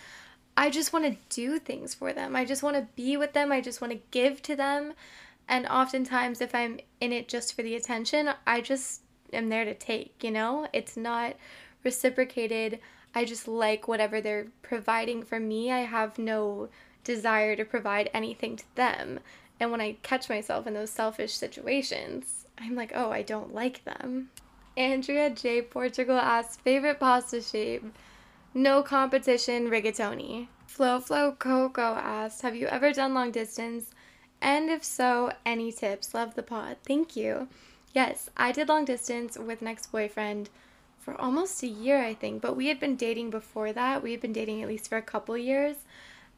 I 0.55 0.69
just 0.69 0.93
want 0.93 1.05
to 1.05 1.17
do 1.29 1.59
things 1.59 1.95
for 1.95 2.13
them. 2.13 2.35
I 2.35 2.45
just 2.45 2.63
want 2.63 2.75
to 2.75 2.87
be 2.95 3.17
with 3.17 3.33
them. 3.33 3.51
I 3.51 3.61
just 3.61 3.81
want 3.81 3.91
to 3.93 3.99
give 4.11 4.41
to 4.43 4.55
them. 4.55 4.93
And 5.47 5.67
oftentimes, 5.67 6.41
if 6.41 6.55
I'm 6.55 6.79
in 7.01 7.11
it 7.11 7.27
just 7.27 7.55
for 7.55 7.61
the 7.61 7.75
attention, 7.75 8.29
I 8.47 8.61
just 8.61 9.01
am 9.33 9.49
there 9.49 9.65
to 9.65 9.73
take, 9.73 10.23
you 10.23 10.31
know? 10.31 10.67
It's 10.73 10.95
not 10.95 11.35
reciprocated. 11.83 12.79
I 13.13 13.25
just 13.25 13.47
like 13.47 13.87
whatever 13.87 14.21
they're 14.21 14.47
providing 14.61 15.23
for 15.23 15.39
me. 15.39 15.71
I 15.71 15.79
have 15.79 16.17
no 16.17 16.69
desire 17.03 17.55
to 17.55 17.65
provide 17.65 18.09
anything 18.13 18.55
to 18.57 18.75
them. 18.75 19.19
And 19.59 19.71
when 19.71 19.81
I 19.81 19.97
catch 20.03 20.29
myself 20.29 20.67
in 20.67 20.73
those 20.73 20.89
selfish 20.89 21.33
situations, 21.33 22.45
I'm 22.57 22.75
like, 22.75 22.91
oh, 22.93 23.11
I 23.11 23.21
don't 23.21 23.53
like 23.53 23.83
them. 23.85 24.29
Andrea 24.77 25.29
J. 25.29 25.61
Portugal 25.61 26.17
asks, 26.17 26.57
favorite 26.57 26.99
pasta 26.99 27.41
shape? 27.41 27.83
No 28.53 28.83
competition, 28.83 29.69
rigatoni. 29.69 30.47
Flo 30.67 30.99
Flo 30.99 31.31
Coco 31.31 31.81
asks, 31.81 32.41
have 32.41 32.55
you 32.55 32.67
ever 32.67 32.91
done 32.91 33.13
long 33.13 33.31
distance? 33.31 33.91
And 34.41 34.69
if 34.69 34.83
so, 34.83 35.31
any 35.45 35.71
tips? 35.71 36.13
Love 36.13 36.35
the 36.35 36.43
pod. 36.43 36.77
Thank 36.85 37.15
you. 37.15 37.47
Yes, 37.93 38.29
I 38.35 38.51
did 38.51 38.67
long 38.67 38.83
distance 38.83 39.37
with 39.37 39.61
an 39.61 39.67
ex 39.67 39.87
boyfriend 39.87 40.49
for 40.99 41.19
almost 41.19 41.63
a 41.63 41.67
year, 41.67 42.03
I 42.03 42.13
think, 42.13 42.41
but 42.41 42.57
we 42.57 42.67
had 42.67 42.79
been 42.79 42.95
dating 42.95 43.29
before 43.29 43.71
that. 43.71 44.03
We 44.03 44.11
had 44.11 44.21
been 44.21 44.33
dating 44.33 44.61
at 44.61 44.67
least 44.67 44.89
for 44.89 44.97
a 44.97 45.01
couple 45.01 45.37
years 45.37 45.77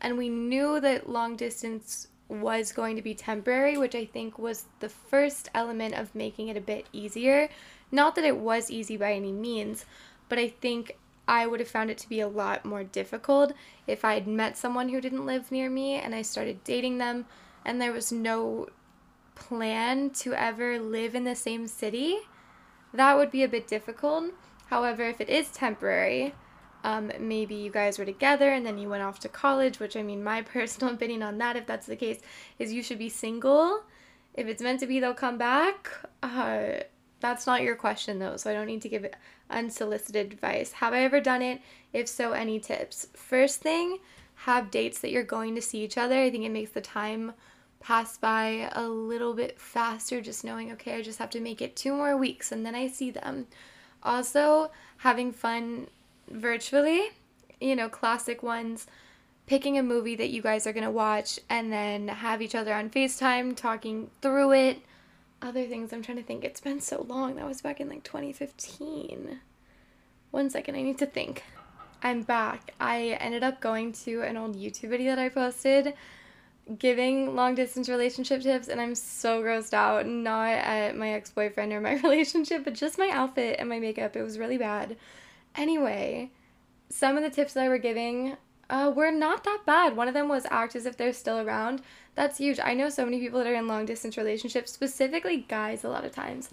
and 0.02 0.18
we 0.18 0.30
knew 0.30 0.80
that 0.80 1.10
long 1.10 1.36
distance 1.36 2.08
was 2.30 2.72
going 2.72 2.96
to 2.96 3.02
be 3.02 3.14
temporary, 3.14 3.78
which 3.78 3.96
I 3.96 4.06
think 4.06 4.38
was 4.38 4.66
the 4.80 4.90
first 4.90 5.50
element 5.54 5.96
of 5.96 6.14
making 6.16 6.50
it 6.50 6.58
a 6.58 6.62
bit 6.62 6.88
easier. 6.92 7.50
Not 7.92 8.16
that 8.16 8.26
it 8.26 8.38
was 8.38 8.70
easy 8.70 8.98
by 8.98 9.14
any 9.14 9.32
means, 9.32 9.86
but 10.30 10.38
I 10.38 10.50
think 10.50 10.98
I 11.28 11.46
would 11.48 11.60
have 11.60 11.70
found 11.70 11.90
it 11.90 11.98
to 12.00 12.10
be 12.10 12.20
a 12.20 12.28
lot 12.28 12.66
more 12.66 12.84
difficult 12.84 13.54
if 13.86 14.06
I 14.06 14.14
had 14.14 14.28
met 14.28 14.58
someone 14.58 14.90
who 14.90 15.02
didn't 15.02 15.26
live 15.26 15.52
near 15.52 15.70
me 15.70 15.96
and 15.96 16.16
I 16.16 16.22
started 16.22 16.64
dating 16.64 16.98
them 16.98 17.26
and 17.66 17.82
there 17.82 17.92
was 17.92 18.12
no 18.12 18.68
plan 19.36 20.10
to 20.10 20.34
ever 20.34 20.80
live 20.80 21.16
in 21.16 21.26
the 21.26 21.36
same 21.36 21.68
city. 21.68 22.20
That 22.94 23.18
would 23.18 23.30
be 23.30 23.44
a 23.44 23.50
bit 23.50 23.68
difficult. 23.68 24.32
However, 24.68 25.04
if 25.04 25.20
it 25.22 25.30
is 25.30 25.50
temporary, 25.52 26.34
um, 26.88 27.12
maybe 27.20 27.54
you 27.54 27.70
guys 27.70 28.00
were 28.00 28.06
together 28.06 28.50
and 28.54 28.66
then 28.66 28.78
you 28.78 28.88
went 28.88 29.04
off 29.04 29.20
to 29.20 29.28
college, 29.28 29.78
which 29.78 29.98
I 29.98 30.04
mean, 30.04 30.24
my 30.24 30.42
personal 30.54 30.94
opinion 30.94 31.22
on 31.22 31.38
that, 31.40 31.58
if 31.58 31.68
that's 31.68 31.86
the 31.86 31.98
case, 31.98 32.22
is 32.60 32.72
you 32.72 32.82
should 32.82 32.98
be 32.98 33.10
single. 33.10 33.84
If 34.34 34.48
it's 34.48 34.62
meant 34.62 34.80
to 34.80 34.88
be, 34.88 35.02
they'll 35.02 35.14
come 35.14 35.38
back. 35.38 35.90
Uh, 36.24 36.84
that's 37.20 37.46
not 37.46 37.62
your 37.62 37.76
question 37.76 38.20
though, 38.20 38.38
so 38.38 38.50
I 38.50 38.54
don't 38.54 38.68
need 38.68 38.84
to 38.84 38.90
give 38.90 39.06
unsolicited 39.50 40.32
advice. 40.32 40.72
Have 40.72 40.94
I 40.94 41.04
ever 41.04 41.20
done 41.20 41.42
it? 41.42 41.62
If 41.92 42.08
so, 42.08 42.32
any 42.32 42.58
tips? 42.58 43.08
First 43.14 43.60
thing, 43.60 44.00
have 44.36 44.72
dates 44.72 45.00
that 45.00 45.12
you're 45.12 45.24
going 45.24 45.56
to 45.56 45.62
see 45.62 45.84
each 45.84 45.98
other. 45.98 46.16
I 46.18 46.32
think 46.32 46.46
it 46.46 46.52
makes 46.52 46.72
the 46.72 46.80
time 46.80 47.34
pass 47.82 48.18
by 48.18 48.70
a 48.72 48.88
little 48.88 49.34
bit 49.34 49.60
faster 49.60 50.22
just 50.22 50.46
knowing, 50.46 50.72
okay, 50.72 50.96
I 50.96 51.02
just 51.02 51.20
have 51.20 51.32
to 51.32 51.42
make 51.42 51.62
it 51.62 51.76
two 51.76 51.94
more 51.94 52.16
weeks 52.16 52.54
and 52.54 52.66
then 52.66 52.76
I 52.76 52.88
see 52.88 53.12
them 53.12 53.48
Also, 54.04 54.72
having 54.98 55.34
fun 55.34 55.88
virtually, 56.30 57.10
you 57.60 57.76
know, 57.76 57.90
classic 57.90 58.44
ones, 58.44 58.88
picking 59.46 59.78
a 59.78 59.84
movie 59.84 60.16
that 60.16 60.30
you 60.30 60.42
guys 60.42 60.68
are 60.68 60.74
going 60.74 60.84
to 60.84 60.92
watch 60.92 61.40
and 61.50 61.72
then 61.72 62.08
have 62.08 62.42
each 62.42 62.56
other 62.56 62.74
on 62.74 62.90
FaceTime 62.90 63.56
talking 63.56 64.10
through 64.22 64.54
it. 64.54 64.82
Other 65.42 65.66
things 65.66 65.94
I'm 65.94 66.02
trying 66.02 66.18
to 66.18 66.24
think. 66.24 66.44
It's 66.44 66.62
been 66.62 66.82
so 66.82 67.06
long. 67.08 67.36
That 67.36 67.48
was 67.48 67.62
back 67.62 67.80
in 67.80 67.90
like 67.90 68.04
2015. 68.04 69.40
One 70.32 70.50
second, 70.50 70.76
I 70.76 70.82
need 70.82 70.98
to 70.98 71.06
think. 71.06 71.44
I'm 72.04 72.24
back. 72.24 72.74
I 72.80 73.18
ended 73.20 73.44
up 73.44 73.62
going 73.62 73.94
to 73.94 74.22
an 74.22 74.38
old 74.38 74.56
YouTube 74.56 74.90
video 74.90 75.16
that 75.16 75.22
I 75.22 75.30
posted 75.30 75.94
giving 76.78 77.36
long 77.36 77.56
distance 77.56 77.88
relationship 77.88 78.42
tips 78.42 78.68
and 78.68 78.82
I'm 78.82 78.94
so 78.94 79.42
grossed 79.42 79.74
out 79.74 80.06
not 80.06 80.50
at 80.50 80.98
my 80.98 81.12
ex-boyfriend 81.12 81.72
or 81.72 81.80
my 81.80 81.94
relationship 82.04 82.66
but 82.66 82.74
just 82.74 82.98
my 82.98 83.10
outfit 83.10 83.58
and 83.60 83.70
my 83.70 83.80
makeup 83.80 84.16
it 84.16 84.22
was 84.22 84.38
really 84.38 84.58
bad 84.58 84.98
anyway 85.58 86.32
some 86.90 87.18
of 87.18 87.24
the 87.24 87.30
tips 87.30 87.54
that 87.54 87.64
I 87.64 87.70
were 87.70 87.78
giving 87.78 88.38
uh, 88.70 88.92
were 88.96 89.12
not 89.12 89.44
that 89.44 89.64
bad 89.66 89.96
one 89.96 90.08
of 90.08 90.14
them 90.14 90.30
was 90.30 90.46
act 90.50 90.76
as 90.76 90.86
if 90.86 90.98
they're 90.98 91.14
still 91.14 91.40
around 91.40 91.82
that's 92.16 92.38
huge 92.38 92.60
I 92.64 92.74
know 92.74 92.90
so 92.90 93.06
many 93.06 93.20
people 93.20 93.40
that 93.40 93.48
are 93.48 93.56
in 93.56 93.68
long 93.68 93.86
distance 93.86 94.18
relationships 94.18 94.72
specifically 94.72 95.46
guys 95.48 95.84
a 95.84 95.90
lot 95.90 96.06
of 96.06 96.12
times 96.12 96.50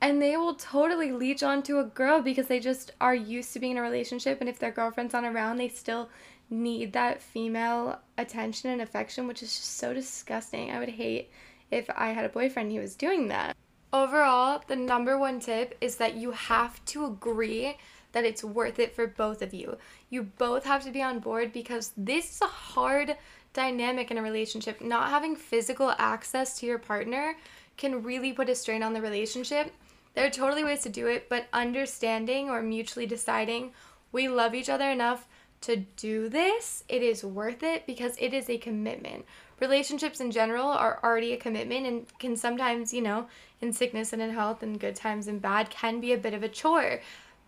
and 0.00 0.22
they 0.22 0.36
will 0.36 0.54
totally 0.54 1.10
leech 1.10 1.42
onto 1.42 1.78
a 1.78 1.84
girl 1.84 2.20
because 2.20 2.46
they 2.46 2.60
just 2.60 2.92
are 3.00 3.14
used 3.14 3.52
to 3.52 3.58
being 3.58 3.72
in 3.72 3.78
a 3.78 3.82
relationship 3.82 4.40
and 4.40 4.48
if 4.48 4.58
their 4.58 4.70
girlfriend's 4.70 5.12
not 5.12 5.24
around 5.24 5.56
they 5.56 5.68
still 5.68 6.08
need 6.50 6.92
that 6.92 7.22
female 7.22 8.00
attention 8.16 8.70
and 8.70 8.80
affection, 8.80 9.26
which 9.26 9.42
is 9.42 9.54
just 9.54 9.76
so 9.76 9.92
disgusting. 9.92 10.70
I 10.70 10.78
would 10.78 10.88
hate 10.88 11.30
if 11.70 11.88
I 11.94 12.10
had 12.10 12.24
a 12.24 12.30
boyfriend 12.30 12.72
who 12.72 12.80
was 12.80 12.96
doing 12.96 13.28
that. 13.28 13.56
Overall, 13.92 14.62
the 14.66 14.76
number 14.76 15.18
one 15.18 15.40
tip 15.40 15.76
is 15.80 15.96
that 15.96 16.14
you 16.14 16.32
have 16.32 16.84
to 16.86 17.06
agree 17.06 17.76
that 18.12 18.24
it's 18.24 18.42
worth 18.42 18.78
it 18.78 18.94
for 18.94 19.06
both 19.06 19.42
of 19.42 19.52
you. 19.52 19.76
You 20.10 20.22
both 20.22 20.64
have 20.64 20.84
to 20.84 20.90
be 20.90 21.02
on 21.02 21.18
board 21.18 21.52
because 21.52 21.92
this 21.96 22.30
is 22.30 22.42
a 22.42 22.46
hard 22.46 23.16
dynamic 23.52 24.10
in 24.10 24.18
a 24.18 24.22
relationship. 24.22 24.80
Not 24.80 25.10
having 25.10 25.36
physical 25.36 25.94
access 25.98 26.58
to 26.58 26.66
your 26.66 26.78
partner 26.78 27.36
can 27.76 28.02
really 28.02 28.32
put 28.32 28.48
a 28.48 28.54
strain 28.54 28.82
on 28.82 28.92
the 28.92 29.02
relationship. 29.02 29.72
There 30.14 30.26
are 30.26 30.30
totally 30.30 30.64
ways 30.64 30.82
to 30.82 30.88
do 30.88 31.06
it, 31.06 31.28
but 31.28 31.46
understanding 31.52 32.50
or 32.50 32.62
mutually 32.62 33.06
deciding 33.06 33.72
we 34.10 34.28
love 34.28 34.54
each 34.54 34.68
other 34.68 34.90
enough 34.90 35.26
to 35.62 35.76
do 35.76 36.28
this, 36.28 36.84
it 36.88 37.02
is 37.02 37.24
worth 37.24 37.62
it 37.62 37.86
because 37.86 38.16
it 38.18 38.32
is 38.32 38.48
a 38.48 38.58
commitment. 38.58 39.24
Relationships 39.60 40.20
in 40.20 40.30
general 40.30 40.68
are 40.68 41.00
already 41.02 41.32
a 41.32 41.36
commitment 41.36 41.86
and 41.86 42.18
can 42.18 42.36
sometimes, 42.36 42.94
you 42.94 43.02
know, 43.02 43.26
in 43.60 43.72
sickness 43.72 44.12
and 44.12 44.22
in 44.22 44.30
health 44.30 44.62
and 44.62 44.78
good 44.78 44.94
times 44.94 45.26
and 45.26 45.42
bad, 45.42 45.68
can 45.68 46.00
be 46.00 46.12
a 46.12 46.18
bit 46.18 46.34
of 46.34 46.44
a 46.44 46.48
chore. 46.48 47.00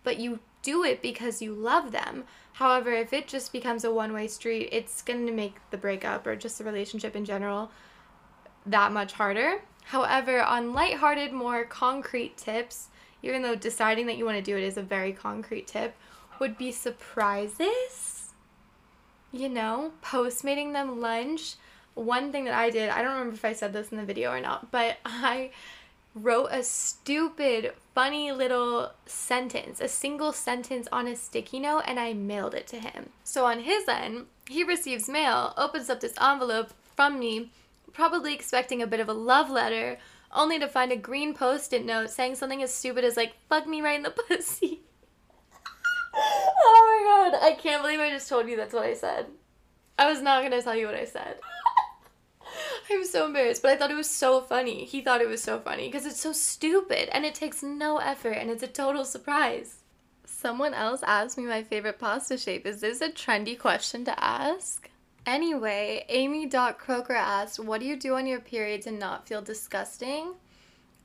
But 0.03 0.19
you 0.19 0.39
do 0.61 0.83
it 0.83 1.01
because 1.01 1.41
you 1.41 1.53
love 1.53 1.91
them. 1.91 2.25
However, 2.53 2.91
if 2.91 3.13
it 3.13 3.27
just 3.27 3.51
becomes 3.51 3.83
a 3.83 3.93
one 3.93 4.13
way 4.13 4.27
street, 4.27 4.69
it's 4.71 5.01
going 5.01 5.25
to 5.25 5.31
make 5.31 5.55
the 5.71 5.77
breakup 5.77 6.27
or 6.27 6.35
just 6.35 6.57
the 6.57 6.63
relationship 6.63 7.15
in 7.15 7.25
general 7.25 7.71
that 8.65 8.91
much 8.91 9.13
harder. 9.13 9.61
However, 9.85 10.41
on 10.41 10.73
lighthearted, 10.73 11.33
more 11.33 11.63
concrete 11.65 12.37
tips, 12.37 12.89
even 13.23 13.41
though 13.41 13.55
deciding 13.55 14.05
that 14.07 14.17
you 14.17 14.25
want 14.25 14.37
to 14.37 14.43
do 14.43 14.57
it 14.57 14.63
is 14.63 14.77
a 14.77 14.83
very 14.83 15.13
concrete 15.13 15.67
tip, 15.67 15.95
would 16.39 16.57
be 16.57 16.71
surprises. 16.71 18.33
You 19.31 19.49
know, 19.49 19.93
postmating 20.01 20.73
them 20.73 20.99
lunch. 20.99 21.55
One 21.93 22.31
thing 22.31 22.45
that 22.45 22.53
I 22.53 22.69
did, 22.69 22.89
I 22.89 23.01
don't 23.01 23.13
remember 23.13 23.35
if 23.35 23.45
I 23.45 23.53
said 23.53 23.73
this 23.73 23.89
in 23.89 23.97
the 23.97 24.05
video 24.05 24.31
or 24.31 24.41
not, 24.41 24.71
but 24.71 24.97
I 25.05 25.51
wrote 26.13 26.49
a 26.51 26.63
stupid, 26.63 27.73
funny 27.95 28.31
little 28.31 28.91
sentence, 29.05 29.79
a 29.79 29.87
single 29.87 30.31
sentence 30.33 30.87
on 30.91 31.07
a 31.07 31.15
sticky 31.15 31.59
note, 31.59 31.83
and 31.87 31.99
I 31.99 32.13
mailed 32.13 32.53
it 32.53 32.67
to 32.67 32.79
him. 32.79 33.09
So 33.23 33.45
on 33.45 33.61
his 33.61 33.87
end, 33.87 34.25
he 34.47 34.63
receives 34.63 35.09
mail, 35.09 35.53
opens 35.57 35.89
up 35.89 36.01
this 36.01 36.15
envelope 36.21 36.73
from 36.95 37.19
me, 37.19 37.51
probably 37.93 38.33
expecting 38.33 38.81
a 38.81 38.87
bit 38.87 38.99
of 38.99 39.09
a 39.09 39.13
love 39.13 39.49
letter, 39.49 39.97
only 40.33 40.59
to 40.59 40.67
find 40.67 40.91
a 40.91 40.97
green 40.97 41.33
post 41.33 41.73
it 41.73 41.85
note 41.85 42.09
saying 42.09 42.35
something 42.35 42.61
as 42.61 42.73
stupid 42.73 43.03
as, 43.03 43.17
like, 43.17 43.33
fuck 43.49 43.67
me 43.67 43.81
right 43.81 43.95
in 43.95 44.03
the 44.03 44.09
pussy 44.27 44.81
oh 46.13 47.29
my 47.31 47.39
god. 47.39 47.45
I 47.45 47.55
can't 47.55 47.81
believe 47.81 47.99
I 47.99 48.09
just 48.09 48.27
told 48.27 48.47
you 48.47 48.57
that's 48.57 48.73
what 48.73 48.83
I 48.83 48.93
said. 48.93 49.27
I 49.97 50.09
was 50.09 50.21
not 50.21 50.43
gonna 50.43 50.61
tell 50.61 50.75
you 50.75 50.87
what 50.87 50.95
I 50.95 51.05
said. 51.05 51.37
I'm 53.01 53.05
so 53.05 53.25
embarrassed, 53.25 53.61
but 53.61 53.71
I 53.71 53.77
thought 53.77 53.91
it 53.91 53.95
was 53.95 54.09
so 54.09 54.41
funny. 54.41 54.85
He 54.85 55.01
thought 55.01 55.21
it 55.21 55.27
was 55.27 55.41
so 55.41 55.59
funny 55.59 55.87
because 55.87 56.05
it's 56.05 56.19
so 56.19 56.33
stupid 56.33 57.09
and 57.13 57.25
it 57.25 57.35
takes 57.35 57.63
no 57.63 57.97
effort 57.97 58.33
and 58.33 58.49
it's 58.49 58.63
a 58.63 58.67
total 58.67 59.05
surprise. 59.05 59.83
Someone 60.25 60.73
else 60.73 61.03
asked 61.03 61.37
me 61.37 61.45
my 61.45 61.63
favorite 61.63 61.99
pasta 61.99 62.37
shape. 62.37 62.65
Is 62.65 62.81
this 62.81 63.01
a 63.01 63.09
trendy 63.09 63.57
question 63.57 64.03
to 64.05 64.23
ask? 64.23 64.89
Anyway, 65.25 66.03
Amy.Croker 66.09 67.13
asked, 67.13 67.59
What 67.59 67.79
do 67.79 67.85
you 67.85 67.95
do 67.95 68.15
on 68.15 68.25
your 68.25 68.39
period 68.39 68.81
to 68.83 68.91
not 68.91 69.27
feel 69.27 69.41
disgusting? 69.41 70.33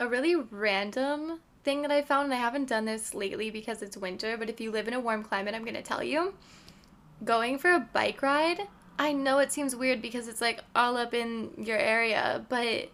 A 0.00 0.08
really 0.08 0.34
random 0.34 1.40
thing 1.64 1.82
that 1.82 1.90
I 1.90 2.00
found, 2.00 2.26
and 2.26 2.34
I 2.34 2.38
haven't 2.38 2.68
done 2.68 2.86
this 2.86 3.14
lately 3.14 3.50
because 3.50 3.82
it's 3.82 3.96
winter, 3.96 4.36
but 4.38 4.48
if 4.48 4.60
you 4.60 4.70
live 4.70 4.88
in 4.88 4.94
a 4.94 5.00
warm 5.00 5.22
climate, 5.22 5.54
I'm 5.54 5.64
gonna 5.64 5.82
tell 5.82 6.02
you 6.02 6.34
going 7.24 7.58
for 7.58 7.72
a 7.72 7.80
bike 7.80 8.22
ride. 8.22 8.68
I 8.98 9.12
know 9.12 9.38
it 9.38 9.52
seems 9.52 9.76
weird 9.76 10.00
because 10.00 10.28
it's 10.28 10.40
like 10.40 10.60
all 10.74 10.96
up 10.96 11.12
in 11.12 11.50
your 11.58 11.78
area, 11.78 12.44
but 12.48 12.90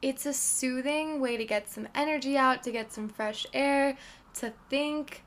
it's 0.00 0.26
a 0.26 0.32
soothing 0.32 1.20
way 1.20 1.36
to 1.36 1.44
get 1.44 1.68
some 1.68 1.88
energy 1.94 2.36
out, 2.36 2.62
to 2.64 2.70
get 2.70 2.92
some 2.92 3.08
fresh 3.08 3.46
air, 3.52 3.96
to 4.34 4.52
think. 4.70 5.24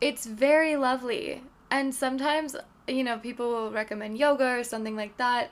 It's 0.00 0.24
very 0.26 0.76
lovely. 0.76 1.42
And 1.70 1.94
sometimes, 1.94 2.54
you 2.86 3.02
know, 3.02 3.18
people 3.18 3.50
will 3.50 3.72
recommend 3.72 4.18
yoga 4.18 4.58
or 4.58 4.62
something 4.62 4.94
like 4.94 5.16
that. 5.16 5.50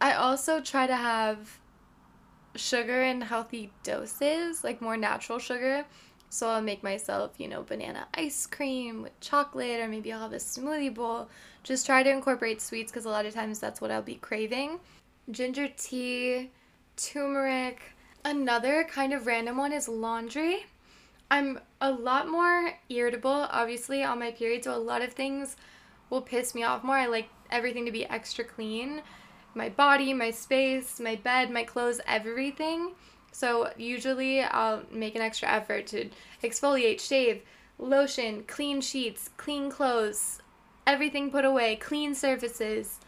I 0.00 0.14
also 0.14 0.60
try 0.60 0.86
to 0.86 0.96
have 0.96 1.60
sugar 2.56 3.02
in 3.02 3.20
healthy 3.20 3.70
doses, 3.84 4.64
like 4.64 4.82
more 4.82 4.96
natural 4.96 5.38
sugar. 5.38 5.84
So 6.30 6.48
I'll 6.48 6.62
make 6.62 6.82
myself, 6.82 7.34
you 7.38 7.46
know, 7.46 7.62
banana 7.62 8.08
ice 8.12 8.46
cream 8.46 9.02
with 9.02 9.18
chocolate, 9.20 9.80
or 9.80 9.86
maybe 9.86 10.12
I'll 10.12 10.22
have 10.22 10.32
a 10.32 10.36
smoothie 10.36 10.92
bowl. 10.92 11.28
Just 11.64 11.86
try 11.86 12.04
to 12.04 12.10
incorporate 12.10 12.62
sweets 12.62 12.92
because 12.92 13.06
a 13.06 13.10
lot 13.10 13.26
of 13.26 13.34
times 13.34 13.58
that's 13.58 13.80
what 13.80 13.90
I'll 13.90 14.02
be 14.02 14.14
craving. 14.14 14.78
Ginger 15.30 15.68
tea, 15.76 16.50
turmeric. 16.96 17.80
Another 18.24 18.84
kind 18.84 19.12
of 19.12 19.26
random 19.26 19.56
one 19.56 19.72
is 19.72 19.88
laundry. 19.88 20.66
I'm 21.30 21.58
a 21.80 21.90
lot 21.90 22.28
more 22.28 22.78
irritable, 22.88 23.48
obviously, 23.50 24.04
on 24.04 24.20
my 24.20 24.30
period, 24.30 24.62
so 24.62 24.74
a 24.74 24.78
lot 24.78 25.02
of 25.02 25.12
things 25.14 25.56
will 26.10 26.22
piss 26.22 26.54
me 26.54 26.62
off 26.62 26.84
more. 26.84 26.96
I 26.96 27.06
like 27.06 27.28
everything 27.50 27.84
to 27.86 27.90
be 27.90 28.06
extra 28.06 28.44
clean 28.44 29.02
my 29.54 29.68
body, 29.68 30.12
my 30.12 30.30
space, 30.30 31.00
my 31.00 31.16
bed, 31.16 31.50
my 31.50 31.62
clothes, 31.62 32.00
everything. 32.06 32.92
So 33.32 33.70
usually 33.76 34.42
I'll 34.42 34.82
make 34.90 35.14
an 35.14 35.22
extra 35.22 35.48
effort 35.48 35.86
to 35.88 36.10
exfoliate, 36.42 37.00
shave, 37.00 37.42
lotion, 37.78 38.44
clean 38.46 38.80
sheets, 38.80 39.30
clean 39.36 39.70
clothes, 39.70 40.40
everything 40.86 41.30
put 41.30 41.44
away, 41.44 41.76
clean 41.76 42.14
surfaces. 42.14 42.98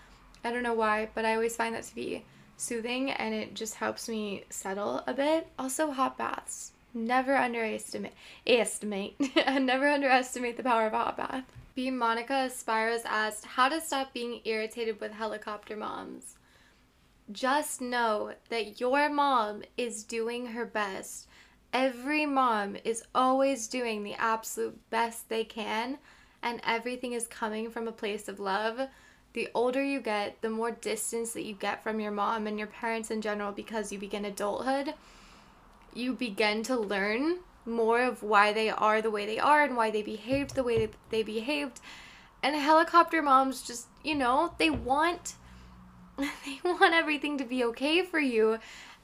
I 0.44 0.52
don't 0.52 0.62
know 0.62 0.74
why, 0.74 1.08
but 1.14 1.24
I 1.24 1.34
always 1.34 1.56
find 1.56 1.74
that 1.74 1.84
to 1.84 1.94
be 1.94 2.24
soothing 2.56 3.10
and 3.10 3.34
it 3.34 3.54
just 3.54 3.74
helps 3.74 4.08
me 4.08 4.44
settle 4.50 5.02
a 5.06 5.14
bit. 5.14 5.48
Also 5.58 5.90
hot 5.90 6.16
baths. 6.16 6.72
Never 6.94 7.36
underestimate 7.36 8.14
estimate 8.46 9.14
never 9.36 9.88
underestimate 9.88 10.56
the 10.56 10.62
power 10.62 10.86
of 10.86 10.94
a 10.94 10.98
hot 10.98 11.16
bath. 11.16 11.44
B 11.74 11.90
Monica 11.90 12.32
Aspiros 12.32 13.04
asked 13.04 13.44
how 13.44 13.68
to 13.68 13.80
stop 13.82 14.14
being 14.14 14.40
irritated 14.44 14.98
with 14.98 15.12
helicopter 15.12 15.76
moms 15.76 16.36
just 17.32 17.80
know 17.80 18.32
that 18.50 18.80
your 18.80 19.08
mom 19.08 19.62
is 19.76 20.04
doing 20.04 20.46
her 20.46 20.64
best. 20.64 21.26
Every 21.72 22.24
mom 22.24 22.76
is 22.84 23.02
always 23.14 23.66
doing 23.66 24.02
the 24.02 24.14
absolute 24.14 24.78
best 24.90 25.28
they 25.28 25.44
can, 25.44 25.98
and 26.46 26.60
everything 26.64 27.12
is 27.12 27.26
coming 27.26 27.68
from 27.68 27.88
a 27.88 27.92
place 27.92 28.28
of 28.28 28.38
love. 28.38 28.88
The 29.32 29.48
older 29.52 29.82
you 29.82 30.00
get, 30.00 30.40
the 30.42 30.48
more 30.48 30.70
distance 30.70 31.32
that 31.32 31.44
you 31.44 31.54
get 31.54 31.82
from 31.82 31.98
your 31.98 32.12
mom 32.12 32.46
and 32.46 32.56
your 32.56 32.68
parents 32.68 33.10
in 33.10 33.20
general 33.20 33.50
because 33.50 33.90
you 33.90 33.98
begin 33.98 34.24
adulthood. 34.24 34.94
You 35.92 36.12
begin 36.12 36.62
to 36.62 36.76
learn 36.76 37.38
more 37.64 38.00
of 38.00 38.22
why 38.22 38.52
they 38.52 38.70
are 38.70 39.02
the 39.02 39.10
way 39.10 39.26
they 39.26 39.40
are 39.40 39.64
and 39.64 39.76
why 39.76 39.90
they 39.90 40.02
behaved 40.02 40.54
the 40.54 40.62
way 40.62 40.88
they 41.10 41.24
behaved. 41.24 41.80
And 42.44 42.54
helicopter 42.54 43.22
moms 43.22 43.62
just, 43.62 43.88
you 44.04 44.14
know, 44.14 44.54
they 44.58 44.70
want 44.70 45.34
they 46.16 46.60
want 46.62 46.94
everything 46.94 47.38
to 47.38 47.44
be 47.44 47.64
okay 47.64 48.02
for 48.02 48.20
you 48.20 48.60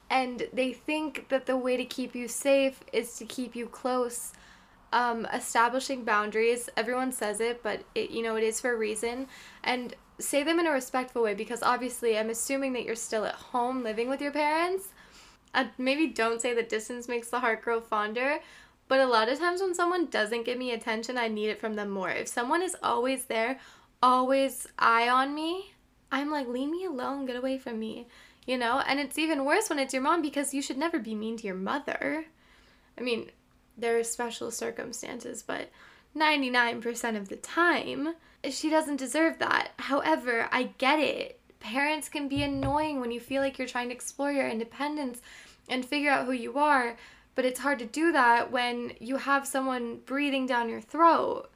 and 0.09 0.45
they 0.53 0.72
think 0.72 1.28
that 1.28 1.47
the 1.47 1.57
way 1.57 1.76
to 1.76 1.84
keep 1.84 2.14
you 2.14 2.28
safe 2.28 2.84
is 2.93 3.16
to 3.16 3.24
keep 3.24 3.57
you 3.57 3.66
close 3.66 4.32
um, 4.93 5.26
establishing 5.32 6.05
boundaries 6.05 6.68
everyone 6.76 7.12
says 7.12 7.40
it 7.40 7.62
but 7.62 7.82
it 7.95 8.11
you 8.11 8.22
know 8.22 8.36
it 8.36 8.45
is 8.45 8.61
for 8.61 8.72
a 8.72 8.76
reason 8.76 9.26
and 9.64 9.95
say 10.18 10.43
them 10.43 10.59
in 10.59 10.66
a 10.66 10.70
respectful 10.70 11.22
way 11.22 11.34
because 11.34 11.62
obviously 11.62 12.18
i'm 12.18 12.30
assuming 12.30 12.72
that 12.72 12.84
you're 12.84 12.95
still 12.95 13.24
at 13.24 13.34
home 13.34 13.82
living 13.82 14.09
with 14.09 14.20
your 14.20 14.32
parents 14.32 14.88
uh, 15.55 15.64
maybe 15.78 16.07
don't 16.07 16.40
say 16.40 16.55
that 16.55 16.68
distance 16.68 17.09
makes 17.09 17.30
the 17.30 17.40
heart 17.40 17.62
grow 17.62 17.80
fonder 17.80 18.40
But 18.88 19.01
a 19.01 19.07
lot 19.07 19.28
of 19.28 19.38
times 19.38 19.61
when 19.62 19.74
someone 19.74 20.07
doesn't 20.07 20.45
give 20.45 20.59
me 20.59 20.72
attention, 20.72 21.16
I 21.16 21.28
need 21.28 21.49
it 21.49 21.61
from 21.61 21.76
them 21.76 21.88
more. 21.90 22.11
If 22.11 22.28
someone 22.28 22.62
is 22.62 22.76
always 22.82 23.24
there, 23.24 23.59
always 24.03 24.66
eye 24.78 25.09
on 25.09 25.34
me, 25.34 25.72
I'm 26.11 26.30
like, 26.30 26.47
leave 26.49 26.68
me 26.68 26.84
alone, 26.84 27.24
get 27.24 27.36
away 27.36 27.57
from 27.59 27.78
me, 27.78 28.07
you 28.47 28.59
know? 28.59 28.82
And 28.86 29.01
it's 29.01 29.18
even 29.18 29.45
worse 29.47 29.70
when 29.70 29.78
it's 29.78 29.95
your 29.95 30.03
mom 30.03 30.20
because 30.20 30.53
you 30.53 30.61
should 30.61 30.76
never 30.76 30.99
be 30.99 31.14
mean 31.14 31.38
to 31.38 31.47
your 31.47 31.57
mother. 31.57 32.26
I 32.99 33.01
mean, 33.01 33.30
there 33.76 33.98
are 33.98 34.04
special 34.04 34.50
circumstances, 34.50 35.42
but 35.42 35.70
99% 36.16 37.16
of 37.16 37.28
the 37.28 37.36
time, 37.36 38.14
she 38.50 38.70
doesn't 38.70 38.96
deserve 38.96 39.38
that. 39.38 39.72
However, 39.78 40.48
I 40.52 40.70
get 40.78 40.98
it. 40.98 41.40
Parents 41.60 42.08
can 42.08 42.28
be 42.28 42.42
annoying 42.42 43.00
when 43.00 43.12
you 43.12 43.20
feel 43.20 43.40
like 43.40 43.58
you're 43.58 43.68
trying 43.68 43.88
to 43.88 43.94
explore 43.94 44.32
your 44.32 44.48
independence 44.48 45.22
and 45.68 45.84
figure 45.84 46.10
out 46.10 46.26
who 46.26 46.32
you 46.32 46.58
are, 46.58 46.96
but 47.34 47.44
it's 47.44 47.60
hard 47.60 47.78
to 47.78 47.86
do 47.86 48.12
that 48.12 48.50
when 48.50 48.92
you 49.00 49.16
have 49.16 49.46
someone 49.46 50.00
breathing 50.04 50.46
down 50.46 50.68
your 50.68 50.80
throat. 50.80 51.48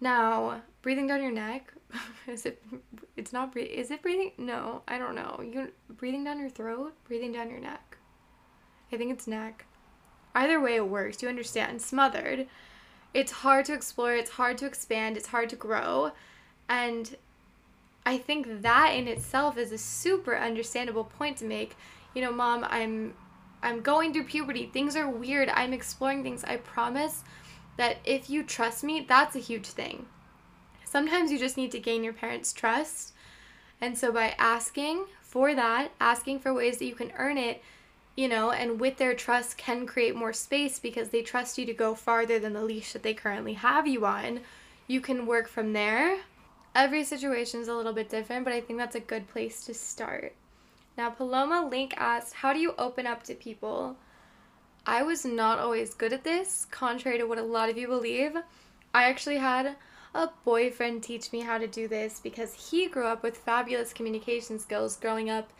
Now, 0.00 0.62
breathing 0.82 1.06
down 1.06 1.22
your 1.22 1.30
neck, 1.30 1.74
is 2.26 2.46
it 2.46 2.62
it's 3.16 3.32
not 3.32 3.52
breathing 3.52 3.72
is 3.74 3.90
it 3.90 4.02
breathing 4.02 4.32
no 4.38 4.82
i 4.88 4.98
don't 4.98 5.14
know 5.14 5.40
you 5.42 5.70
breathing 5.88 6.24
down 6.24 6.38
your 6.38 6.48
throat 6.48 6.94
breathing 7.04 7.32
down 7.32 7.50
your 7.50 7.60
neck 7.60 7.96
i 8.92 8.96
think 8.96 9.12
it's 9.12 9.26
neck 9.26 9.66
either 10.34 10.60
way 10.60 10.76
it 10.76 10.88
works. 10.88 11.22
You 11.22 11.28
understand. 11.28 11.80
Smothered. 11.80 12.46
It's 13.12 13.30
hard 13.30 13.64
to 13.66 13.74
explore. 13.74 14.14
It's 14.14 14.32
hard 14.32 14.58
to 14.58 14.66
expand. 14.66 15.16
It's 15.16 15.28
hard 15.28 15.48
to 15.50 15.56
grow. 15.56 16.12
And 16.68 17.16
i 18.06 18.18
think 18.18 18.60
that 18.60 18.90
in 18.90 19.08
itself 19.08 19.56
is 19.56 19.72
a 19.72 19.78
super 19.78 20.36
understandable 20.36 21.04
point 21.04 21.38
to 21.38 21.44
make. 21.44 21.76
You 22.14 22.22
know 22.22 22.32
mom 22.32 22.66
i'm 22.68 23.14
i'm 23.62 23.80
going 23.80 24.12
through 24.12 24.24
puberty. 24.24 24.66
Things 24.66 24.96
are 24.96 25.08
weird. 25.08 25.48
I'm 25.50 25.72
exploring 25.72 26.22
things. 26.22 26.44
I 26.44 26.56
promise 26.56 27.24
that 27.76 27.98
if 28.04 28.28
you 28.28 28.42
trust 28.42 28.84
me 28.84 29.04
that's 29.08 29.36
a 29.36 29.40
huge 29.40 29.66
thing. 29.66 30.06
Sometimes 30.84 31.32
you 31.32 31.38
just 31.38 31.56
need 31.56 31.72
to 31.72 31.80
gain 31.80 32.04
your 32.04 32.12
parents' 32.12 32.52
trust. 32.52 33.12
And 33.80 33.98
so 33.98 34.12
by 34.12 34.34
asking 34.38 35.06
for 35.20 35.54
that, 35.54 35.90
asking 36.00 36.38
for 36.38 36.54
ways 36.54 36.78
that 36.78 36.84
you 36.84 36.94
can 36.94 37.12
earn 37.16 37.36
it, 37.36 37.62
you 38.16 38.28
know, 38.28 38.52
and 38.52 38.80
with 38.80 38.96
their 38.96 39.14
trust 39.14 39.58
can 39.58 39.86
create 39.86 40.14
more 40.14 40.32
space 40.32 40.78
because 40.78 41.08
they 41.08 41.22
trust 41.22 41.58
you 41.58 41.66
to 41.66 41.74
go 41.74 41.94
farther 41.94 42.38
than 42.38 42.52
the 42.52 42.64
leash 42.64 42.92
that 42.92 43.02
they 43.02 43.14
currently 43.14 43.54
have 43.54 43.86
you 43.86 44.06
on. 44.06 44.40
You 44.86 45.00
can 45.00 45.26
work 45.26 45.48
from 45.48 45.72
there. 45.72 46.18
Every 46.74 47.04
situation 47.04 47.60
is 47.60 47.68
a 47.68 47.74
little 47.74 47.92
bit 47.92 48.08
different, 48.08 48.44
but 48.44 48.52
I 48.52 48.60
think 48.60 48.78
that's 48.78 48.96
a 48.96 49.00
good 49.00 49.28
place 49.28 49.64
to 49.66 49.74
start. 49.74 50.34
Now, 50.96 51.10
Paloma 51.10 51.66
Link 51.68 51.94
asked, 51.96 52.34
How 52.34 52.52
do 52.52 52.60
you 52.60 52.74
open 52.78 53.06
up 53.06 53.24
to 53.24 53.34
people? 53.34 53.96
I 54.86 55.02
was 55.02 55.24
not 55.24 55.58
always 55.58 55.94
good 55.94 56.12
at 56.12 56.24
this, 56.24 56.66
contrary 56.70 57.18
to 57.18 57.24
what 57.24 57.38
a 57.38 57.42
lot 57.42 57.68
of 57.68 57.78
you 57.78 57.88
believe. 57.88 58.36
I 58.92 59.04
actually 59.04 59.38
had 59.38 59.76
a 60.14 60.28
boyfriend 60.44 61.02
teach 61.02 61.32
me 61.32 61.40
how 61.40 61.58
to 61.58 61.66
do 61.66 61.88
this 61.88 62.20
because 62.22 62.70
he 62.70 62.86
grew 62.86 63.06
up 63.06 63.22
with 63.22 63.36
fabulous 63.36 63.92
communication 63.92 64.58
skills 64.58 64.96
growing 64.96 65.30
up 65.30 65.52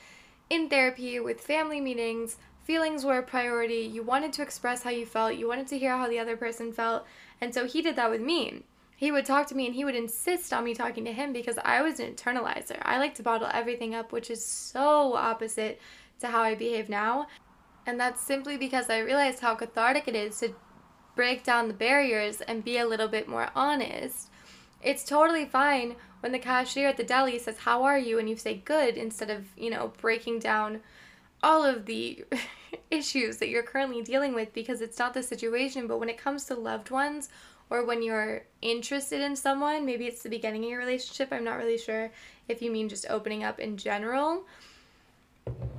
in 0.54 0.68
therapy 0.68 1.18
with 1.18 1.40
family 1.40 1.80
meetings. 1.80 2.36
Feelings 2.62 3.04
were 3.04 3.18
a 3.18 3.22
priority. 3.22 3.80
You 3.92 4.04
wanted 4.04 4.32
to 4.34 4.42
express 4.42 4.84
how 4.84 4.90
you 4.90 5.04
felt, 5.04 5.34
you 5.34 5.48
wanted 5.48 5.66
to 5.68 5.78
hear 5.78 5.96
how 5.96 6.08
the 6.08 6.20
other 6.20 6.36
person 6.36 6.72
felt. 6.72 7.04
And 7.40 7.52
so 7.52 7.66
he 7.66 7.82
did 7.82 7.96
that 7.96 8.10
with 8.10 8.20
me. 8.20 8.62
He 8.96 9.10
would 9.10 9.26
talk 9.26 9.48
to 9.48 9.56
me 9.56 9.66
and 9.66 9.74
he 9.74 9.84
would 9.84 9.96
insist 9.96 10.52
on 10.52 10.64
me 10.64 10.72
talking 10.72 11.04
to 11.06 11.12
him 11.12 11.32
because 11.32 11.58
I 11.64 11.82
was 11.82 11.98
an 11.98 12.14
internalizer. 12.14 12.78
I 12.82 12.98
like 12.98 13.16
to 13.16 13.22
bottle 13.24 13.48
everything 13.52 13.96
up, 13.96 14.12
which 14.12 14.30
is 14.30 14.44
so 14.44 15.14
opposite 15.14 15.80
to 16.20 16.28
how 16.28 16.42
I 16.42 16.54
behave 16.54 16.88
now. 16.88 17.26
And 17.84 17.98
that's 17.98 18.22
simply 18.22 18.56
because 18.56 18.88
I 18.88 19.00
realized 19.00 19.40
how 19.40 19.56
cathartic 19.56 20.06
it 20.06 20.14
is 20.14 20.38
to 20.38 20.54
break 21.16 21.42
down 21.42 21.66
the 21.66 21.74
barriers 21.74 22.40
and 22.40 22.64
be 22.64 22.78
a 22.78 22.86
little 22.86 23.08
bit 23.08 23.28
more 23.28 23.50
honest. 23.56 24.30
It's 24.84 25.02
totally 25.02 25.46
fine 25.46 25.96
when 26.20 26.32
the 26.32 26.38
cashier 26.38 26.88
at 26.88 26.96
the 26.96 27.04
deli 27.04 27.38
says, 27.38 27.58
How 27.58 27.82
are 27.84 27.98
you? 27.98 28.18
and 28.18 28.28
you 28.28 28.36
say 28.36 28.62
good 28.64 28.96
instead 28.96 29.30
of, 29.30 29.46
you 29.56 29.70
know, 29.70 29.92
breaking 30.00 30.40
down 30.40 30.80
all 31.42 31.64
of 31.64 31.86
the 31.86 32.24
issues 32.90 33.38
that 33.38 33.48
you're 33.48 33.62
currently 33.62 34.02
dealing 34.02 34.34
with 34.34 34.52
because 34.52 34.80
it's 34.80 34.98
not 34.98 35.14
the 35.14 35.22
situation. 35.22 35.86
But 35.86 35.98
when 35.98 36.08
it 36.08 36.18
comes 36.18 36.44
to 36.46 36.54
loved 36.54 36.90
ones 36.90 37.30
or 37.70 37.84
when 37.84 38.02
you're 38.02 38.42
interested 38.60 39.22
in 39.22 39.36
someone, 39.36 39.86
maybe 39.86 40.06
it's 40.06 40.22
the 40.22 40.28
beginning 40.28 40.64
of 40.64 40.70
your 40.70 40.78
relationship, 40.78 41.28
I'm 41.32 41.44
not 41.44 41.56
really 41.56 41.78
sure 41.78 42.10
if 42.48 42.60
you 42.60 42.70
mean 42.70 42.88
just 42.90 43.06
opening 43.08 43.42
up 43.42 43.58
in 43.58 43.76
general 43.78 44.44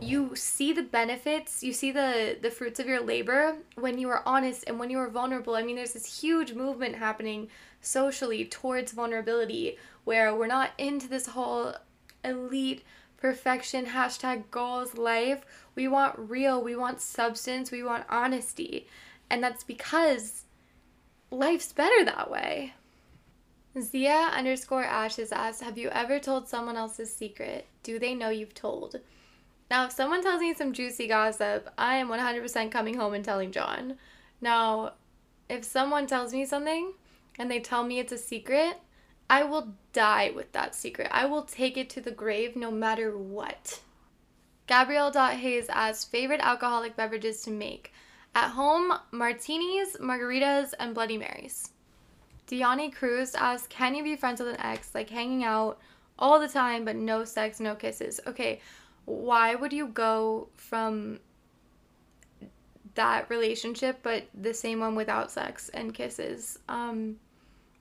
you 0.02 0.36
see 0.36 0.74
the 0.74 0.84
benefits 0.84 1.64
you 1.64 1.74
see 1.74 1.92
the 1.92 2.38
the 2.42 2.52
fruits 2.52 2.80
of 2.80 2.86
your 2.86 3.02
labor 3.02 3.56
when 3.76 3.98
you 3.98 4.10
are 4.10 4.22
honest 4.26 4.64
and 4.68 4.78
when 4.78 4.90
you 4.90 5.00
are 5.00 5.10
vulnerable 5.10 5.56
i 5.56 5.64
mean 5.64 5.76
there's 5.76 5.94
this 5.94 6.22
huge 6.22 6.54
movement 6.54 6.96
happening 6.96 7.48
socially 7.86 8.46
towards 8.46 8.92
vulnerability 8.92 9.78
where 10.04 10.34
we're 10.36 10.48
not 10.48 10.72
into 10.78 11.08
this 11.08 11.28
whole 11.28 11.74
elite 12.24 12.84
perfection 13.18 13.88
hashtag 13.88 14.44
goals 14.52 14.98
life. 14.98 15.46
We 15.76 15.88
want 15.88 16.18
real 16.18 16.62
we 16.62 16.76
want 16.76 17.02
substance 17.02 17.72
we 17.72 17.84
want 17.84 18.06
honesty. 18.10 18.88
And 19.30 19.44
that's 19.44 19.64
because 19.64 20.44
life's 21.32 21.74
better 21.74 22.06
that 22.06 22.30
way. 22.30 22.74
Zia 23.80 24.30
underscore 24.34 24.84
ashes 24.84 25.32
asks 25.32 25.62
have 25.62 25.78
you 25.78 25.90
ever 25.90 26.20
told 26.20 26.48
someone 26.48 26.78
else's 26.78 27.14
secret? 27.14 27.68
Do 27.84 28.00
they 28.00 28.14
know 28.14 28.30
you've 28.30 28.54
told? 28.54 29.00
Now, 29.70 29.86
if 29.86 29.92
someone 29.92 30.22
tells 30.22 30.42
me 30.42 30.54
some 30.54 30.74
juicy 30.74 31.08
gossip, 31.08 31.70
I 31.78 31.96
am 31.96 32.08
100% 32.10 32.72
coming 32.72 32.96
home 32.96 33.14
and 33.14 33.26
telling 33.26 33.52
John. 33.52 33.98
Now, 34.40 34.94
if 35.50 35.64
someone 35.64 36.06
tells 36.06 36.34
me 36.34 36.46
something 36.46 36.94
and 37.38 37.50
they 37.50 37.60
tell 37.60 37.84
me 37.84 38.00
it's 38.00 38.12
a 38.12 38.18
secret, 38.18 38.78
I 39.30 39.44
will 39.44 39.76
die 39.94 40.32
with 40.36 40.52
that 40.52 40.76
secret. 40.76 41.08
I 41.12 41.26
will 41.26 41.44
take 41.44 41.78
it 41.78 41.90
to 41.92 42.02
the 42.02 42.12
grave 42.12 42.56
no 42.56 42.72
matter 42.72 43.18
what. 43.18 43.80
Gabrielle.Hayes 44.68 45.70
asks 45.70 46.06
favorite 46.06 46.42
alcoholic 46.42 46.96
beverages 46.96 47.42
to 47.44 47.52
make. 47.52 47.94
At 48.34 48.50
home, 48.50 48.94
martinis, 49.12 49.98
margaritas, 49.98 50.74
and 50.80 50.94
Bloody 50.94 51.18
Marys. 51.18 51.70
Diani 52.48 52.94
Cruz 52.94 53.34
asks, 53.36 53.68
Can 53.68 53.96
you 53.96 54.04
be 54.04 54.16
friends 54.16 54.40
with 54.40 54.50
an 54.50 54.62
ex, 54.62 54.94
like 54.94 55.10
hanging 55.10 55.44
out 55.44 55.80
all 56.20 56.40
the 56.40 56.48
time, 56.48 56.86
but 56.86 56.96
no 56.96 57.24
sex, 57.26 57.60
no 57.60 57.76
kisses? 57.76 58.20
Okay, 58.28 58.60
why 59.06 59.56
would 59.56 59.72
you 59.72 59.88
go 59.88 60.50
from 60.56 61.20
that 62.96 63.30
relationship 63.30 64.00
but 64.04 64.24
the 64.34 64.54
same 64.54 64.80
one 64.80 64.96
without 64.96 65.30
sex 65.30 65.70
and 65.74 65.94
kisses 65.94 66.58
um 66.70 67.18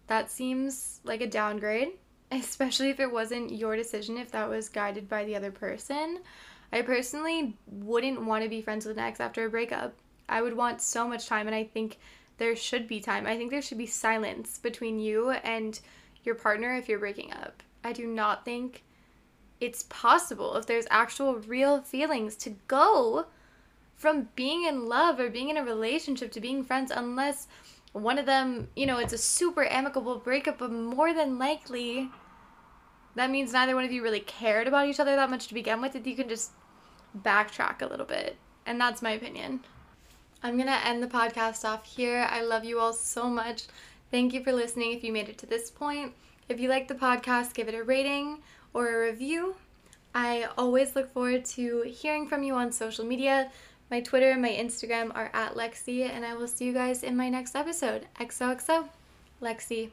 that 0.07 0.31
seems 0.31 1.01
like 1.05 1.21
a 1.21 1.27
downgrade 1.27 1.93
especially 2.33 2.91
if 2.91 3.01
it 3.01 3.13
wasn't 3.13 3.53
your 3.53 3.77
decision 3.77 4.17
if 4.17 4.31
that 4.33 4.49
was 4.49 4.69
guided 4.69 5.09
by 5.09 5.25
the 5.25 5.37
other 5.37 5.51
person. 5.51 6.21
I 6.73 6.83
personally 6.83 7.57
wouldn't 7.67 8.25
want 8.25 8.43
to 8.43 8.51
be 8.51 8.61
friends 8.61 8.87
with 8.87 8.99
an 8.99 9.05
ex 9.05 9.21
after 9.21 9.47
a 9.47 9.51
breakup. 9.51 9.95
I 10.29 10.43
would 10.43 10.57
want 10.57 10.81
so 10.81 11.07
much 11.07 11.27
time 11.27 11.47
and 11.47 11.55
i 11.55 11.65
think 11.65 11.99
there 12.39 12.57
should 12.57 12.89
be 12.89 13.01
time. 13.01 13.27
I 13.27 13.37
think 13.37 13.51
there 13.51 13.63
should 13.63 13.79
be 13.79 13.87
silence 13.87 14.59
between 14.59 14.99
you 14.99 15.31
and 15.31 15.79
your 16.25 16.35
partner 16.35 16.75
if 16.75 16.89
you're 16.89 16.99
breaking 16.99 17.33
up. 17.33 17.63
I 17.85 17.93
do 17.93 18.07
not 18.07 18.45
think 18.45 18.83
it's 19.61 19.85
possible 19.85 20.57
if 20.57 20.67
there's 20.67 20.87
actual 20.91 21.37
real 21.37 21.81
feelings 21.83 22.35
to 22.37 22.57
go 22.67 23.27
from 23.95 24.29
being 24.35 24.65
in 24.65 24.89
love 24.89 25.21
or 25.21 25.31
being 25.31 25.49
in 25.49 25.57
a 25.57 25.63
relationship 25.63 26.33
to 26.33 26.41
being 26.41 26.65
friends 26.65 26.91
unless 26.91 27.47
one 27.95 28.19
of 28.19 28.27
them, 28.27 28.69
you 28.75 28.87
know, 28.87 28.99
it's 28.99 29.13
a 29.13 29.19
super 29.19 29.65
amicable 29.65 30.19
breakup, 30.19 30.59
but 30.59 30.73
more 30.73 31.15
than 31.15 31.39
likely 31.39 32.11
that 33.15 33.31
means 33.31 33.53
neither 33.53 33.77
one 33.77 33.85
of 33.85 33.93
you 33.93 34.03
really 34.03 34.21
cared 34.21 34.67
about 34.67 34.89
each 34.89 34.99
other 34.99 35.15
that 35.15 35.31
much 35.31 35.47
to 35.47 35.55
begin 35.55 35.81
with, 35.81 35.95
If 35.95 36.07
you 36.07 36.17
can 36.17 36.29
just 36.29 36.51
backtrack 37.17 37.81
a 37.81 37.87
little 37.87 38.05
bit. 38.05 38.37
And 38.67 38.81
that's 38.81 39.01
my 39.01 39.13
opinion. 39.13 39.61
I'm 40.43 40.57
going 40.57 40.67
to 40.67 40.87
end 40.87 41.03
the 41.03 41.07
podcast 41.07 41.65
off 41.65 41.87
here. 41.87 42.27
I 42.29 42.43
love 42.43 42.65
you 42.65 42.81
all 42.81 42.93
so 42.93 43.29
much. 43.29 43.65
Thank 44.11 44.35
you 44.35 44.43
for 44.43 44.53
listening 44.53 44.93
if 44.93 45.05
you 45.05 45.13
made 45.13 45.29
it 45.29 45.39
to 45.39 45.47
this 45.47 45.71
point. 45.71 46.13
If 46.49 46.59
you 46.59 46.69
like 46.69 46.89
the 46.89 46.95
podcast, 46.95 47.55
give 47.55 47.69
it 47.69 47.75
a 47.75 47.85
rating 47.85 48.43
or 48.73 48.89
a 48.89 49.11
review. 49.11 49.55
I 50.15 50.49
always 50.59 50.97
look 50.97 51.13
forward 51.13 51.45
to 51.47 51.83
hearing 51.83 52.27
from 52.27 52.43
you 52.43 52.55
on 52.55 52.73
social 52.73 53.05
media. 53.05 53.51
My 53.91 54.01
Twitter 54.01 54.31
and 54.31 54.43
my 54.43 54.51
Instagram 54.51 55.15
are 55.15 55.31
at 55.33 55.55
Lexie, 55.55 56.09
and 56.09 56.25
I 56.25 56.35
will 56.35 56.49
see 56.49 56.65
you 56.65 56.73
guys 56.73 57.03
in 57.03 57.17
my 57.17 57.29
next 57.29 57.55
episode. 57.55 58.07
XOXO, 58.19 58.89
Lexie. 59.43 59.91